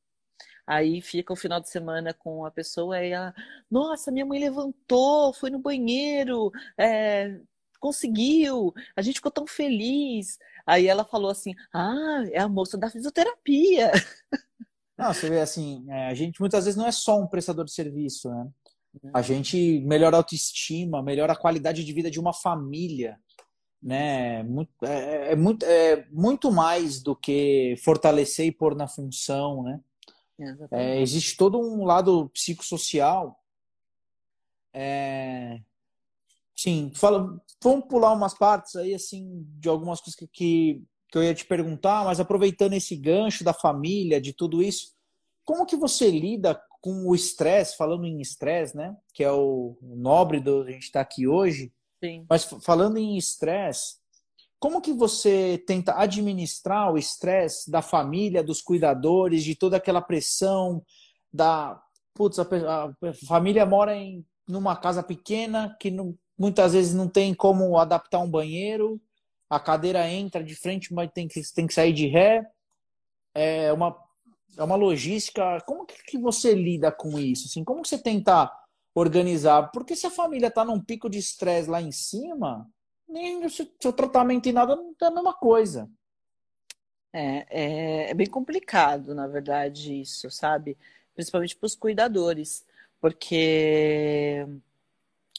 Aí 0.66 1.02
fica 1.02 1.34
o 1.34 1.36
final 1.36 1.60
de 1.60 1.70
semana 1.70 2.14
com 2.14 2.46
a 2.46 2.52
pessoa 2.52 3.04
e 3.04 3.12
ela, 3.12 3.34
nossa, 3.70 4.12
minha 4.12 4.26
mãe 4.26 4.40
levantou, 4.40 5.34
foi 5.34 5.50
no 5.50 5.60
banheiro, 5.60 6.52
é, 6.78 7.38
conseguiu, 7.80 8.74
a 8.96 9.02
gente 9.02 9.16
ficou 9.16 9.32
tão 9.32 9.46
feliz. 9.46 10.40
Aí 10.66 10.88
ela 10.88 11.04
falou 11.04 11.30
assim: 11.30 11.54
ah, 11.74 12.24
é 12.32 12.40
a 12.40 12.48
moça 12.48 12.78
da 12.78 12.90
fisioterapia. 12.90 13.92
Não, 14.98 15.14
você 15.14 15.30
vê 15.30 15.42
assim, 15.42 15.86
é, 15.90 16.08
a 16.08 16.14
gente 16.14 16.40
muitas 16.40 16.66
vezes 16.66 16.78
não 16.78 16.88
é 16.88 16.92
só 16.92 17.20
um 17.20 17.28
prestador 17.28 17.66
de 17.66 17.74
serviço, 17.74 18.30
né? 18.30 18.48
A 19.12 19.18
uhum. 19.18 19.24
gente 19.24 19.82
melhora 19.82 20.16
a 20.16 20.20
autoestima, 20.20 21.02
melhora 21.02 21.34
a 21.34 21.36
qualidade 21.36 21.84
de 21.84 21.94
vida 21.94 22.12
de 22.12 22.20
uma 22.20 22.32
família, 22.32 23.20
né? 23.82 24.44
Muito, 24.44 24.72
é, 24.84 25.32
é, 25.32 25.36
muito, 25.36 25.66
é 25.66 26.08
muito 26.12 26.52
mais 26.52 27.02
do 27.02 27.16
que 27.16 27.76
fortalecer 27.84 28.46
e 28.46 28.52
pôr 28.52 28.76
na 28.76 28.88
função, 28.88 29.64
né? 29.64 29.80
É, 30.72 31.00
existe 31.00 31.38
todo 31.38 31.60
um 31.60 31.86
lado 31.86 32.30
psicossocial. 32.30 33.40
É... 34.74 35.60
Sim, 36.56 36.92
fala, 36.96 37.42
vamos 37.62 37.88
pular 37.88 38.14
umas 38.14 38.34
partes 38.34 38.76
aí, 38.76 38.94
assim, 38.94 39.46
de 39.60 39.68
algumas 39.70 40.00
coisas 40.00 40.16
que, 40.16 40.28
que, 40.28 40.84
que 41.10 41.18
eu 41.18 41.24
ia 41.24 41.34
te 41.34 41.46
perguntar, 41.46 42.06
mas 42.06 42.20
aproveitando 42.20 42.74
esse 42.74 42.96
gancho 42.96 43.44
da 43.44 43.54
família, 43.54 44.22
de 44.22 44.34
tudo 44.34 44.62
isso, 44.62 44.94
como 45.44 45.66
que 45.66 45.76
você 45.76 46.10
lida 46.10 46.62
com 46.82 47.08
o 47.08 47.16
estresse, 47.16 47.78
falando 47.78 48.06
em 48.06 48.20
estresse, 48.20 48.76
né? 48.76 48.96
Que 49.14 49.24
é 49.24 49.32
o, 49.32 49.78
nobre 49.82 50.40
do 50.40 50.64
a 50.64 50.72
gente 50.72 50.84
estar 50.84 51.00
tá 51.00 51.10
aqui 51.10 51.28
hoje. 51.28 51.72
Sim. 52.04 52.26
Mas 52.30 52.44
falando 52.44 52.98
em 52.98 53.18
estresse, 53.18 54.03
como 54.64 54.80
que 54.80 54.94
você 54.94 55.62
tenta 55.68 55.94
administrar 56.00 56.90
o 56.90 56.98
estresse 56.98 57.70
da 57.70 57.82
família, 57.82 58.42
dos 58.42 58.62
cuidadores, 58.62 59.44
de 59.44 59.56
toda 59.56 59.76
aquela 59.76 60.02
pressão 60.02 60.82
da 61.34 61.84
putz, 62.14 62.40
a, 62.40 62.46
família 63.28 63.66
mora 63.66 63.94
em 63.94 64.26
numa 64.48 64.74
casa 64.78 65.04
pequena 65.04 65.76
que 65.82 65.92
não, 65.92 66.18
muitas 66.38 66.72
vezes 66.72 66.94
não 66.94 67.10
tem 67.10 67.34
como 67.34 67.78
adaptar 67.78 68.20
um 68.20 68.32
banheiro, 68.32 69.02
a 69.50 69.60
cadeira 69.60 70.10
entra 70.10 70.42
de 70.42 70.56
frente, 70.56 70.94
mas 70.94 71.12
tem 71.12 71.28
que, 71.28 71.42
tem 71.54 71.68
que 71.68 71.74
sair 71.74 71.92
de 71.92 72.08
ré. 72.08 72.50
É 73.36 73.74
uma, 73.74 73.94
é 74.58 74.64
uma 74.64 74.78
logística. 74.78 75.60
Como 75.66 75.86
que 75.86 76.18
você 76.18 76.56
lida 76.56 76.90
com 76.90 77.20
isso? 77.20 77.48
Assim, 77.50 77.66
como 77.66 77.82
que 77.82 77.90
você 77.90 77.98
tenta 77.98 78.50
organizar? 78.96 79.72
Porque 79.74 79.94
se 79.94 80.08
a 80.08 80.10
família 80.10 80.48
está 80.48 80.64
num 80.64 80.80
pico 80.80 81.10
de 81.10 81.18
estresse 81.20 81.70
lá 81.70 81.82
em 81.82 81.92
cima, 81.92 82.66
nem 83.14 83.46
o 83.46 83.50
seu 83.50 83.94
tratamento 83.94 84.50
e 84.50 84.52
nada 84.52 84.76
não 84.76 84.96
é 85.00 85.06
a 85.06 85.12
mesma 85.12 85.34
coisa. 85.34 85.90
É, 87.14 87.46
é, 87.50 88.10
é 88.12 88.14
bem 88.16 88.28
complicado, 88.28 89.14
na 89.14 89.28
verdade, 89.28 90.02
isso, 90.02 90.32
sabe? 90.32 90.76
Principalmente 91.14 91.56
para 91.56 91.68
os 91.68 91.76
cuidadores, 91.76 92.66
porque 93.00 94.48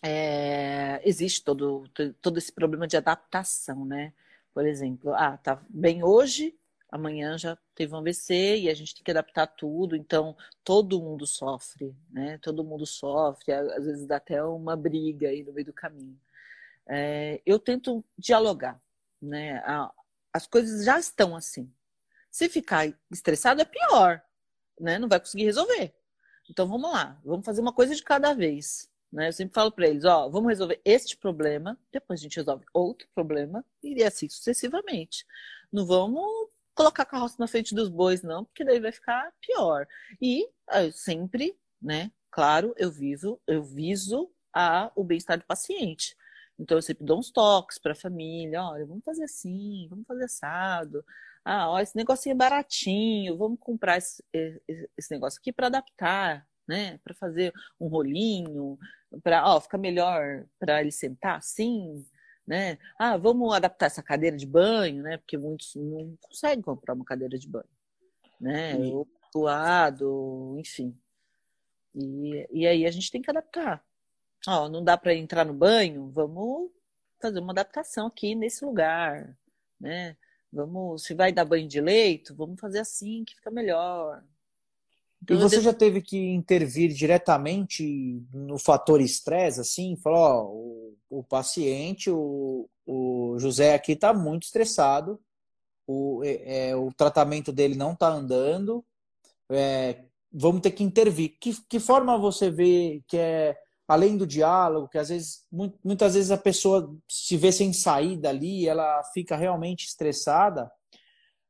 é, 0.03 1.01
existe 1.05 1.43
todo, 1.43 1.89
todo 2.23 2.39
esse 2.39 2.53
problema 2.53 2.87
de 2.87 2.97
adaptação, 2.97 3.85
né? 3.85 4.13
Por 4.53 4.67
exemplo, 4.67 5.13
ah, 5.15 5.37
tá 5.37 5.61
bem 5.69 6.05
hoje, 6.05 6.57
amanhã 6.91 7.37
já 7.37 7.59
teve 7.75 7.93
um 7.93 7.99
AVC 7.99 8.59
e 8.61 8.71
a 8.71 8.75
gente 8.75 8.95
tem 8.95 9.03
que 9.03 9.11
adaptar 9.11 9.49
tudo, 9.49 9.97
então 9.97 10.37
todo 10.63 11.03
mundo 11.03 11.27
sofre, 11.27 11.93
né? 12.11 12.39
Todo 12.39 12.63
mundo 12.63 12.87
sofre, 12.87 13.53
às 13.53 13.85
vezes 13.85 14.07
dá 14.07 14.17
até 14.17 14.43
uma 14.45 14.77
briga 14.77 15.29
aí 15.29 15.43
no 15.43 15.53
meio 15.53 15.67
do 15.67 15.73
caminho. 15.73 16.17
É, 16.89 17.41
eu 17.47 17.59
tento 17.59 18.05
dialogar, 18.17 18.81
né? 19.21 19.63
As 20.33 20.47
coisas 20.47 20.85
já 20.85 20.99
estão 20.99 21.37
assim. 21.37 21.73
Se 22.31 22.49
ficar 22.49 22.87
estressado 23.11 23.63
é 23.63 23.65
pior, 23.65 24.23
né? 24.79 24.99
Não 24.99 25.09
vai 25.09 25.21
conseguir 25.21 25.45
resolver. 25.45 25.95
Então 26.49 26.67
vamos 26.67 26.91
lá, 26.91 27.19
vamos 27.25 27.45
fazer 27.45 27.61
uma 27.61 27.73
coisa 27.73 27.95
de 27.95 28.03
cada 28.03 28.35
vez. 28.35 28.91
Né? 29.11 29.29
Eu 29.29 29.33
sempre 29.33 29.55
falo 29.55 29.71
para 29.71 29.87
eles, 29.87 30.05
ó, 30.05 30.29
vamos 30.29 30.49
resolver 30.49 30.81
este 30.85 31.17
problema, 31.17 31.79
depois 31.93 32.19
a 32.19 32.23
gente 32.23 32.37
resolve 32.37 32.65
outro 32.73 33.09
problema 33.15 33.65
e 33.83 34.03
assim 34.03 34.29
sucessivamente. 34.29 35.25
Não 35.73 35.87
vamos 35.87 36.51
colocar 36.75 37.05
a 37.05 37.07
carroça 37.07 37.37
na 37.39 37.47
frente 37.47 37.75
dos 37.75 37.89
bois, 37.89 38.23
não, 38.23 38.45
porque 38.45 38.65
daí 38.65 38.81
vai 38.81 38.91
ficar 38.91 39.33
pior. 39.41 39.87
E 40.21 40.49
eu 40.73 40.93
sempre, 40.93 41.57
né, 41.81 42.11
claro, 42.31 42.75
eu 42.77 42.91
viso, 42.91 43.41
eu 43.47 43.63
viso 43.63 44.31
a, 44.53 44.91
o 44.97 45.05
bem-estar 45.05 45.39
do 45.39 45.45
paciente. 45.45 46.17
Então 46.59 46.79
eu 46.79 46.83
sempre 46.83 47.05
dou 47.05 47.19
uns 47.19 47.31
toques 47.31 47.79
para 47.79 47.93
a 47.93 47.97
família, 47.97 48.63
olha, 48.63 48.87
vamos 48.87 49.05
fazer 49.05 49.25
assim, 49.25 49.87
vamos 49.89 50.07
fazer 50.07 50.25
assado. 50.25 51.05
Ah, 51.45 51.69
ó, 51.71 51.81
esse 51.81 51.97
negocinho 51.97 52.33
é 52.33 52.37
baratinho, 52.37 53.37
vamos 53.37 53.59
comprar 53.59 53.99
esse, 53.99 54.25
esse 54.97 55.11
negócio 55.11 55.39
aqui 55.41 55.53
para 55.53 55.67
adaptar, 55.67 56.47
né? 56.67 56.99
Para 56.99 57.15
fazer 57.15 57.53
um 57.79 57.89
rolinho, 57.89 58.79
para, 59.23 59.47
ó, 59.47 59.61
ficar 59.61 59.79
melhor 59.79 60.47
para 60.59 60.81
ele 60.81 60.93
sentar 60.93 61.37
assim, 61.39 62.05
né? 62.47 62.79
Ah, 62.99 63.17
vamos 63.17 63.53
adaptar 63.53 63.87
essa 63.87 64.03
cadeira 64.03 64.37
de 64.37 64.47
banho, 64.47 65.03
né? 65.03 65.19
Porque 65.19 65.37
muitos 65.37 65.75
não 65.75 66.17
conseguem 66.23 66.63
comprar 66.63 66.95
uma 66.95 67.05
cadeira 67.05 67.39
de 67.39 67.49
banho, 67.49 67.69
né? 68.41 68.77
Ou 68.77 69.09
doado, 69.35 70.57
enfim. 70.59 70.97
E, 71.95 72.47
e 72.53 72.67
aí 72.67 72.87
a 72.87 72.91
gente 72.91 73.11
tem 73.11 73.21
que 73.21 73.31
adaptar. 73.31 73.85
Ó, 74.47 74.69
não 74.69 74.83
dá 74.85 74.97
para 74.97 75.15
entrar 75.15 75.45
no 75.45 75.55
banho, 75.55 76.11
vamos 76.11 76.71
fazer 77.21 77.39
uma 77.41 77.53
adaptação 77.53 78.07
aqui 78.07 78.35
nesse 78.35 78.65
lugar, 78.65 79.37
né? 79.81 80.17
Vamos, 80.53 81.05
se 81.05 81.15
vai 81.15 81.33
dar 81.33 81.45
banho 81.45 81.67
de 81.67 81.81
leito, 81.81 82.35
vamos 82.35 82.61
fazer 82.61 82.81
assim 82.81 83.25
que 83.25 83.35
fica 83.35 83.51
melhor. 83.51 84.23
Então, 85.23 85.37
e 85.37 85.41
você 85.41 85.61
já 85.61 85.73
teve 85.73 86.03
que 86.03 86.19
intervir 86.19 86.93
diretamente 86.93 88.23
no 88.33 88.59
fator 88.59 89.01
estresse, 89.01 89.61
assim? 89.61 89.97
Falou, 89.97 90.19
ó, 90.19 90.45
o, 90.45 90.97
o 91.19 91.25
paciente, 91.25 92.11
o, 92.11 92.69
o 92.87 93.37
José 93.39 93.75
aqui 93.75 93.93
está 93.93 94.13
muito 94.13 94.43
estressado, 94.43 95.19
o, 95.87 96.23
é, 96.23 96.69
é, 96.69 96.77
o 96.77 96.93
tratamento 96.93 97.51
dele 97.51 97.75
não 97.75 97.93
está 97.93 98.09
andando, 98.09 98.85
é, 99.49 100.05
vamos 100.31 100.61
ter 100.61 100.73
que 100.73 100.85
intervir. 100.85 101.37
Que, 101.41 101.55
que 101.69 101.81
forma 101.81 102.19
você 102.19 102.51
vê 102.51 103.03
que 103.09 103.17
é, 103.17 103.57
além 103.87 104.17
do 104.17 104.27
diálogo, 104.27 104.89
que 104.89 104.99
às 104.99 105.09
vezes, 105.09 105.45
muitas 105.83 106.15
vezes 106.15 106.31
a 106.31 106.39
pessoa 106.39 106.95
se 107.09 107.37
vê 107.37 107.53
sem 107.53 107.73
saída 107.73 108.31
ali, 108.31 108.67
ela 108.67 109.03
fica 109.13 109.37
realmente 109.37 109.87
estressada, 109.87 110.71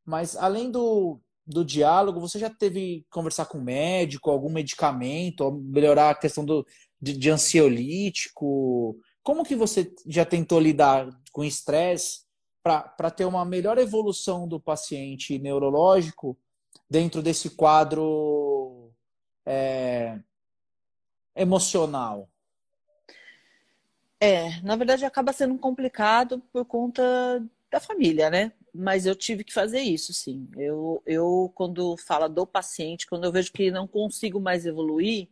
mas 0.05 0.37
além 0.37 0.70
do, 0.70 1.20
do 1.47 1.64
diálogo, 1.64 2.20
você 2.20 2.38
já 2.38 2.51
teve 2.51 3.01
que 3.01 3.07
conversar 3.11 3.47
com 3.47 3.59
o 3.59 3.64
médico, 3.64 4.31
algum 4.31 4.51
medicamento, 4.51 5.51
melhorar 5.53 6.11
a 6.11 6.14
questão 6.14 6.44
do, 6.44 6.66
de, 7.01 7.16
de 7.16 7.31
ansiolítico? 7.31 8.99
Como 9.23 9.44
que 9.44 9.57
você 9.57 9.92
já 10.07 10.25
tentou 10.25 10.61
lidar 10.61 11.09
com 11.33 11.44
estresse 11.44 12.25
para 12.62 13.11
ter 13.11 13.27
uma 13.27 13.44
melhor 13.44 13.79
evolução 13.79 14.49
do 14.49 14.59
paciente 14.59 15.38
neurológico 15.38 16.37
dentro 16.88 17.23
desse 17.23 17.51
quadro 17.51 18.90
é, 19.47 20.18
emocional? 21.35 22.29
É, 24.20 24.61
na 24.62 24.77
verdade 24.77 25.05
acaba 25.05 25.33
sendo 25.33 25.59
complicado 25.59 26.40
por 26.53 26.64
conta 26.64 27.03
da 27.70 27.81
família, 27.81 28.31
né? 28.31 28.53
Mas 28.73 29.07
eu 29.07 29.14
tive 29.14 29.44
que 29.44 29.53
fazer 29.53 29.81
isso, 29.81 30.12
sim. 30.12 30.49
Eu, 30.57 31.03
eu 31.07 31.53
quando 31.55 31.97
fala 31.97 32.29
do 32.29 32.47
paciente, 32.47 33.07
quando 33.07 33.25
eu 33.25 33.33
vejo 33.33 33.53
que 33.53 33.70
não 33.70 33.87
consigo 33.87 34.40
mais 34.40 34.66
evoluir, 34.66 35.29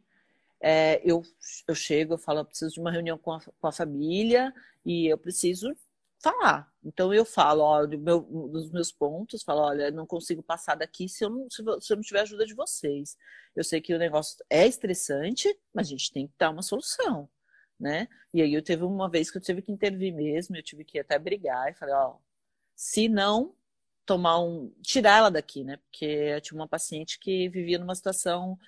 é, 0.61 1.01
eu, 1.05 1.23
eu 1.67 1.75
chego, 1.75 2.15
eu 2.15 2.19
falo, 2.19 2.41
eu 2.41 2.45
preciso 2.45 2.75
de 2.75 2.81
uma 2.81 2.91
reunião 2.91 3.19
com 3.19 3.33
a, 3.33 3.41
com 3.41 3.67
a 3.67 3.73
família 3.73 4.55
e 4.85 5.07
eu 5.07 5.19
preciso 5.19 5.75
falar. 6.23 6.73
Então 6.85 7.13
eu 7.13 7.25
falo, 7.25 7.63
ó, 7.63 7.87
do 7.87 7.99
meu, 7.99 8.21
dos 8.21 8.71
meus 8.71 8.93
pontos, 8.93 9.43
falo, 9.43 9.63
olha, 9.63 9.91
não 9.91 10.07
consigo 10.07 10.43
passar 10.43 10.77
daqui 10.77 11.09
se 11.09 11.25
eu 11.25 11.31
não, 11.31 11.51
se 11.51 11.63
eu 11.93 11.97
não 11.97 12.03
tiver 12.03 12.21
ajuda 12.21 12.47
de 12.47 12.55
vocês. 12.55 13.17
Eu 13.55 13.65
sei 13.65 13.81
que 13.81 13.95
o 13.95 13.99
negócio 13.99 14.37
é 14.49 14.67
estressante, 14.67 15.49
mas 15.75 15.89
a 15.89 15.91
gente 15.91 16.13
tem 16.13 16.29
que 16.29 16.35
dar 16.39 16.51
uma 16.51 16.63
solução, 16.63 17.29
né? 17.79 18.09
E 18.33 18.41
aí 18.41 18.55
eu 18.55 18.63
teve 18.63 18.85
uma 18.85 19.11
vez 19.11 19.31
que 19.31 19.39
eu 19.39 19.43
tive 19.43 19.63
que 19.63 19.73
intervir 19.73 20.15
mesmo, 20.15 20.57
eu 20.57 20.63
tive 20.63 20.85
que 20.85 20.99
até 20.99 21.19
brigar 21.19 21.71
e 21.71 21.75
falei, 21.75 21.95
ó, 21.95 22.17
se 22.75 23.09
não 23.09 23.55
tomar 24.07 24.41
um. 24.41 24.73
tirar 24.83 25.19
ela 25.19 25.31
daqui, 25.31 25.65
né? 25.65 25.77
Porque 25.79 26.05
eu 26.05 26.41
tinha 26.41 26.59
uma 26.59 26.69
paciente 26.69 27.19
que 27.19 27.49
vivia 27.49 27.79
numa 27.79 27.95
situação 27.95 28.59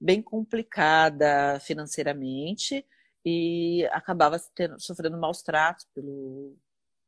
bem 0.00 0.22
complicada 0.22 1.60
financeiramente 1.60 2.84
e 3.24 3.86
acabava 3.92 4.38
tendo, 4.54 4.80
sofrendo 4.80 5.16
maus 5.18 5.42
tratos 5.42 5.86
pelo, 5.94 6.56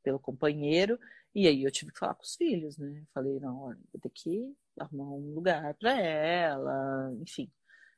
pelo 0.04 0.20
companheiro. 0.20 1.00
E 1.34 1.48
aí 1.48 1.64
eu 1.64 1.70
tive 1.72 1.90
que 1.90 1.98
falar 1.98 2.14
com 2.14 2.22
os 2.22 2.36
filhos, 2.36 2.78
né? 2.78 3.02
Falei, 3.12 3.40
não, 3.40 3.62
olha, 3.62 3.80
vou 3.92 4.00
ter 4.00 4.10
que 4.10 4.54
arrumar 4.78 5.10
um 5.14 5.34
lugar 5.34 5.74
para 5.74 6.00
ela, 6.00 7.10
enfim. 7.20 7.50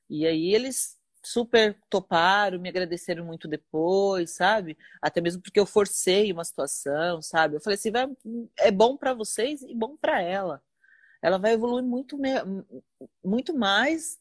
E 0.08 0.26
aí 0.26 0.54
eles 0.54 0.96
super 1.22 1.76
toparam, 1.90 2.60
me 2.60 2.68
agradeceram 2.68 3.24
muito 3.24 3.48
depois, 3.48 4.30
sabe? 4.30 4.78
Até 5.02 5.20
mesmo 5.20 5.42
porque 5.42 5.58
eu 5.58 5.66
forcei 5.66 6.32
uma 6.32 6.44
situação, 6.44 7.20
sabe? 7.20 7.56
Eu 7.56 7.60
falei 7.60 7.74
assim, 7.74 7.90
vai, 7.90 8.08
é 8.58 8.70
bom 8.70 8.96
para 8.96 9.12
vocês 9.12 9.62
e 9.62 9.74
bom 9.74 9.96
para 9.96 10.22
ela. 10.22 10.62
Ela 11.20 11.38
vai 11.38 11.52
evoluir 11.52 11.84
muito, 11.84 12.16
muito 13.24 13.56
mais 13.56 14.20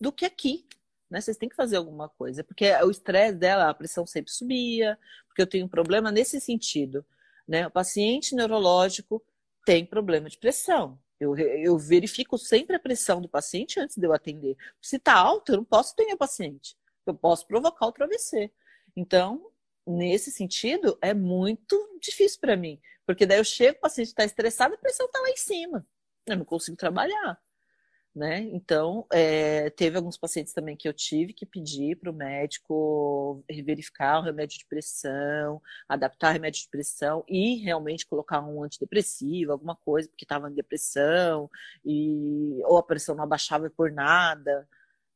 do 0.00 0.10
que 0.10 0.24
aqui, 0.24 0.66
né? 1.10 1.20
Vocês 1.20 1.36
têm 1.36 1.48
que 1.48 1.54
fazer 1.56 1.76
alguma 1.76 2.08
coisa, 2.08 2.42
porque 2.42 2.72
o 2.82 2.90
estresse 2.90 3.36
dela, 3.36 3.68
a 3.68 3.74
pressão 3.74 4.06
sempre 4.06 4.32
subia, 4.32 4.98
porque 5.28 5.42
eu 5.42 5.46
tenho 5.46 5.66
um 5.66 5.68
problema 5.68 6.10
nesse 6.10 6.40
sentido, 6.40 7.04
né? 7.46 7.66
O 7.66 7.70
paciente 7.70 8.34
neurológico 8.34 9.22
tem 9.64 9.84
problema 9.84 10.28
de 10.28 10.38
pressão. 10.38 10.98
Eu, 11.18 11.36
eu 11.36 11.78
verifico 11.78 12.36
sempre 12.36 12.76
a 12.76 12.80
pressão 12.80 13.20
do 13.20 13.28
paciente 13.28 13.80
antes 13.80 13.96
de 13.96 14.06
eu 14.06 14.12
atender. 14.12 14.56
Se 14.82 14.96
está 14.96 15.14
alto, 15.14 15.52
eu 15.52 15.56
não 15.56 15.64
posso 15.64 15.92
atender 15.92 16.14
o 16.14 16.18
paciente. 16.18 16.76
Eu 17.06 17.14
posso 17.14 17.46
provocar 17.46 17.86
outro 17.86 18.04
AVC. 18.04 18.52
Então, 18.94 19.50
nesse 19.86 20.30
sentido, 20.30 20.98
é 21.00 21.14
muito 21.14 21.98
difícil 22.00 22.40
para 22.40 22.56
mim. 22.56 22.80
Porque 23.06 23.24
daí 23.24 23.38
eu 23.38 23.44
chego, 23.44 23.78
o 23.78 23.80
paciente 23.80 24.08
está 24.08 24.24
estressado, 24.24 24.74
a 24.74 24.78
pressão 24.78 25.06
está 25.06 25.20
lá 25.20 25.30
em 25.30 25.36
cima. 25.36 25.86
Eu 26.26 26.36
não 26.36 26.44
consigo 26.44 26.76
trabalhar 26.76 27.40
né? 28.16 28.40
Então, 28.50 29.06
é, 29.12 29.68
teve 29.68 29.98
alguns 29.98 30.16
pacientes 30.16 30.54
também 30.54 30.74
que 30.74 30.88
eu 30.88 30.94
tive 30.94 31.34
que 31.34 31.44
pedir 31.44 31.96
para 31.96 32.10
o 32.10 32.14
médico 32.14 33.44
verificar 33.62 34.18
o 34.18 34.22
remédio 34.22 34.58
de 34.58 34.64
pressão, 34.64 35.60
adaptar 35.86 36.30
o 36.30 36.32
remédio 36.32 36.62
de 36.62 36.68
pressão 36.70 37.22
e 37.28 37.56
realmente 37.56 38.06
colocar 38.06 38.40
um 38.40 38.62
antidepressivo, 38.62 39.52
alguma 39.52 39.76
coisa, 39.76 40.08
porque 40.08 40.24
estava 40.24 40.50
em 40.50 40.54
depressão, 40.54 41.50
e, 41.84 42.58
ou 42.64 42.78
a 42.78 42.82
pressão 42.82 43.14
não 43.14 43.24
abaixava 43.24 43.68
por 43.68 43.92
nada. 43.92 44.66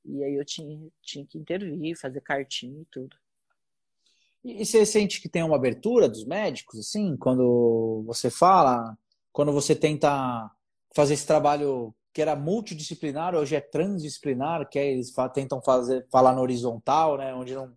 E 0.05 0.23
aí 0.23 0.35
eu 0.35 0.45
tinha, 0.45 0.79
tinha 1.01 1.25
que 1.25 1.39
intervir, 1.39 1.99
fazer 1.99 2.21
cartinha 2.21 2.83
e 2.83 2.87
tudo. 2.91 3.17
E 4.45 4.63
você 4.63 4.85
sente 4.85 5.23
que 5.23 5.29
tem 5.29 5.43
uma 5.43 5.57
abertura 5.57 6.07
dos 6.07 6.27
médicos, 6.27 6.79
assim, 6.79 7.17
quando 7.17 8.03
você 8.07 8.29
fala, 8.29 8.95
quando 9.33 9.53
você 9.53 9.75
tenta 9.75 10.51
fazer 10.95 11.15
esse 11.15 11.27
trabalho 11.27 11.95
que 12.13 12.21
era 12.21 12.35
multidisciplinar, 12.35 13.35
hoje 13.35 13.55
é 13.55 13.61
transdisciplinar, 13.61 14.69
que 14.69 14.79
é, 14.79 14.93
eles 14.93 15.13
tentam 15.33 15.63
fazer, 15.63 16.07
falar 16.11 16.35
no 16.35 16.43
horizontal, 16.43 17.17
né, 17.17 17.33
onde 17.35 17.55
não, 17.55 17.73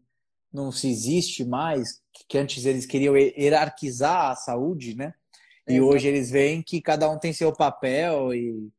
não 0.52 0.72
se 0.72 0.90
existe 0.90 1.46
mais, 1.46 2.02
que 2.28 2.38
antes 2.38 2.66
eles 2.66 2.86
queriam 2.86 3.16
hierarquizar 3.16 4.32
a 4.32 4.36
saúde, 4.36 4.96
né? 4.96 5.14
E 5.68 5.76
Exato. 5.76 5.90
hoje 5.90 6.08
eles 6.08 6.30
veem 6.30 6.62
que 6.62 6.82
cada 6.82 7.10
um 7.10 7.18
tem 7.18 7.32
seu 7.32 7.54
papel 7.54 8.34
e 8.34 8.70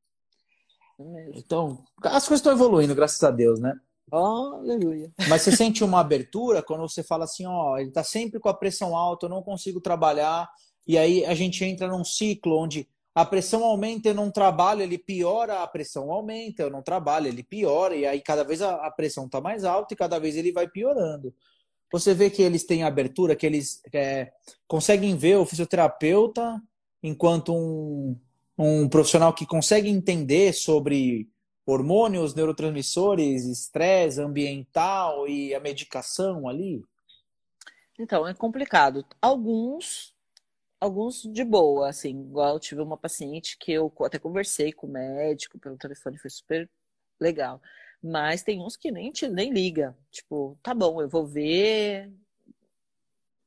então 1.34 1.82
as 2.02 2.28
coisas 2.28 2.38
estão 2.38 2.52
evoluindo, 2.52 2.94
graças 2.94 3.22
a 3.22 3.30
Deus, 3.30 3.58
né? 3.58 3.74
Oh, 4.12 4.58
aleluia. 4.60 5.10
Mas 5.28 5.42
você 5.42 5.50
sente 5.56 5.82
uma 5.82 6.00
abertura 6.00 6.62
quando 6.62 6.82
você 6.82 7.02
fala 7.02 7.24
assim, 7.24 7.46
ó, 7.46 7.78
ele 7.78 7.88
está 7.88 8.04
sempre 8.04 8.38
com 8.38 8.48
a 8.48 8.54
pressão 8.54 8.96
alta, 8.96 9.26
eu 9.26 9.30
não 9.30 9.42
consigo 9.42 9.80
trabalhar, 9.80 10.48
e 10.86 10.96
aí 10.98 11.24
a 11.24 11.34
gente 11.34 11.64
entra 11.64 11.88
num 11.88 12.04
ciclo 12.04 12.58
onde 12.58 12.88
a 13.14 13.24
pressão 13.24 13.62
aumenta, 13.62 14.08
eu 14.08 14.14
não 14.14 14.30
trabalho, 14.30 14.82
ele 14.82 14.98
piora, 14.98 15.62
a 15.62 15.66
pressão 15.66 16.10
aumenta, 16.10 16.64
eu 16.64 16.70
não 16.70 16.82
trabalho, 16.82 17.28
ele 17.28 17.44
piora, 17.44 17.94
e 17.94 18.04
aí 18.04 18.20
cada 18.20 18.42
vez 18.42 18.60
a, 18.60 18.90
pressão 18.90 19.26
está 19.26 19.40
mais 19.40 19.64
alta 19.64 19.94
e 19.94 19.96
cada 19.96 20.18
vez 20.18 20.36
ele 20.36 20.50
vai 20.50 20.66
piorando. 20.68 21.32
Você 21.92 22.12
vê 22.12 22.28
que 22.28 22.42
eles 22.42 22.64
têm 22.64 22.82
abertura, 22.82 23.36
que 23.36 23.46
eles 23.46 23.80
é, 23.92 24.32
conseguem 24.66 25.16
ver 25.16 25.36
o 25.36 25.46
fisioterapeuta 25.46 26.60
enquanto 27.00 27.54
um, 27.54 28.18
um 28.58 28.88
profissional 28.88 29.32
que 29.32 29.46
consegue 29.46 29.88
entender 29.88 30.52
sobre 30.52 31.28
hormônios, 31.66 32.34
neurotransmissores, 32.34 33.44
estresse 33.44 34.20
ambiental 34.20 35.28
e 35.28 35.54
a 35.54 35.60
medicação 35.60 36.48
ali? 36.48 36.82
Então, 37.98 38.26
é 38.26 38.34
complicado. 38.34 39.04
Alguns, 39.22 40.13
alguns 40.80 41.22
de 41.22 41.44
boa, 41.44 41.88
assim, 41.88 42.20
igual 42.22 42.54
eu 42.54 42.60
tive 42.60 42.80
uma 42.80 42.96
paciente 42.96 43.56
que 43.58 43.72
eu 43.72 43.92
até 44.02 44.18
conversei 44.18 44.72
com 44.72 44.86
o 44.86 44.90
médico 44.90 45.58
pelo 45.58 45.78
telefone, 45.78 46.18
foi 46.18 46.30
super 46.30 46.70
legal. 47.20 47.60
Mas 48.02 48.42
tem 48.42 48.60
uns 48.60 48.76
que 48.76 48.90
nem, 48.90 49.10
te, 49.10 49.28
nem 49.28 49.50
liga. 49.50 49.96
Tipo, 50.10 50.58
tá 50.62 50.74
bom, 50.74 51.00
eu 51.00 51.08
vou 51.08 51.26
ver. 51.26 52.12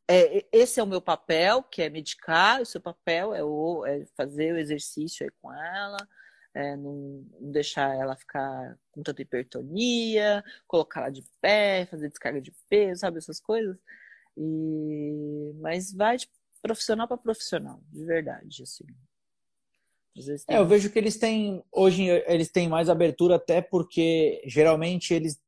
É, 0.09 0.45
esse 0.51 0.80
é 0.80 0.84
o 0.84 0.88
meu 0.88 1.01
papel, 1.01 1.61
que 1.63 1.82
é 1.82 1.89
medicar, 1.89 2.61
o 2.61 2.65
seu 2.65 2.82
papel 2.82 3.36
é, 3.36 3.43
o, 3.43 3.86
é 3.86 4.05
fazer 4.15 4.53
o 4.53 4.57
exercício 4.57 5.25
aí 5.25 5.32
com 5.41 5.53
ela, 5.53 5.97
é, 6.53 6.75
não, 6.78 7.25
deixar 7.41 7.93
ela 7.95 8.15
ficar 8.15 8.78
com 8.91 9.03
tanta 9.03 9.21
hipertonia, 9.21 10.43
colocar 10.65 11.01
ela 11.01 11.11
de 11.11 11.23
pé, 11.41 11.86
fazer 11.86 12.09
descarga 12.09 12.41
de 12.41 12.51
peso, 12.69 13.01
sabe, 13.01 13.17
essas 13.19 13.39
coisas. 13.39 13.78
E... 14.38 15.53
Mas 15.59 15.93
vai 15.93 16.17
de 16.17 16.28
profissional 16.68 17.07
para 17.07 17.18
profissional, 17.18 17.82
de 17.91 18.05
verdade, 18.05 18.63
assim. 18.63 18.86
É, 20.47 20.57
eu 20.57 20.65
vejo 20.65 20.89
que 20.89 20.97
eles 20.97 21.18
têm, 21.18 21.63
hoje 21.72 22.07
eles 22.28 22.49
têm 22.49 22.68
mais 22.68 22.89
abertura 22.89 23.36
até 23.36 23.61
porque 23.61 24.41
geralmente 24.47 25.13
eles 25.13 25.39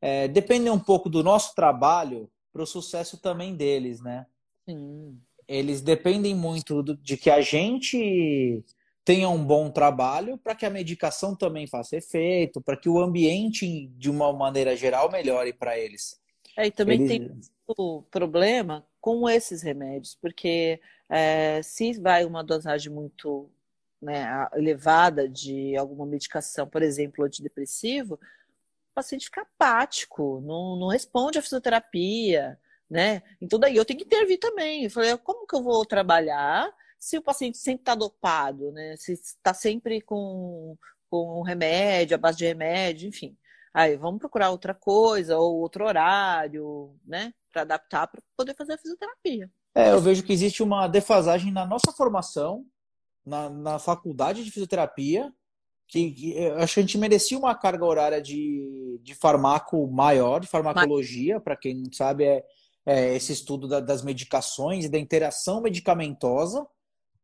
é, 0.00 0.28
dependem 0.28 0.70
um 0.70 0.78
pouco 0.78 1.10
do 1.10 1.24
nosso 1.24 1.54
trabalho 1.54 2.30
para 2.52 2.62
o 2.62 2.66
sucesso 2.66 3.20
também 3.20 3.56
deles, 3.56 4.00
né? 4.00 4.26
Sim. 4.68 5.20
Eles 5.48 5.80
dependem 5.80 6.34
muito 6.34 6.82
do, 6.82 6.96
de 6.96 7.16
que 7.16 7.30
a 7.30 7.40
gente 7.40 8.64
tenha 9.04 9.28
um 9.28 9.44
bom 9.44 9.70
trabalho 9.70 10.38
para 10.38 10.54
que 10.54 10.66
a 10.66 10.70
medicação 10.70 11.34
também 11.34 11.66
faça 11.66 11.96
efeito, 11.96 12.60
para 12.60 12.76
que 12.76 12.88
o 12.88 13.00
ambiente, 13.00 13.88
de 13.96 14.10
uma 14.10 14.32
maneira 14.32 14.76
geral, 14.76 15.10
melhore 15.10 15.52
para 15.52 15.78
eles. 15.78 16.20
É, 16.56 16.66
e 16.66 16.70
também 16.70 17.02
eles... 17.02 17.08
tem 17.08 17.40
o 17.68 18.02
problema 18.02 18.86
com 19.06 19.30
esses 19.30 19.62
remédios, 19.62 20.18
porque 20.20 20.80
é, 21.08 21.62
se 21.62 21.92
vai 21.92 22.24
uma 22.24 22.42
dosagem 22.42 22.92
muito 22.92 23.48
né, 24.02 24.48
elevada 24.56 25.28
de 25.28 25.76
alguma 25.76 26.04
medicação, 26.04 26.66
por 26.66 26.82
exemplo, 26.82 27.24
antidepressivo, 27.24 28.14
o 28.14 28.94
paciente 28.96 29.26
fica 29.26 29.42
apático, 29.42 30.42
não, 30.44 30.74
não 30.74 30.88
responde 30.88 31.38
à 31.38 31.42
fisioterapia, 31.42 32.58
né? 32.90 33.22
Então 33.40 33.60
daí 33.60 33.76
eu 33.76 33.84
tenho 33.84 34.00
que 34.00 34.06
intervir 34.06 34.40
também. 34.40 34.82
Eu 34.82 34.90
falei, 34.90 35.16
como 35.18 35.46
que 35.46 35.54
eu 35.54 35.62
vou 35.62 35.86
trabalhar 35.86 36.68
se 36.98 37.16
o 37.16 37.22
paciente 37.22 37.58
sempre 37.58 37.82
está 37.82 37.94
dopado, 37.94 38.72
né? 38.72 38.96
Se 38.96 39.12
está 39.12 39.54
sempre 39.54 40.00
com, 40.00 40.76
com 41.08 41.42
remédio, 41.42 42.16
a 42.16 42.18
base 42.18 42.38
de 42.38 42.44
remédio, 42.44 43.08
enfim. 43.08 43.36
Aí 43.76 43.94
vamos 43.94 44.18
procurar 44.18 44.48
outra 44.48 44.72
coisa 44.72 45.36
ou 45.36 45.56
outro 45.60 45.84
horário, 45.84 46.96
né? 47.04 47.34
Para 47.52 47.60
adaptar 47.60 48.06
para 48.06 48.22
poder 48.34 48.54
fazer 48.54 48.72
a 48.72 48.78
fisioterapia. 48.78 49.50
É, 49.74 49.90
eu 49.90 50.00
vejo 50.00 50.22
que 50.22 50.32
existe 50.32 50.62
uma 50.62 50.88
defasagem 50.88 51.52
na 51.52 51.66
nossa 51.66 51.92
formação, 51.92 52.64
na, 53.22 53.50
na 53.50 53.78
faculdade 53.78 54.42
de 54.42 54.50
fisioterapia, 54.50 55.30
que, 55.86 56.10
que 56.10 56.38
acho 56.52 56.72
que 56.72 56.80
a 56.80 56.82
gente 56.84 56.96
merecia 56.96 57.36
uma 57.36 57.54
carga 57.54 57.84
horária 57.84 58.22
de, 58.22 58.98
de 59.02 59.14
farmaco 59.14 59.86
maior, 59.88 60.40
de 60.40 60.46
farmacologia, 60.46 61.38
para 61.38 61.54
quem 61.54 61.74
não 61.74 61.92
sabe, 61.92 62.24
é, 62.24 62.46
é 62.86 63.14
esse 63.14 63.34
estudo 63.34 63.68
da, 63.68 63.78
das 63.78 64.02
medicações 64.02 64.86
e 64.86 64.88
da 64.88 64.98
interação 64.98 65.60
medicamentosa 65.60 66.66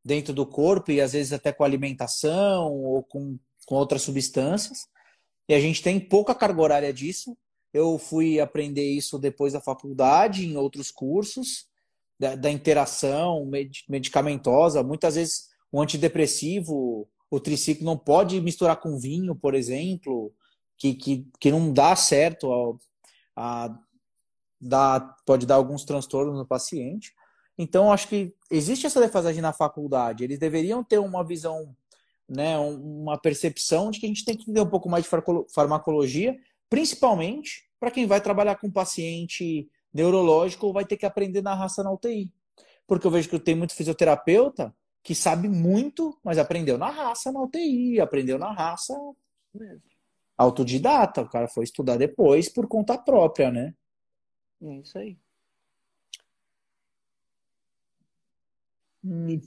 dentro 0.04 0.34
do 0.34 0.44
corpo 0.44 0.92
e 0.92 1.00
às 1.00 1.14
vezes 1.14 1.32
até 1.32 1.50
com 1.50 1.64
alimentação 1.64 2.74
ou 2.74 3.02
com, 3.02 3.38
com 3.64 3.74
outras 3.74 4.02
substâncias. 4.02 4.86
E 5.48 5.54
a 5.54 5.60
gente 5.60 5.82
tem 5.82 5.98
pouca 5.98 6.34
carga 6.34 6.60
horária 6.60 6.92
disso. 6.92 7.36
Eu 7.72 7.98
fui 7.98 8.38
aprender 8.38 8.84
isso 8.84 9.18
depois 9.18 9.52
da 9.52 9.60
faculdade, 9.60 10.46
em 10.46 10.56
outros 10.56 10.90
cursos, 10.90 11.66
da, 12.18 12.34
da 12.34 12.50
interação 12.50 13.48
medicamentosa. 13.88 14.82
Muitas 14.82 15.14
vezes 15.14 15.48
o 15.70 15.80
antidepressivo, 15.80 17.08
o 17.30 17.40
triciclo 17.40 17.84
não 17.84 17.96
pode 17.96 18.40
misturar 18.40 18.76
com 18.76 18.98
vinho, 18.98 19.34
por 19.34 19.54
exemplo, 19.54 20.32
que, 20.76 20.94
que, 20.94 21.26
que 21.40 21.50
não 21.50 21.72
dá 21.72 21.96
certo, 21.96 22.80
a, 23.34 23.64
a, 23.64 23.78
dá, 24.60 25.16
pode 25.24 25.46
dar 25.46 25.54
alguns 25.56 25.84
transtornos 25.84 26.36
no 26.36 26.46
paciente. 26.46 27.12
Então, 27.56 27.92
acho 27.92 28.08
que 28.08 28.34
existe 28.50 28.86
essa 28.86 29.00
defasagem 29.00 29.40
na 29.40 29.52
faculdade. 29.52 30.24
Eles 30.24 30.38
deveriam 30.38 30.82
ter 30.84 30.98
uma 30.98 31.24
visão 31.24 31.74
né, 32.28 32.58
uma 32.58 33.18
percepção 33.18 33.90
de 33.90 34.00
que 34.00 34.06
a 34.06 34.08
gente 34.08 34.24
tem 34.24 34.36
que 34.36 34.42
entender 34.42 34.60
um 34.60 34.70
pouco 34.70 34.88
mais 34.88 35.04
de 35.04 35.10
farmacologia, 35.54 36.36
principalmente 36.68 37.68
para 37.78 37.90
quem 37.90 38.06
vai 38.06 38.20
trabalhar 38.20 38.56
com 38.56 38.70
paciente 38.70 39.68
neurológico 39.92 40.66
ou 40.66 40.72
vai 40.72 40.84
ter 40.84 40.96
que 40.96 41.06
aprender 41.06 41.42
na 41.42 41.54
raça 41.54 41.82
na 41.82 41.92
UTI. 41.92 42.32
Porque 42.86 43.06
eu 43.06 43.10
vejo 43.10 43.28
que 43.28 43.38
tem 43.38 43.54
muito 43.54 43.74
fisioterapeuta 43.74 44.74
que 45.02 45.14
sabe 45.14 45.48
muito, 45.48 46.16
mas 46.22 46.38
aprendeu 46.38 46.78
na 46.78 46.88
raça 46.88 47.32
na 47.32 47.42
UTI, 47.42 48.00
aprendeu 48.00 48.38
na 48.38 48.52
raça 48.52 48.94
autodidata. 50.38 51.22
O 51.22 51.28
cara 51.28 51.48
foi 51.48 51.64
estudar 51.64 51.96
depois 51.96 52.48
por 52.48 52.68
conta 52.68 52.96
própria, 52.96 53.50
né? 53.50 53.74
É 54.62 54.74
isso 54.76 54.96
aí. 54.96 55.18
Hum. 59.04 59.40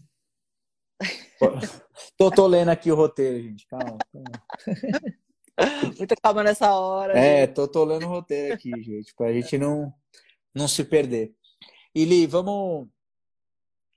tô, 2.17 2.31
tô 2.31 2.47
lendo 2.47 2.69
aqui 2.69 2.91
o 2.91 2.95
roteiro, 2.95 3.41
gente. 3.41 3.67
Calma. 3.67 3.97
calma. 4.11 5.25
Muita 5.97 6.15
calma 6.15 6.43
nessa 6.43 6.73
hora. 6.73 7.17
É, 7.17 7.47
tô, 7.47 7.67
tô 7.67 7.83
lendo 7.85 8.05
o 8.05 8.09
roteiro 8.09 8.53
aqui, 8.53 8.71
gente, 8.83 9.13
pra 9.15 9.31
gente 9.31 9.57
não, 9.57 9.93
não 10.53 10.67
se 10.67 10.83
perder. 10.83 11.33
Ili, 11.93 12.27
vamos. 12.27 12.87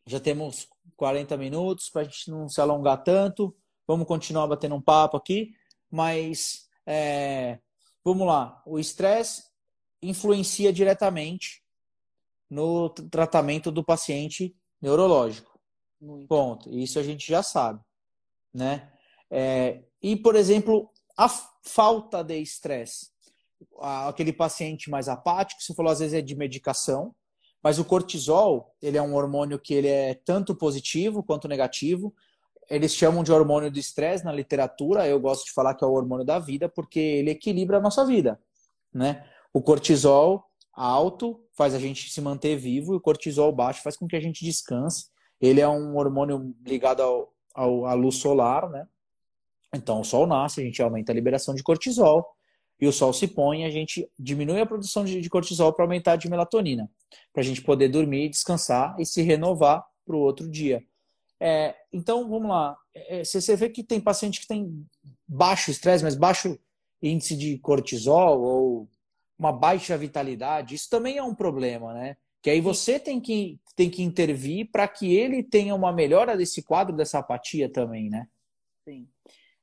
Já 0.07 0.21
temos 0.21 0.69
40 0.97 1.37
minutos 1.37 1.91
pra 1.91 2.05
gente 2.05 2.31
não 2.31 2.49
se 2.49 2.61
alongar 2.61 3.03
tanto. 3.03 3.55
Vamos 3.87 4.07
continuar 4.07 4.47
batendo 4.47 4.75
um 4.75 4.81
papo 4.81 5.17
aqui, 5.17 5.53
mas 5.91 6.69
é, 6.87 7.59
vamos 8.05 8.27
lá. 8.27 8.63
O 8.67 8.79
estresse 8.79 9.45
influencia 10.01 10.73
diretamente 10.73 11.63
no 12.49 12.89
tratamento 12.89 13.71
do 13.71 13.85
paciente 13.85 14.55
neurológico. 14.81 15.58
Muito. 16.01 16.29
Ponto. 16.29 16.71
Isso 16.71 16.99
a 16.99 17.03
gente 17.03 17.27
já 17.27 17.43
sabe, 17.43 17.81
né? 18.53 18.91
É, 19.31 19.83
e, 20.03 20.17
por 20.17 20.37
exemplo, 20.37 20.91
a 21.17 21.29
falta 21.63 22.23
de 22.23 22.39
estresse. 22.39 23.09
Aquele 23.81 24.33
paciente 24.33 24.89
mais 24.89 25.09
apático, 25.09 25.61
você 25.61 25.75
falou 25.75 25.91
às 25.91 25.99
vezes 25.99 26.15
é 26.15 26.21
de 26.23 26.37
medicação, 26.37 27.15
mas 27.63 27.79
o 27.79 27.85
cortisol, 27.85 28.73
ele 28.81 28.97
é 28.97 29.03
um 29.03 29.15
hormônio 29.15 29.59
que 29.59 29.75
ele 29.75 29.89
é 29.89 30.15
tanto 30.15 30.55
positivo 30.55 31.25
quanto 31.25 31.49
negativo. 31.49 32.15
Eles 32.71 32.95
chamam 32.95 33.25
de 33.25 33.33
hormônio 33.33 33.71
do 33.71 33.79
estresse 33.79 34.25
na 34.25 34.33
literatura, 34.33 35.09
eu 35.09 35.19
gosto 35.19 35.47
de 35.47 35.53
falar 35.53 35.75
que 35.75 35.85
é 35.85 35.87
o 35.87 35.93
hormônio 35.93 36.25
da 36.25 36.39
vida, 36.39 36.69
porque 36.69 37.01
ele 37.01 37.31
equilibra 37.31 37.79
a 37.79 37.81
nossa 37.81 38.05
vida, 38.05 38.41
né? 38.95 39.27
O 39.53 39.61
cortisol 39.61 40.45
alto 40.73 41.45
faz 41.53 41.75
a 41.75 41.79
gente 41.81 42.11
se 42.11 42.21
manter 42.21 42.57
vivo 42.57 42.95
e 42.95 42.97
o 42.97 43.01
cortisol 43.01 43.51
baixo 43.51 43.83
faz 43.83 43.97
com 43.97 44.07
que 44.07 44.15
a 44.15 44.21
gente 44.21 44.45
descanse 44.45 45.07
ele 45.41 45.61
é 45.61 45.69
um 45.69 45.97
hormônio 45.97 46.55
ligado 46.65 47.03
ao, 47.03 47.33
ao, 47.55 47.87
à 47.87 47.95
luz 47.95 48.17
solar, 48.17 48.69
né? 48.71 48.87
Então, 49.75 50.01
o 50.01 50.05
sol 50.05 50.27
nasce, 50.27 50.61
a 50.61 50.65
gente 50.65 50.83
aumenta 50.83 51.13
a 51.13 51.15
liberação 51.15 51.55
de 51.55 51.63
cortisol, 51.63 52.27
e 52.81 52.87
o 52.87 52.93
sol 52.93 53.13
se 53.13 53.27
põe, 53.27 53.65
a 53.65 53.71
gente 53.71 54.09
diminui 54.19 54.61
a 54.61 54.67
produção 54.67 55.05
de, 55.05 55.21
de 55.21 55.29
cortisol 55.29 55.73
para 55.73 55.85
aumentar 55.85 56.13
a 56.13 56.17
de 56.17 56.31
melatonina, 56.31 56.89
para 57.33 57.43
a 57.43 57.45
gente 57.45 57.61
poder 57.63 57.89
dormir, 57.89 58.29
descansar 58.29 58.95
e 58.99 59.05
se 59.05 59.21
renovar 59.21 59.85
para 60.07 60.17
o 60.17 60.21
outro 60.21 60.49
dia. 60.49 60.83
É, 61.41 61.75
então, 61.93 62.29
vamos 62.29 62.49
lá. 62.49 62.77
É, 62.95 63.25
você 63.25 63.57
vê 63.57 63.69
que 63.69 63.83
tem 63.83 64.01
paciente 64.01 64.41
que 64.41 64.47
tem 64.47 64.87
baixo 65.27 65.71
estresse, 65.71 66.05
mas 66.05 66.17
baixo 66.17 66.59
índice 67.03 67.37
de 67.37 67.59
cortisol 67.59 68.41
ou 68.41 68.89
uma 69.39 69.53
baixa 69.53 69.97
vitalidade, 69.97 70.75
isso 70.75 70.91
também 70.91 71.17
é 71.17 71.23
um 71.23 71.35
problema, 71.35 71.95
né? 71.95 72.17
Que 72.49 72.53
aí 72.53 72.63
você 72.63 72.99
tem 72.99 73.21
que, 73.21 73.61
tem 73.77 73.91
que 73.91 74.03
intervir 74.03 74.71
para 74.73 74.89
que 74.89 75.15
ele 75.15 75.43
tenha 75.43 75.75
uma 75.75 75.93
melhora 75.93 76.35
desse 76.35 76.63
quadro 76.63 76.97
dessa 76.97 77.19
apatia 77.19 77.69
também, 77.69 78.09
né? 78.09 78.27
Sim. 78.87 79.07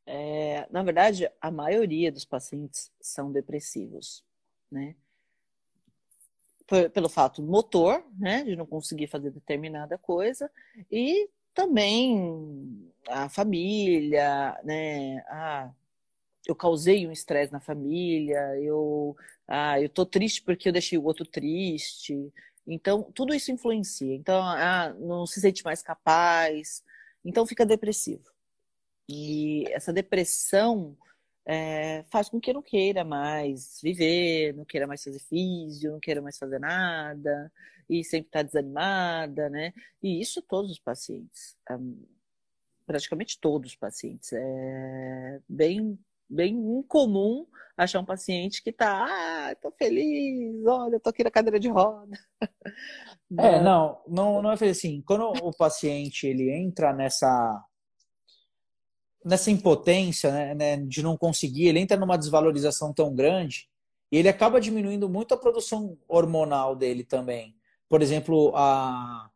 É, 0.05 0.67
na 0.69 0.83
verdade, 0.83 1.27
a 1.41 1.49
maioria 1.49 2.11
dos 2.11 2.25
pacientes 2.25 2.91
são 3.01 3.31
depressivos, 3.31 4.23
né? 4.71 4.95
pelo 6.93 7.09
fato 7.09 7.41
motor, 7.41 8.05
né, 8.19 8.43
de 8.43 8.55
não 8.55 8.67
conseguir 8.67 9.07
fazer 9.07 9.31
determinada 9.31 9.97
coisa, 9.97 10.49
e 10.91 11.27
também 11.55 12.91
a 13.07 13.29
família, 13.29 14.59
né, 14.63 15.23
ah, 15.27 15.71
eu 16.45 16.55
causei 16.55 17.07
um 17.07 17.11
estresse 17.11 17.51
na 17.51 17.59
família, 17.59 18.59
eu, 18.59 19.17
ah, 19.47 19.81
eu 19.81 19.89
tô 19.89 20.05
triste 20.05 20.43
porque 20.43 20.69
eu 20.69 20.73
deixei 20.73 20.99
o 20.99 21.03
outro 21.03 21.25
triste, 21.25 22.31
então, 22.67 23.03
tudo 23.13 23.33
isso 23.33 23.51
influencia. 23.51 24.15
Então, 24.15 24.41
ah, 24.41 24.93
não 24.99 25.25
se 25.25 25.39
sente 25.39 25.63
mais 25.63 25.81
capaz, 25.81 26.83
então 27.23 27.45
fica 27.45 27.65
depressivo. 27.65 28.31
E 29.07 29.65
essa 29.71 29.93
depressão 29.93 30.97
é, 31.45 32.03
faz 32.09 32.27
com 32.29 32.39
que 32.39 32.51
não 32.53 32.61
queira 32.61 33.03
mais 33.03 33.79
viver, 33.81 34.53
não 34.55 34.65
queira 34.65 34.87
mais 34.87 35.03
fazer 35.03 35.19
físio, 35.19 35.91
não 35.91 35.99
queira 35.99 36.21
mais 36.21 36.37
fazer 36.37 36.59
nada, 36.59 37.51
e 37.89 38.03
sempre 38.03 38.27
está 38.27 38.41
desanimada, 38.41 39.49
né? 39.49 39.73
E 40.01 40.19
isso 40.19 40.41
todos 40.41 40.71
os 40.71 40.79
pacientes, 40.79 41.55
praticamente 42.85 43.39
todos 43.39 43.71
os 43.71 43.77
pacientes. 43.77 44.33
É 44.33 45.39
bem, 45.47 45.99
bem 46.29 46.55
incomum 46.55 47.45
achar 47.77 47.99
um 47.99 48.05
paciente 48.05 48.63
que 48.63 48.69
está, 48.69 49.05
ah, 49.05 49.55
tô 49.61 49.69
feliz, 49.71 50.65
olha, 50.65 50.99
tô 50.99 51.09
aqui 51.09 51.23
na 51.23 51.31
cadeira 51.31 51.59
de 51.59 51.69
roda. 51.69 52.17
É, 53.39 53.59
não, 53.59 53.99
não, 54.07 54.39
não 54.39 54.51
é 54.51 54.69
assim. 54.69 55.01
Quando 55.01 55.23
o 55.23 55.51
paciente 55.51 56.27
ele 56.27 56.51
entra 56.51 56.93
nessa 56.93 57.65
nessa 59.25 59.49
impotência 59.49 60.31
né, 60.31 60.53
né, 60.53 60.77
de 60.77 61.01
não 61.01 61.17
conseguir, 61.17 61.67
ele 61.67 61.79
entra 61.79 61.97
numa 61.97 62.17
desvalorização 62.17 62.93
tão 62.93 63.15
grande 63.15 63.67
e 64.11 64.17
ele 64.17 64.29
acaba 64.29 64.61
diminuindo 64.61 65.09
muito 65.09 65.33
a 65.33 65.37
produção 65.37 65.97
hormonal 66.07 66.75
dele 66.75 67.03
também. 67.03 67.55
Por 67.89 68.03
exemplo, 68.03 68.55
a, 68.55 69.27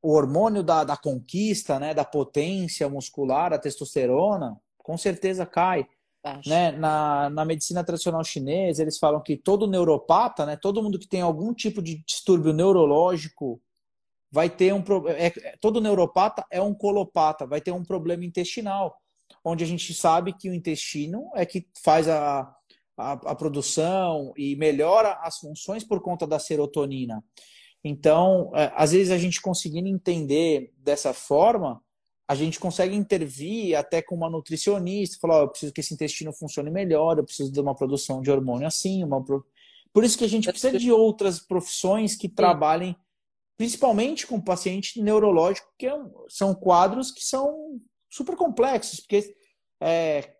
o 0.00 0.12
hormônio 0.12 0.62
da, 0.62 0.84
da 0.84 0.96
conquista, 0.96 1.80
né, 1.80 1.92
da 1.92 2.04
potência 2.04 2.88
muscular, 2.88 3.52
a 3.52 3.58
testosterona, 3.58 4.56
com 4.78 4.96
certeza 4.96 5.44
cai. 5.44 5.86
Né? 6.46 6.72
Na, 6.72 7.30
na 7.30 7.44
medicina 7.44 7.84
tradicional 7.84 8.22
chinesa, 8.24 8.82
eles 8.82 8.98
falam 8.98 9.22
que 9.22 9.36
todo 9.36 9.66
neuropata, 9.66 10.44
né, 10.44 10.56
todo 10.56 10.82
mundo 10.82 10.98
que 10.98 11.08
tem 11.08 11.20
algum 11.20 11.54
tipo 11.54 11.80
de 11.80 12.02
distúrbio 12.04 12.52
neurológico, 12.52 13.60
vai 14.30 14.50
ter 14.50 14.74
um 14.74 14.84
é, 15.06 15.30
todo 15.60 15.80
neuropata 15.80 16.44
é 16.50 16.60
um 16.60 16.74
colopata, 16.74 17.46
vai 17.46 17.60
ter 17.60 17.72
um 17.72 17.84
problema 17.84 18.24
intestinal 18.24 19.00
onde 19.44 19.64
a 19.64 19.66
gente 19.66 19.94
sabe 19.94 20.32
que 20.32 20.50
o 20.50 20.54
intestino 20.54 21.30
é 21.34 21.46
que 21.46 21.66
faz 21.82 22.08
a, 22.08 22.40
a, 22.96 23.12
a 23.12 23.34
produção 23.34 24.32
e 24.36 24.56
melhora 24.56 25.18
as 25.22 25.38
funções 25.38 25.84
por 25.84 26.00
conta 26.00 26.26
da 26.26 26.38
serotonina. 26.38 27.22
Então, 27.82 28.50
é, 28.54 28.72
às 28.74 28.92
vezes 28.92 29.10
a 29.10 29.18
gente 29.18 29.40
conseguindo 29.40 29.88
entender 29.88 30.72
dessa 30.76 31.14
forma, 31.14 31.80
a 32.28 32.34
gente 32.34 32.60
consegue 32.60 32.94
intervir 32.94 33.74
até 33.76 34.02
com 34.02 34.14
uma 34.14 34.28
nutricionista, 34.28 35.18
falar, 35.18 35.40
oh, 35.40 35.44
eu 35.44 35.48
preciso 35.48 35.72
que 35.72 35.80
esse 35.80 35.94
intestino 35.94 36.30
funcione 36.30 36.70
melhor, 36.70 37.16
eu 37.16 37.24
preciso 37.24 37.50
de 37.50 37.58
uma 37.58 37.74
produção 37.74 38.20
de 38.20 38.30
hormônio 38.30 38.66
assim, 38.66 39.02
uma 39.02 39.24
por 39.90 40.04
isso 40.04 40.18
que 40.18 40.24
a 40.24 40.28
gente 40.28 40.48
precisa 40.48 40.78
de 40.78 40.92
outras 40.92 41.40
profissões 41.40 42.14
que 42.14 42.28
trabalhem 42.28 42.94
principalmente 43.56 44.26
com 44.26 44.40
paciente 44.40 45.02
neurológico, 45.02 45.72
que 45.76 45.86
é 45.86 45.92
são 46.28 46.54
quadros 46.54 47.10
que 47.10 47.24
são 47.24 47.80
super 48.08 48.36
complexos, 48.36 49.00
porque 49.00 49.34
é, 49.80 50.36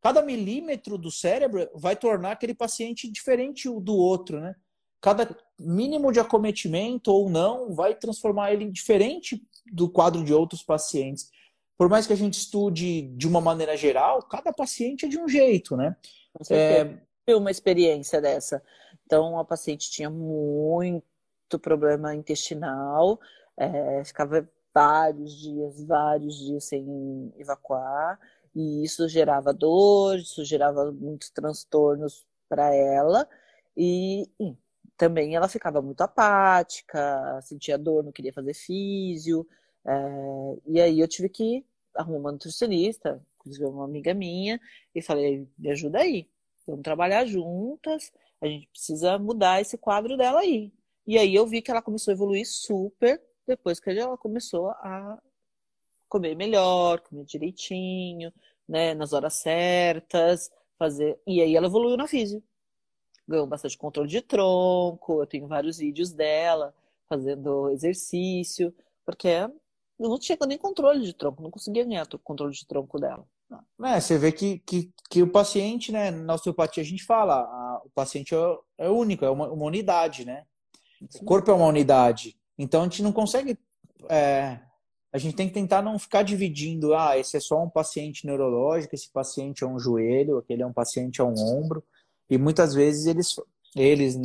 cada 0.00 0.22
milímetro 0.22 0.96
do 0.96 1.10
cérebro 1.10 1.68
vai 1.74 1.96
tornar 1.96 2.32
aquele 2.32 2.54
paciente 2.54 3.10
diferente 3.10 3.68
do 3.80 3.96
outro, 3.96 4.40
né? 4.40 4.54
Cada 5.00 5.36
mínimo 5.58 6.12
de 6.12 6.20
acometimento 6.20 7.10
ou 7.10 7.28
não 7.28 7.74
vai 7.74 7.94
transformar 7.94 8.52
ele 8.52 8.70
diferente 8.70 9.42
do 9.72 9.88
quadro 9.88 10.24
de 10.24 10.32
outros 10.32 10.62
pacientes. 10.62 11.30
Por 11.76 11.88
mais 11.88 12.06
que 12.06 12.12
a 12.12 12.16
gente 12.16 12.34
estude 12.34 13.02
de 13.16 13.26
uma 13.26 13.40
maneira 13.40 13.76
geral, 13.76 14.22
cada 14.22 14.52
paciente 14.52 15.06
é 15.06 15.08
de 15.08 15.18
um 15.18 15.28
jeito, 15.28 15.76
né? 15.76 15.96
Com 16.32 16.44
certeza. 16.44 17.00
É... 17.26 17.34
uma 17.34 17.50
experiência 17.50 18.20
dessa. 18.20 18.62
Então, 19.06 19.38
a 19.38 19.44
paciente 19.44 19.90
tinha 19.90 20.10
muito 20.10 21.58
problema 21.60 22.14
intestinal, 22.14 23.18
é, 23.56 24.04
ficava 24.04 24.48
vários 24.74 25.32
dias, 25.36 25.82
vários 25.84 26.36
dias 26.38 26.64
sem 26.64 27.32
evacuar, 27.36 28.18
e 28.54 28.84
isso 28.84 29.08
gerava 29.08 29.52
dor, 29.52 30.18
isso 30.18 30.44
gerava 30.44 30.92
muitos 30.92 31.30
transtornos 31.30 32.26
para 32.48 32.74
ela, 32.74 33.28
e, 33.76 34.28
e, 34.38 34.56
também 35.00 35.34
ela 35.34 35.48
ficava 35.48 35.80
muito 35.80 36.02
apática, 36.02 37.40
sentia 37.40 37.78
dor, 37.78 38.04
não 38.04 38.12
queria 38.12 38.34
fazer 38.34 38.52
físio, 38.52 39.48
é, 39.86 39.92
e 40.66 40.78
aí 40.78 41.00
eu 41.00 41.08
tive 41.08 41.30
que 41.30 41.64
arrumar 41.94 42.18
uma 42.18 42.32
nutricionista, 42.32 43.18
inclusive 43.36 43.64
uma 43.64 43.86
amiga 43.86 44.12
minha, 44.12 44.60
e 44.94 45.00
falei, 45.00 45.48
me 45.58 45.70
ajuda 45.70 46.00
aí, 46.00 46.28
vamos 46.66 46.82
trabalhar 46.82 47.24
juntas, 47.24 48.12
a 48.42 48.46
gente 48.46 48.68
precisa 48.68 49.18
mudar 49.18 49.62
esse 49.62 49.78
quadro 49.78 50.18
dela 50.18 50.40
aí. 50.40 50.70
E 51.06 51.16
aí 51.16 51.34
eu 51.34 51.46
vi 51.46 51.62
que 51.62 51.70
ela 51.70 51.80
começou 51.80 52.12
a 52.12 52.14
evoluir 52.14 52.46
super, 52.46 53.18
depois 53.46 53.80
que 53.80 53.88
ela 53.88 54.18
começou 54.18 54.68
a 54.68 55.18
comer 56.10 56.34
melhor, 56.36 57.00
comer 57.00 57.24
direitinho, 57.24 58.30
né, 58.68 58.92
nas 58.92 59.14
horas 59.14 59.32
certas, 59.34 60.50
fazer. 60.78 61.18
E 61.26 61.40
aí 61.40 61.56
ela 61.56 61.68
evoluiu 61.68 61.96
na 61.96 62.06
física. 62.06 62.42
Ganhou 63.30 63.46
bastante 63.46 63.78
controle 63.78 64.08
de 64.08 64.20
tronco, 64.20 65.22
eu 65.22 65.26
tenho 65.26 65.46
vários 65.46 65.78
vídeos 65.78 66.10
dela 66.12 66.74
fazendo 67.08 67.70
exercício, 67.70 68.74
porque 69.06 69.28
eu 69.28 70.08
não 70.08 70.18
tinha 70.18 70.36
nem 70.48 70.58
controle 70.58 71.04
de 71.04 71.14
tronco, 71.14 71.42
não 71.42 71.50
conseguia 71.50 71.84
ganhar 71.84 72.08
o 72.12 72.18
controle 72.18 72.52
de 72.52 72.66
tronco 72.66 72.98
dela. 72.98 73.24
É, 73.84 74.00
você 74.00 74.18
vê 74.18 74.32
que, 74.32 74.58
que, 74.60 74.92
que 75.08 75.22
o 75.22 75.30
paciente, 75.30 75.92
né, 75.92 76.10
na 76.10 76.34
osteopatia 76.34 76.82
a 76.82 76.86
gente 76.86 77.04
fala, 77.04 77.34
a, 77.34 77.82
o 77.84 77.90
paciente 77.90 78.34
é, 78.34 78.58
é 78.78 78.88
único, 78.88 79.24
é 79.24 79.30
uma, 79.30 79.48
uma 79.48 79.64
unidade, 79.64 80.24
né? 80.24 80.44
O 81.20 81.24
corpo 81.24 81.50
é 81.50 81.54
uma 81.54 81.66
unidade. 81.66 82.36
Então 82.58 82.82
a 82.82 82.84
gente 82.84 83.02
não 83.02 83.12
consegue. 83.12 83.58
É, 84.08 84.60
a 85.12 85.18
gente 85.18 85.34
tem 85.34 85.48
que 85.48 85.54
tentar 85.54 85.82
não 85.82 85.98
ficar 85.98 86.22
dividindo. 86.22 86.94
Ah, 86.94 87.18
esse 87.18 87.36
é 87.36 87.40
só 87.40 87.62
um 87.62 87.70
paciente 87.70 88.26
neurológico, 88.26 88.94
esse 88.94 89.10
paciente 89.10 89.64
é 89.64 89.66
um 89.66 89.78
joelho, 89.78 90.38
aquele 90.38 90.62
é 90.62 90.66
um 90.66 90.72
paciente 90.72 91.20
é 91.20 91.24
um 91.24 91.34
ombro. 91.34 91.82
E 92.30 92.38
muitas 92.38 92.72
vezes 92.72 93.06
eles, 93.06 93.36
eles 93.74 94.16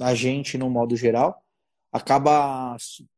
a 0.00 0.14
gente, 0.14 0.58
no 0.58 0.68
modo 0.68 0.94
geral, 0.96 1.42
acaba 1.90 2.76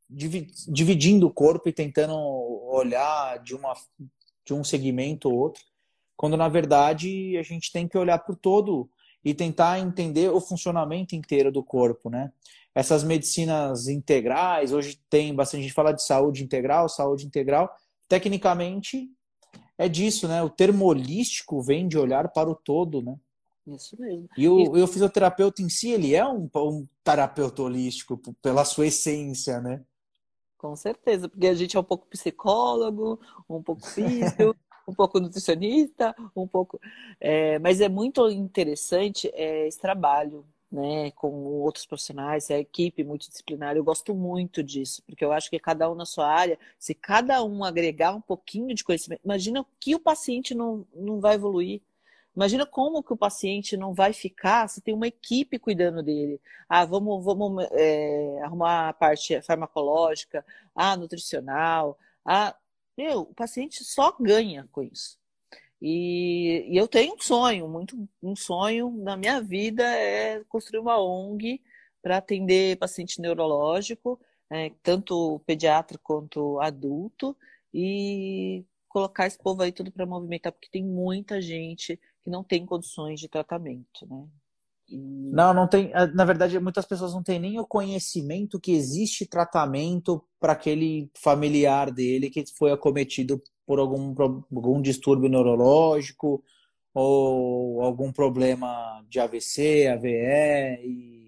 dividindo 0.09 1.27
o 1.27 1.33
corpo 1.33 1.69
e 1.69 1.73
tentando 1.73 2.15
olhar 2.15 3.39
de, 3.43 3.55
uma, 3.55 3.75
de 4.45 4.55
um 4.55 4.65
segmento 4.65 5.29
ou 5.29 5.37
outro, 5.37 5.63
quando 6.17 6.37
na 6.37 6.49
verdade 6.49 7.37
a 7.37 7.43
gente 7.43 7.73
tem 7.73 7.89
que 7.89 7.99
olhar 7.99 8.23
o 8.29 8.37
todo 8.37 8.89
e 9.25 9.35
tentar 9.35 9.81
entender 9.81 10.31
o 10.31 10.41
funcionamento 10.41 11.15
inteiro 11.15 11.51
do 11.53 11.63
corpo, 11.63 12.09
né? 12.09 12.33
essas 12.75 13.03
medicinas 13.03 13.89
integrais, 13.89 14.73
hoje 14.73 15.01
tem 15.09 15.35
bastante 15.35 15.63
gente 15.63 15.75
fala 15.75 15.93
de 15.93 16.05
saúde 16.05 16.45
integral, 16.45 16.89
saúde 16.89 17.27
integral. 17.27 17.71
Tecnicamente 18.09 19.09
é 19.77 19.89
disso, 19.89 20.29
né? 20.29 20.43
O 20.43 20.51
termo 20.51 20.87
holístico 20.87 21.61
vem 21.63 21.89
de 21.89 21.99
olhar 21.99 22.29
para 22.29 22.51
o 22.51 22.55
todo, 22.55 23.03
né? 23.03 23.17
Isso 23.67 24.01
mesmo. 24.01 24.29
E 24.37 24.49
o, 24.49 24.77
e 24.77 24.83
o 24.83 24.87
fisioterapeuta 24.87 25.63
em 25.63 25.69
si, 25.69 25.91
ele 25.91 26.15
é 26.15 26.27
um, 26.27 26.49
um 26.55 26.87
terapeuta 27.05 27.63
holístico 27.63 28.19
pela 28.43 28.65
sua 28.65 28.87
essência, 28.87 29.61
né? 29.61 29.85
Com 30.57 30.77
certeza, 30.77 31.29
porque 31.29 31.47
a 31.47 31.55
gente 31.55 31.77
é 31.77 31.81
um 31.81 31.85
pouco 31.85 32.07
psicólogo, 32.07 33.19
um 33.49 33.63
pouco 33.63 33.81
físico, 33.89 34.55
um 34.87 34.95
pouco 34.95 35.21
nutricionista, 35.21 36.15
um 36.37 36.47
pouco. 36.47 36.81
É, 37.21 37.59
mas 37.59 37.81
é 37.81 37.89
muito 37.89 38.29
interessante 38.29 39.31
é, 39.33 39.67
esse 39.67 39.79
trabalho, 39.79 40.45
né, 40.71 41.11
com 41.13 41.33
outros 41.63 41.87
profissionais, 41.87 42.51
a 42.51 42.59
equipe 42.59 43.03
multidisciplinar. 43.03 43.77
Eu 43.77 43.85
gosto 43.85 44.15
muito 44.15 44.63
disso, 44.63 45.03
porque 45.07 45.25
eu 45.25 45.33
acho 45.33 45.51
que 45.51 45.59
cada 45.59 45.91
um 45.91 45.95
na 45.95 46.07
sua 46.07 46.29
área, 46.29 46.59
se 46.79 46.95
cada 46.95 47.43
um 47.43 47.65
agregar 47.65 48.15
um 48.15 48.21
pouquinho 48.21 48.75
de 48.75 48.85
conhecimento, 48.85 49.23
imagina 49.25 49.65
que 49.81 49.95
o 49.95 50.01
paciente 50.01 50.55
não, 50.55 50.87
não 50.95 51.21
vai 51.21 51.35
evoluir. 51.35 51.81
Imagina 52.35 52.65
como 52.65 53.03
que 53.03 53.13
o 53.13 53.17
paciente 53.17 53.77
não 53.77 53.93
vai 53.93 54.13
ficar 54.13 54.69
se 54.69 54.81
tem 54.81 54.95
uma 54.95 55.09
equipe 55.09 55.59
cuidando 55.59 56.03
dele. 56.03 56.41
Ah, 56.69 56.85
vamos, 56.85 57.25
vamos 57.25 57.65
é, 57.73 58.41
arrumar 58.43 58.89
a 58.89 58.93
parte 58.93 59.41
farmacológica, 59.43 60.45
a 60.75 60.97
nutricional. 60.97 61.99
Ah, 62.25 62.57
meu, 62.97 63.23
o 63.23 63.35
paciente 63.35 63.85
só 63.85 64.13
ganha 64.21 64.69
com 64.71 64.83
isso. 64.83 65.19
E, 65.83 66.67
e, 66.69 66.77
eu 66.77 66.87
tenho 66.87 67.15
um 67.15 67.21
sonho, 67.21 67.69
muito 67.69 68.09
um 68.23 68.37
sonho 68.37 68.91
na 69.03 69.17
minha 69.17 69.41
vida 69.41 69.83
é 69.83 70.45
construir 70.45 70.81
uma 70.81 71.01
ONG 71.03 71.63
para 72.03 72.19
atender 72.19 72.77
paciente 72.79 73.21
neurológico, 73.21 74.21
é, 74.51 74.73
tanto 74.83 75.41
pediatra 75.47 75.99
quanto 76.03 76.61
adulto, 76.61 77.37
e 77.73 78.65
colocar 78.89 79.27
esse 79.27 79.39
povo 79.39 79.63
aí 79.63 79.73
tudo 79.73 79.93
para 79.93 80.05
movimentar, 80.07 80.53
porque 80.53 80.69
tem 80.71 80.85
muita 80.85 81.41
gente 81.41 81.99
que 82.23 82.31
não 82.31 82.45
tem 82.45 82.67
condições 82.67 83.21
de 83.21 83.29
tratamento, 83.29 84.07
né? 84.09 84.27
E... 84.89 84.97
Não, 84.97 85.55
não 85.55 85.69
tem. 85.69 85.91
Eh, 85.95 86.07
na 86.09 86.25
verdade, 86.25 86.59
muitas 86.59 86.85
pessoas 86.85 87.15
não 87.15 87.23
têm 87.23 87.39
nem 87.39 87.59
o 87.61 87.67
conhecimento 87.67 88.61
que 88.61 88.73
existe 88.73 89.25
tratamento 89.25 90.25
para 90.39 90.53
aquele 90.53 91.11
familiar 91.15 91.91
dele 91.91 92.29
que 92.29 92.45
foi 92.57 92.73
acometido 92.73 93.41
por 93.65 93.79
algum, 93.79 94.15
algum 94.53 94.83
distúrbio 94.83 95.29
neurológico 95.29 96.43
ou 96.93 97.83
algum 97.83 98.13
problema 98.13 99.05
de 99.09 99.21
AVC, 99.21 99.87
AVE 99.87 100.09
e 100.83 101.21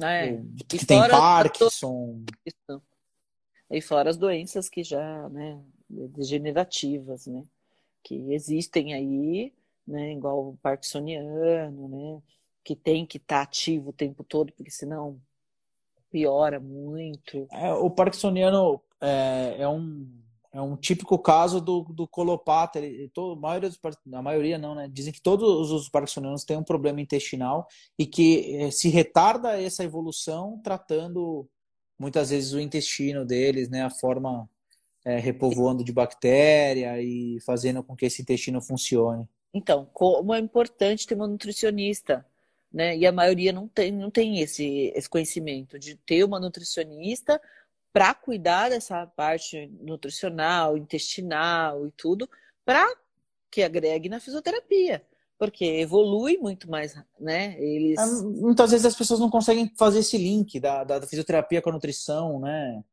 é. 0.00 0.40
que 0.68 0.86
tem 0.86 1.00
Parkinson. 1.08 2.22
E 3.70 3.80
fora 3.80 4.10
as 4.10 4.16
doenças 4.16 4.68
que 4.68 4.82
já, 4.82 5.28
né, 5.28 5.60
degenerativas, 5.88 7.26
né? 7.26 7.44
Que 8.02 8.32
existem 8.32 8.94
aí, 8.94 9.52
né? 9.86 10.12
Igual 10.12 10.50
o 10.50 10.56
parkinsoniano, 10.62 11.88
né? 11.88 12.22
Que 12.64 12.74
tem 12.74 13.06
que 13.06 13.18
estar 13.18 13.36
tá 13.36 13.42
ativo 13.42 13.90
o 13.90 13.94
tempo 13.94 14.24
todo, 14.24 14.52
porque 14.52 14.70
senão 14.70 15.20
piora 16.10 16.58
muito. 16.58 17.46
É, 17.52 17.72
o 17.72 17.90
parkinsoniano 17.90 18.80
é, 19.00 19.56
é 19.58 19.68
um 19.68 20.06
é 20.52 20.60
um 20.60 20.76
típico 20.76 21.16
caso 21.18 21.60
do, 21.60 21.82
do 21.84 22.08
colopata. 22.08 22.78
Ele, 22.80 23.10
a, 23.16 23.36
maioria 23.36 23.68
dos, 23.68 23.78
a 24.12 24.22
maioria 24.22 24.58
não, 24.58 24.74
né? 24.74 24.88
Dizem 24.92 25.12
que 25.12 25.22
todos 25.22 25.70
os 25.70 25.88
parkinsonianos 25.88 26.44
têm 26.44 26.56
um 26.56 26.64
problema 26.64 27.00
intestinal 27.00 27.68
e 27.98 28.04
que 28.04 28.56
eh, 28.56 28.70
se 28.70 28.88
retarda 28.88 29.60
essa 29.60 29.84
evolução 29.84 30.60
tratando 30.62 31.48
muitas 31.96 32.30
vezes 32.30 32.52
o 32.52 32.60
intestino 32.60 33.24
deles, 33.24 33.68
né? 33.68 33.82
A 33.84 33.90
forma 33.90 34.48
é, 35.04 35.18
repovoando 35.18 35.84
de 35.84 35.92
bactéria 35.92 37.00
e 37.00 37.38
fazendo 37.40 37.82
com 37.82 37.96
que 37.96 38.06
esse 38.06 38.22
intestino 38.22 38.60
funcione. 38.60 39.28
Então, 39.52 39.88
como 39.92 40.34
é 40.34 40.38
importante 40.38 41.06
ter 41.06 41.14
uma 41.14 41.26
nutricionista, 41.26 42.24
né? 42.72 42.96
E 42.96 43.06
a 43.06 43.12
maioria 43.12 43.52
não 43.52 43.66
tem, 43.66 43.90
não 43.90 44.10
tem 44.10 44.40
esse, 44.40 44.92
esse 44.94 45.08
conhecimento 45.08 45.78
de 45.78 45.96
ter 45.96 46.22
uma 46.24 46.38
nutricionista 46.38 47.40
para 47.92 48.14
cuidar 48.14 48.68
dessa 48.68 49.06
parte 49.06 49.66
nutricional, 49.80 50.76
intestinal 50.76 51.86
e 51.86 51.90
tudo, 51.90 52.30
para 52.64 52.86
que 53.50 53.62
agregue 53.62 54.08
na 54.08 54.20
fisioterapia. 54.20 55.04
Porque 55.36 55.64
evolui 55.64 56.36
muito 56.36 56.70
mais, 56.70 56.94
né? 57.18 57.56
Eles... 57.58 57.98
É, 57.98 58.22
muitas 58.22 58.70
vezes 58.70 58.86
as 58.86 58.94
pessoas 58.94 59.18
não 59.18 59.30
conseguem 59.30 59.72
fazer 59.76 60.00
esse 60.00 60.16
link 60.16 60.60
da, 60.60 60.84
da 60.84 61.00
fisioterapia 61.02 61.60
com 61.62 61.70
a 61.70 61.72
nutrição, 61.72 62.38
né? 62.38 62.84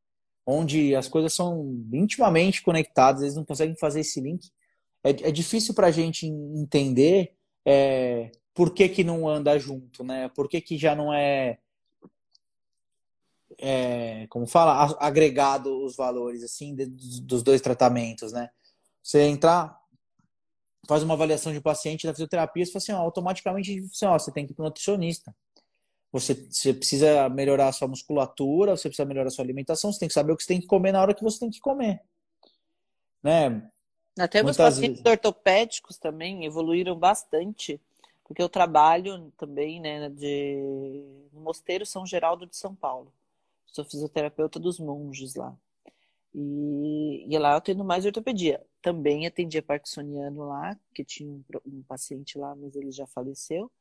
Onde 0.49 0.95
as 0.95 1.09
coisas 1.09 1.33
são 1.33 1.77
intimamente 1.91 2.63
conectadas, 2.63 3.21
eles 3.21 3.35
não 3.35 3.43
conseguem 3.43 3.75
fazer 3.75 3.99
esse 3.99 4.21
link. 4.21 4.49
É, 5.03 5.09
é 5.09 5.31
difícil 5.31 5.73
para 5.73 5.87
a 5.87 5.91
gente 5.91 6.25
entender 6.25 7.35
é, 7.65 8.31
por 8.53 8.73
que, 8.73 8.87
que 8.87 9.03
não 9.03 9.27
anda 9.27 9.59
junto, 9.59 10.05
né? 10.05 10.29
Por 10.29 10.47
que, 10.47 10.61
que 10.61 10.77
já 10.77 10.95
não 10.95 11.13
é 11.13 11.59
é, 13.59 14.27
como 14.27 14.45
fala, 14.45 14.95
agregado 14.99 15.83
os 15.83 15.95
valores 15.95 16.43
assim 16.43 16.75
dos 16.75 17.41
dois 17.41 17.61
tratamentos, 17.61 18.31
né? 18.31 18.49
Você 19.01 19.23
entrar, 19.23 19.79
faz 20.87 21.01
uma 21.01 21.13
avaliação 21.13 21.51
de 21.51 21.61
paciente 21.61 22.05
da 22.05 22.13
fisioterapia, 22.13 22.65
você 22.65 22.71
fala 22.71 22.83
assim, 22.83 22.91
ó, 22.93 22.97
automaticamente 22.97 23.79
assim, 23.79 24.05
ó, 24.05 24.17
você 24.17 24.31
tem 24.31 24.45
que 24.45 24.51
ir 24.51 24.55
para 24.55 24.63
um 24.63 24.67
nutricionista. 24.67 25.35
Você, 26.11 26.33
você 26.33 26.73
precisa 26.73 27.27
melhorar 27.29 27.67
a 27.67 27.71
sua 27.71 27.87
musculatura, 27.87 28.75
você 28.75 28.87
precisa 28.87 29.07
melhorar 29.07 29.27
a 29.27 29.31
sua 29.31 29.43
alimentação, 29.43 29.91
você 29.91 29.99
tem 29.99 30.07
que 30.07 30.13
saber 30.13 30.31
o 30.31 30.37
que 30.37 30.43
você 30.43 30.53
tem 30.53 30.61
que 30.61 30.67
comer 30.67 30.91
na 30.91 31.01
hora 31.01 31.13
que 31.13 31.23
você 31.23 31.39
tem 31.39 31.49
que 31.49 31.59
comer. 31.59 32.01
Né? 33.21 33.69
Até 34.17 34.43
os 34.43 34.57
pacientes 34.57 35.01
vezes... 35.01 35.05
ortopédicos 35.05 35.97
também 35.97 36.45
evoluíram 36.45 36.97
bastante, 36.97 37.79
porque 38.23 38.41
eu 38.41 38.49
trabalho 38.49 39.31
também 39.37 39.81
né, 39.81 40.09
de... 40.09 41.03
no 41.33 41.41
Mosteiro 41.41 41.85
São 41.85 42.05
Geraldo 42.05 42.47
de 42.47 42.55
São 42.55 42.73
Paulo 42.73 43.11
sou 43.77 43.85
fisioterapeuta 43.85 44.59
dos 44.59 44.79
monges 44.79 45.35
lá. 45.35 45.55
E, 46.33 47.25
e 47.27 47.37
lá 47.37 47.53
eu 47.55 47.61
tendo 47.61 47.83
mais 47.83 48.05
ortopedia. 48.05 48.63
Também 48.81 49.25
atendia 49.27 49.61
parkinsoniano 49.61 50.47
lá, 50.47 50.77
que 50.93 51.03
tinha 51.03 51.29
um, 51.29 51.43
um 51.65 51.83
paciente 51.83 52.37
lá, 52.37 52.55
mas 52.55 52.75
ele 52.75 52.91
já 52.91 53.05
faleceu. 53.07 53.71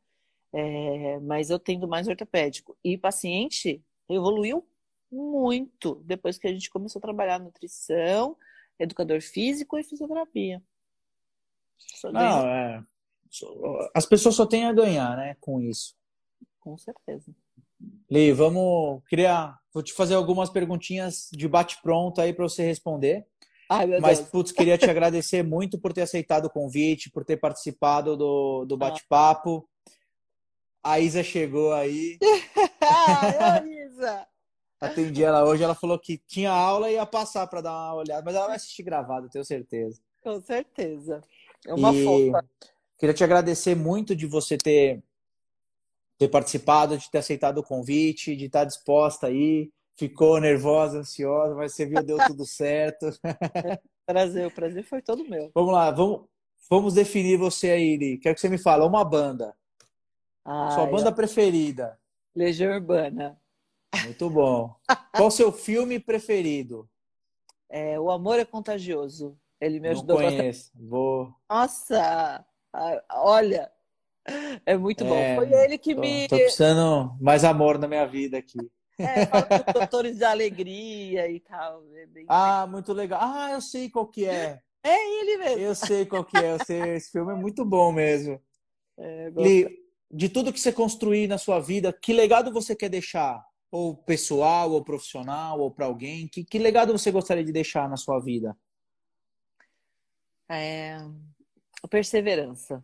É, 0.59 1.21
mas 1.21 1.51
eu 1.51 1.59
tendo 1.59 1.87
mais 1.87 2.09
ortopédico. 2.09 2.79
E 2.83 2.97
paciente 2.97 3.85
evoluiu 4.09 4.67
muito 5.13 5.97
depois 6.07 6.39
que 6.39 6.47
a 6.47 6.53
gente 6.53 6.71
começou 6.71 6.99
a 6.99 7.03
trabalhar 7.03 7.39
nutrição, 7.39 8.35
educador 8.79 9.21
físico 9.21 9.79
e 9.79 9.85
fisioterapia. 9.85 10.63
Não, 12.05 12.49
é... 12.49 12.83
As 13.95 14.07
pessoas 14.07 14.35
só 14.35 14.47
têm 14.47 14.65
a 14.65 14.73
ganhar, 14.73 15.15
né, 15.15 15.37
com 15.41 15.61
isso. 15.61 15.95
Com 16.59 16.79
certeza. 16.79 17.31
Li, 18.11 18.33
vamos. 18.33 19.03
Queria. 19.09 19.55
Vou 19.75 19.83
te 19.83 19.93
fazer 19.93 20.15
algumas 20.15 20.49
perguntinhas 20.49 21.29
de 21.33 21.47
bate-pronto 21.47 22.21
aí 22.21 22.33
para 22.33 22.49
você 22.49 22.65
responder. 22.65 23.27
Ai, 23.69 23.87
Mas, 24.01 24.21
Deus. 24.21 24.31
putz, 24.31 24.53
queria 24.53 24.79
te 24.79 24.89
agradecer 24.89 25.43
muito 25.43 25.79
por 25.79 25.93
ter 25.93 26.03
aceitado 26.03 26.47
o 26.47 26.51
convite, 26.51 27.11
por 27.11 27.25
ter 27.25 27.37
participado 27.37 28.17
do, 28.17 28.65
do 28.65 28.75
ah. 28.77 28.79
bate-papo. 28.79 29.69
A 30.87 31.01
Isa 31.01 31.21
chegou 31.25 31.73
aí. 31.73 32.17
ah, 32.81 33.61
Isa! 33.67 34.25
Atendi 34.81 35.25
ela 35.25 35.45
hoje, 35.45 35.65
ela 35.65 35.75
falou 35.75 35.99
que 35.99 36.17
tinha 36.29 36.53
aula 36.53 36.89
e 36.89 36.95
ia 36.95 37.05
passar 37.05 37.45
para 37.49 37.61
dar 37.61 37.73
uma 37.73 37.95
olhada, 37.95 38.23
mas 38.25 38.37
ela 38.37 38.47
vai 38.47 38.55
assistir 38.55 38.85
gravado, 38.85 39.29
tenho 39.29 39.45
certeza. 39.45 40.01
Com 40.23 40.41
certeza. 40.41 41.21
É 41.67 41.75
uma 41.75 41.93
e... 41.93 42.05
fofa. 42.05 42.47
Queria 42.97 43.13
te 43.13 43.25
agradecer 43.25 43.75
muito 43.75 44.15
de 44.15 44.27
você 44.27 44.57
ter 44.57 45.03
ter 46.19 46.29
participado, 46.29 46.97
de 46.97 47.11
ter 47.11 47.19
aceitado 47.19 47.59
o 47.59 47.65
convite, 47.65 48.37
de 48.37 48.47
estar 48.47 48.65
disposta 48.65 49.27
aí. 49.27 49.73
Ficou 49.97 50.41
nervosa, 50.41 51.01
ansiosa, 51.01 51.57
mas 51.57 51.75
você 51.75 51.85
viu, 51.85 52.01
deu 52.05 52.17
tudo 52.29 52.47
certo. 52.47 53.07
prazer, 54.07 54.47
o 54.47 54.51
prazer 54.53 54.85
foi 54.85 55.03
todo 55.03 55.29
meu. 55.29 55.51
Vamos 55.53 55.73
lá, 55.73 55.91
vamos, 55.91 56.27
vamos 56.71 56.95
definir 56.95 57.37
você 57.39 57.71
aí, 57.71 57.97
Li. 57.97 58.19
Quero 58.19 58.37
que 58.37 58.41
você 58.41 58.49
me 58.49 58.57
fale 58.57 58.85
uma 58.85 59.05
banda. 59.05 59.53
Ai, 60.47 60.71
Sua 60.73 60.87
banda 60.87 61.11
preferida. 61.11 61.99
Legião 62.35 62.73
Urbana. 62.73 63.37
Muito 64.05 64.31
bom. 64.31 64.77
Qual 65.11 65.29
o 65.29 65.31
seu 65.31 65.51
filme 65.51 65.99
preferido? 65.99 66.89
É, 67.69 67.99
o 67.99 68.11
Amor 68.11 68.39
é 68.39 68.45
Contagioso. 68.45 69.37
Ele 69.61 69.81
me 69.81 69.89
ajudou 69.89 70.21
Não 70.21 70.29
conheço. 70.29 70.71
Bastante. 70.71 70.89
Vou. 70.89 71.35
Nossa! 71.51 72.47
Olha, 73.11 73.73
é 74.65 74.77
muito 74.77 75.05
bom. 75.05 75.15
É, 75.15 75.35
Foi 75.35 75.53
ele 75.53 75.79
que 75.79 75.95
tô, 75.95 76.01
me. 76.01 76.29
Tô 76.29 76.37
precisando 76.37 77.17
mais 77.21 77.43
amor 77.43 77.79
na 77.79 77.89
minha 77.89 78.07
vida 78.07 78.39
aqui. 78.39 78.59
É, 78.99 79.27
fala 79.27 79.43
dos 79.43 79.75
doutores 79.75 80.19
de 80.19 80.25
alegria 80.25 81.29
e 81.29 81.41
tal. 81.41 81.83
É 81.95 82.07
ah, 82.29 82.67
muito 82.71 82.93
legal. 82.93 83.21
Ah, 83.23 83.51
eu 83.53 83.61
sei 83.61 83.91
qual 83.91 84.07
que 84.07 84.27
é. 84.27 84.61
É 84.85 85.21
ele 85.21 85.39
mesmo. 85.39 85.59
Eu 85.59 85.75
sei 85.75 86.07
qual 86.07 86.25
que 86.25 86.37
é. 86.37 86.53
Eu 86.53 86.65
sei, 86.65 86.95
esse 86.95 87.11
filme 87.11 87.33
é 87.33 87.37
muito 87.37 87.65
bom 87.65 87.91
mesmo. 87.91 88.41
É, 88.97 89.31
de 90.11 90.29
tudo 90.29 90.53
que 90.53 90.61
você 90.61 90.73
construir 90.73 91.27
na 91.27 91.39
sua 91.39 91.59
vida, 91.61 91.93
que 91.93 92.13
legado 92.13 92.53
você 92.53 92.75
quer 92.75 92.89
deixar? 92.89 93.45
Ou 93.71 93.97
pessoal, 93.97 94.71
ou 94.73 94.85
profissional, 94.85 95.61
ou 95.61 95.71
para 95.71 95.87
alguém? 95.87 96.29
Que, 96.29 96.45
que 96.45 96.59
legado 96.59 96.93
você 96.93 97.11
gostaria 97.11 97.45
de 97.45 97.53
deixar 97.53 97.89
na 97.89 97.97
sua 97.97 98.21
vida? 98.21 98.57
É... 100.49 100.99
Perseverança. 101.91 102.83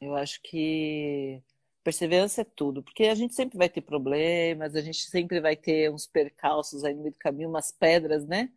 Eu 0.00 0.14
acho 0.14 0.40
que 0.42 1.42
perseverança 1.82 2.42
é 2.42 2.44
tudo, 2.44 2.82
porque 2.82 3.04
a 3.04 3.14
gente 3.14 3.34
sempre 3.34 3.56
vai 3.56 3.68
ter 3.68 3.80
problemas, 3.80 4.74
a 4.74 4.80
gente 4.80 5.02
sempre 5.08 5.40
vai 5.40 5.56
ter 5.56 5.90
uns 5.90 6.06
percalços 6.06 6.84
aí 6.84 6.92
no 6.94 7.02
meio 7.02 7.12
do 7.12 7.18
caminho, 7.18 7.48
umas 7.48 7.70
pedras, 7.70 8.26
né? 8.26 8.50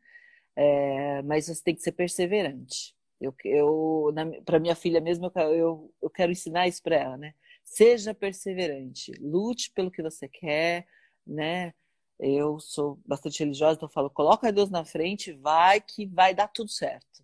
É, 0.56 1.22
mas 1.22 1.46
você 1.46 1.64
tem 1.64 1.76
que 1.76 1.82
ser 1.82 1.92
perseverante. 1.92 2.96
Eu, 3.22 3.34
eu 3.46 4.14
para 4.46 4.60
minha 4.60 4.76
filha 4.76 5.00
mesmo, 5.00 5.32
eu, 5.36 5.42
eu, 5.54 5.94
eu 6.02 6.10
quero 6.10 6.32
ensinar 6.32 6.68
isso 6.68 6.82
para 6.82 6.96
ela, 6.96 7.18
né? 7.18 7.34
Seja 7.70 8.16
perseverante, 8.16 9.12
lute 9.22 9.72
pelo 9.72 9.92
que 9.92 10.02
você 10.02 10.28
quer, 10.28 10.88
né? 11.26 11.72
Eu 12.20 12.60
sou 12.60 13.00
bastante 13.06 13.40
religiosa, 13.40 13.76
então 13.76 13.88
eu 13.88 13.94
falo, 13.94 14.10
coloca 14.10 14.52
Deus 14.52 14.72
na 14.72 14.84
frente, 14.84 15.32
vai 15.34 15.80
que 15.80 16.08
vai 16.08 16.34
dar 16.34 16.48
tudo 16.48 16.70
certo. 16.70 17.24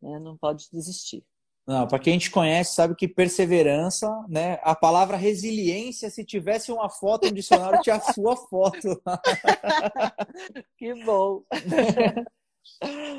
Né? 0.00 0.18
Não 0.18 0.34
pode 0.34 0.68
desistir. 0.72 1.22
Não, 1.66 1.86
para 1.86 1.98
quem 1.98 2.18
te 2.18 2.30
conhece, 2.30 2.74
sabe 2.74 2.94
que 2.96 3.06
perseverança, 3.06 4.08
né? 4.28 4.58
A 4.62 4.74
palavra 4.74 5.16
resiliência, 5.16 6.08
se 6.08 6.24
tivesse 6.24 6.72
uma 6.72 6.88
foto 6.88 7.26
no 7.26 7.34
dicionário, 7.34 7.80
tinha 7.82 7.96
a 7.96 8.12
sua 8.12 8.34
foto. 8.34 9.00
que 10.78 10.94
bom. 11.04 11.42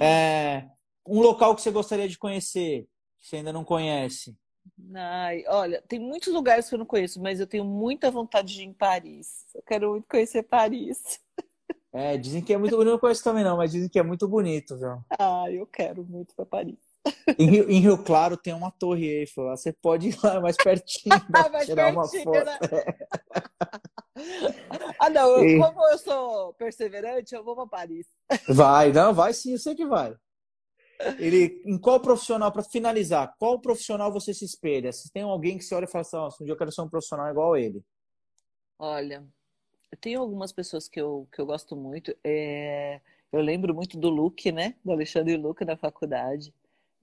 É, 0.02 0.68
um 1.08 1.22
local 1.22 1.56
que 1.56 1.62
você 1.62 1.72
gostaria 1.72 2.08
de 2.08 2.18
conhecer, 2.18 2.86
que 3.18 3.28
você 3.28 3.38
ainda 3.38 3.54
não 3.54 3.64
conhece. 3.64 4.38
Ai, 4.96 5.44
olha, 5.48 5.82
tem 5.88 6.00
muitos 6.00 6.34
lugares 6.34 6.68
que 6.68 6.76
eu 6.76 6.80
não 6.80 6.86
conheço, 6.86 7.22
mas 7.22 7.40
eu 7.40 7.48
tenho 7.48 7.66
muita 7.66 8.12
vontade 8.12 8.54
de 8.54 8.62
ir 8.62 8.66
em 8.66 8.74
Paris. 8.74 9.46
Eu 9.54 9.64
quero 9.64 9.92
muito 9.92 10.08
conhecer 10.08 10.44
Paris. 10.44 11.20
É, 11.94 12.18
dizem 12.18 12.42
que 12.42 12.54
é 12.54 12.58
muito 12.58 12.72
bonito, 12.72 12.90
eu 12.90 12.94
não 12.94 13.00
conheço 13.00 13.24
também 13.24 13.44
não, 13.44 13.58
mas 13.58 13.72
dizem 13.72 13.90
que 13.90 13.98
é 13.98 14.04
muito 14.04 14.28
bonito, 14.28 14.78
viu? 14.78 15.00
Ah, 15.18 15.46
eu 15.50 15.66
quero 15.66 16.04
muito 16.04 16.36
para 16.36 16.46
Paris. 16.46 16.78
Em 17.38 17.50
Rio, 17.50 17.70
em 17.70 17.80
Rio, 17.80 17.98
Claro 18.04 18.38
tem 18.38 18.54
uma 18.54 18.72
torre 18.72 19.06
Eiffel. 19.06 19.46
Você 19.46 19.72
pode 19.72 20.10
ir 20.10 20.18
lá 20.24 20.40
mais 20.42 20.58
pertinho 20.58 21.16
mais 21.52 21.66
tirar 21.66 21.94
pertinho, 21.94 22.24
uma 22.24 22.44
foto. 22.44 22.46
Né? 22.46 22.60
ah, 25.00 25.10
não. 25.10 25.44
E... 25.44 25.60
Como 25.60 25.90
eu 25.90 25.98
sou 25.98 26.54
perseverante, 26.54 27.34
eu 27.34 27.44
vou 27.44 27.56
para 27.56 27.68
Paris. 27.68 28.06
Vai, 28.48 28.92
não, 28.92 29.14
vai 29.14 29.34
sim, 29.34 29.54
eu 29.54 29.60
sei 29.60 29.76
que 29.76 29.86
vai. 29.86 30.16
Ele, 31.20 31.62
em 31.66 31.78
qual 31.78 32.00
profissional, 32.00 32.52
para 32.52 32.64
finalizar, 32.64 33.36
qual 33.38 33.60
profissional 33.60 34.12
você 34.12 34.34
se 34.34 34.46
espelha? 34.46 34.92
Se 34.92 35.12
tem 35.12 35.24
alguém 35.24 35.58
que 35.58 35.64
você 35.64 35.76
olha 35.76 35.86
e 35.86 35.88
fala 35.88 36.02
assim, 36.02 36.44
um 36.44 36.46
dia 36.46 36.54
eu 36.54 36.58
quero 36.58 36.72
ser 36.72 36.82
um 36.82 36.90
profissional 36.90 37.30
igual 37.30 37.54
a 37.54 37.60
ele. 37.60 37.84
Olha, 38.80 39.26
eu 39.92 39.98
tenho 39.98 40.22
algumas 40.22 40.52
pessoas 40.52 40.88
que 40.88 41.00
eu, 41.00 41.28
que 41.32 41.40
eu 41.40 41.46
gosto 41.46 41.76
muito. 41.76 42.16
É... 42.24 43.00
Eu 43.32 43.42
lembro 43.42 43.74
muito 43.76 43.98
do 43.98 44.10
Luke, 44.10 44.52
né? 44.52 44.76
Do 44.84 44.92
Alexandre 44.92 45.36
Luke 45.36 45.66
na 45.66 45.76
faculdade. 45.76 46.54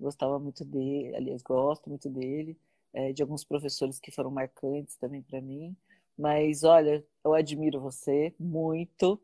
Gostava 0.00 0.38
muito 0.38 0.64
dele, 0.64 1.14
aliás, 1.14 1.42
gosto 1.42 1.88
muito 1.88 2.08
dele, 2.08 2.58
é, 2.92 3.12
de 3.12 3.22
alguns 3.22 3.44
professores 3.44 4.00
que 4.00 4.10
foram 4.10 4.30
marcantes 4.30 4.96
também 4.96 5.22
para 5.22 5.40
mim. 5.40 5.76
Mas 6.18 6.64
olha, 6.64 7.04
eu 7.24 7.34
admiro 7.34 7.80
você 7.80 8.34
muito 8.38 9.20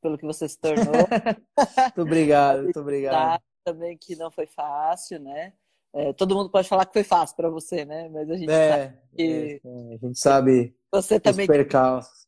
pelo 0.00 0.18
que 0.18 0.26
você 0.26 0.48
se 0.48 0.58
tornou. 0.58 0.84
muito 1.96 2.02
obrigado, 2.02 2.64
muito 2.64 2.80
obrigado. 2.80 3.42
Também 3.64 3.96
que 3.96 4.16
não 4.16 4.30
foi 4.30 4.46
fácil, 4.46 5.20
né? 5.20 5.52
É, 5.94 6.12
todo 6.12 6.34
mundo 6.34 6.50
pode 6.50 6.68
falar 6.68 6.86
que 6.86 6.92
foi 6.92 7.04
fácil 7.04 7.36
para 7.36 7.50
você, 7.50 7.84
né? 7.84 8.08
Mas 8.08 8.30
a 8.30 8.36
gente 8.36 8.50
é, 8.50 8.70
sabe 8.70 8.98
que 9.14 9.60
é, 9.64 9.94
a 9.94 9.98
gente 9.98 10.18
sabe 10.18 10.76
você 10.90 11.20
também 11.20 11.46
percalços. 11.46 12.26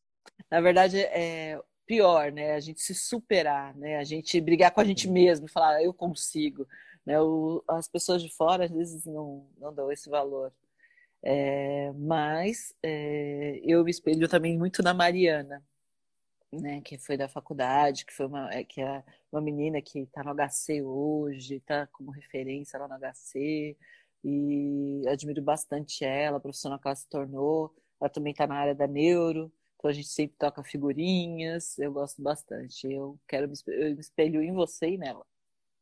Na 0.51 0.61
verdade, 0.61 0.99
é 0.99 1.59
pior, 1.85 2.31
né? 2.31 2.53
A 2.53 2.59
gente 2.59 2.81
se 2.81 2.93
superar, 2.93 3.75
né? 3.75 3.97
A 3.97 4.03
gente 4.03 4.39
brigar 4.39 4.71
com 4.71 4.81
a 4.81 4.85
gente 4.85 5.09
mesmo, 5.09 5.47
falar 5.47 5.75
ah, 5.75 5.83
eu 5.83 5.93
consigo, 5.93 6.67
né? 7.05 7.19
O, 7.19 7.63
as 7.67 7.87
pessoas 7.87 8.21
de 8.21 8.29
fora 8.33 8.65
às 8.65 8.71
vezes 8.71 9.05
não, 9.05 9.47
não 9.57 9.73
dão 9.73 9.91
esse 9.91 10.09
valor. 10.09 10.53
É, 11.23 11.91
mas 11.93 12.71
é, 12.83 13.59
eu 13.63 13.83
me 13.83 13.89
espelho 13.89 14.27
também 14.27 14.55
muito 14.55 14.83
na 14.83 14.93
Mariana, 14.93 15.63
né, 16.51 16.81
que 16.81 16.97
foi 16.97 17.17
da 17.17 17.27
faculdade, 17.27 18.05
que 18.05 18.13
foi 18.13 18.27
uma, 18.27 18.51
é, 18.51 18.63
que 18.63 18.81
é 18.81 19.03
uma 19.31 19.41
menina 19.41 19.81
que 19.81 19.99
está 19.99 20.23
no 20.23 20.33
HC 20.33 20.81
hoje, 20.83 21.55
está 21.55 21.87
como 21.87 22.11
referência 22.11 22.79
lá 22.79 22.87
no 22.87 22.95
HC, 22.95 23.77
e 24.23 25.03
admiro 25.07 25.41
bastante 25.41 26.03
ela, 26.03 26.37
a 26.37 26.39
profissional 26.39 26.79
que 26.79 26.87
ela 26.87 26.95
se 26.95 27.07
tornou. 27.07 27.73
Ela 28.01 28.09
também 28.09 28.31
está 28.31 28.47
na 28.47 28.55
área 28.55 28.75
da 28.75 28.87
neuro, 28.87 29.51
então 29.77 29.89
a 29.89 29.93
gente 29.93 30.07
sempre 30.07 30.35
toca 30.37 30.63
figurinhas, 30.63 31.77
eu 31.77 31.91
gosto 31.93 32.21
bastante. 32.21 32.91
Eu 32.91 33.19
quero 33.27 33.47
me, 33.47 33.55
eu 33.67 33.93
me 33.93 34.01
espelho 34.01 34.41
em 34.41 34.53
você 34.53 34.89
e 34.89 34.97
nela. 34.97 35.25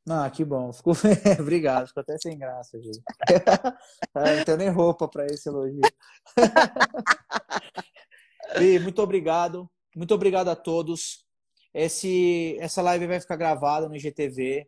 Ah, 0.09 0.29
que 0.29 0.43
bom. 0.43 0.71
Fico... 0.73 0.91
Obrigado. 1.39 1.87
Ficou 1.87 2.01
até 2.01 2.17
sem 2.17 2.37
graça, 2.37 2.81
gente. 2.81 3.01
Ah, 4.15 4.35
não 4.35 4.45
tenho 4.45 4.57
nem 4.57 4.69
roupa 4.69 5.07
para 5.07 5.25
esse 5.25 5.49
elogio. 5.49 5.81
e 8.61 8.77
muito 8.79 9.01
obrigado. 9.01 9.67
Muito 9.95 10.13
obrigado 10.13 10.49
a 10.49 10.55
todos. 10.55 11.25
Esse, 11.73 12.57
essa 12.59 12.81
live 12.81 13.07
vai 13.07 13.19
ficar 13.19 13.35
gravada 13.35 13.87
no 13.87 13.95
IGTV. 13.95 14.67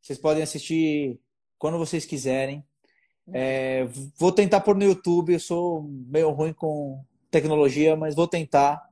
Vocês 0.00 0.18
podem 0.18 0.42
assistir 0.42 1.18
quando 1.58 1.78
vocês 1.78 2.04
quiserem. 2.04 2.64
É, 3.32 3.86
vou 4.18 4.30
tentar 4.30 4.60
pôr 4.60 4.76
no 4.76 4.84
YouTube. 4.84 5.32
Eu 5.32 5.40
sou 5.40 5.82
meio 5.82 6.30
ruim 6.30 6.52
com 6.52 7.02
tecnologia, 7.30 7.96
mas 7.96 8.14
vou 8.14 8.28
tentar 8.28 8.82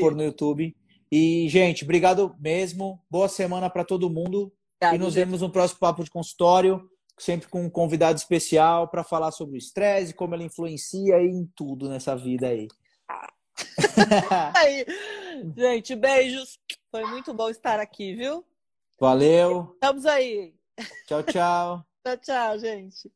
pôr 0.00 0.14
no 0.14 0.22
YouTube. 0.22 0.74
E, 1.10 1.48
gente, 1.48 1.84
obrigado 1.84 2.34
mesmo. 2.38 3.00
Boa 3.10 3.28
semana 3.28 3.68
para 3.68 3.84
todo 3.84 4.10
mundo. 4.10 4.52
e 4.94 4.98
nos 4.98 5.14
vemos 5.14 5.40
no 5.40 5.50
próximo 5.50 5.80
Papo 5.80 6.04
de 6.04 6.10
Consultório, 6.10 6.88
sempre 7.18 7.48
com 7.48 7.64
um 7.64 7.70
convidado 7.70 8.16
especial 8.16 8.88
para 8.88 9.02
falar 9.02 9.32
sobre 9.32 9.56
o 9.56 9.58
estresse, 9.58 10.14
como 10.14 10.34
ele 10.34 10.44
influencia 10.44 11.20
em 11.20 11.50
tudo 11.56 11.88
nessa 11.88 12.14
vida 12.16 12.48
aí. 12.48 12.68
aí. 14.56 14.86
Gente, 15.56 15.94
beijos. 15.94 16.58
Foi 16.90 17.04
muito 17.06 17.34
bom 17.34 17.48
estar 17.48 17.80
aqui, 17.80 18.14
viu? 18.14 18.44
Valeu. 18.98 19.70
Estamos 19.74 20.06
aí. 20.06 20.54
Tchau, 21.06 21.22
tchau. 21.22 21.86
tchau, 22.04 22.16
tchau, 22.16 22.58
gente. 22.58 23.12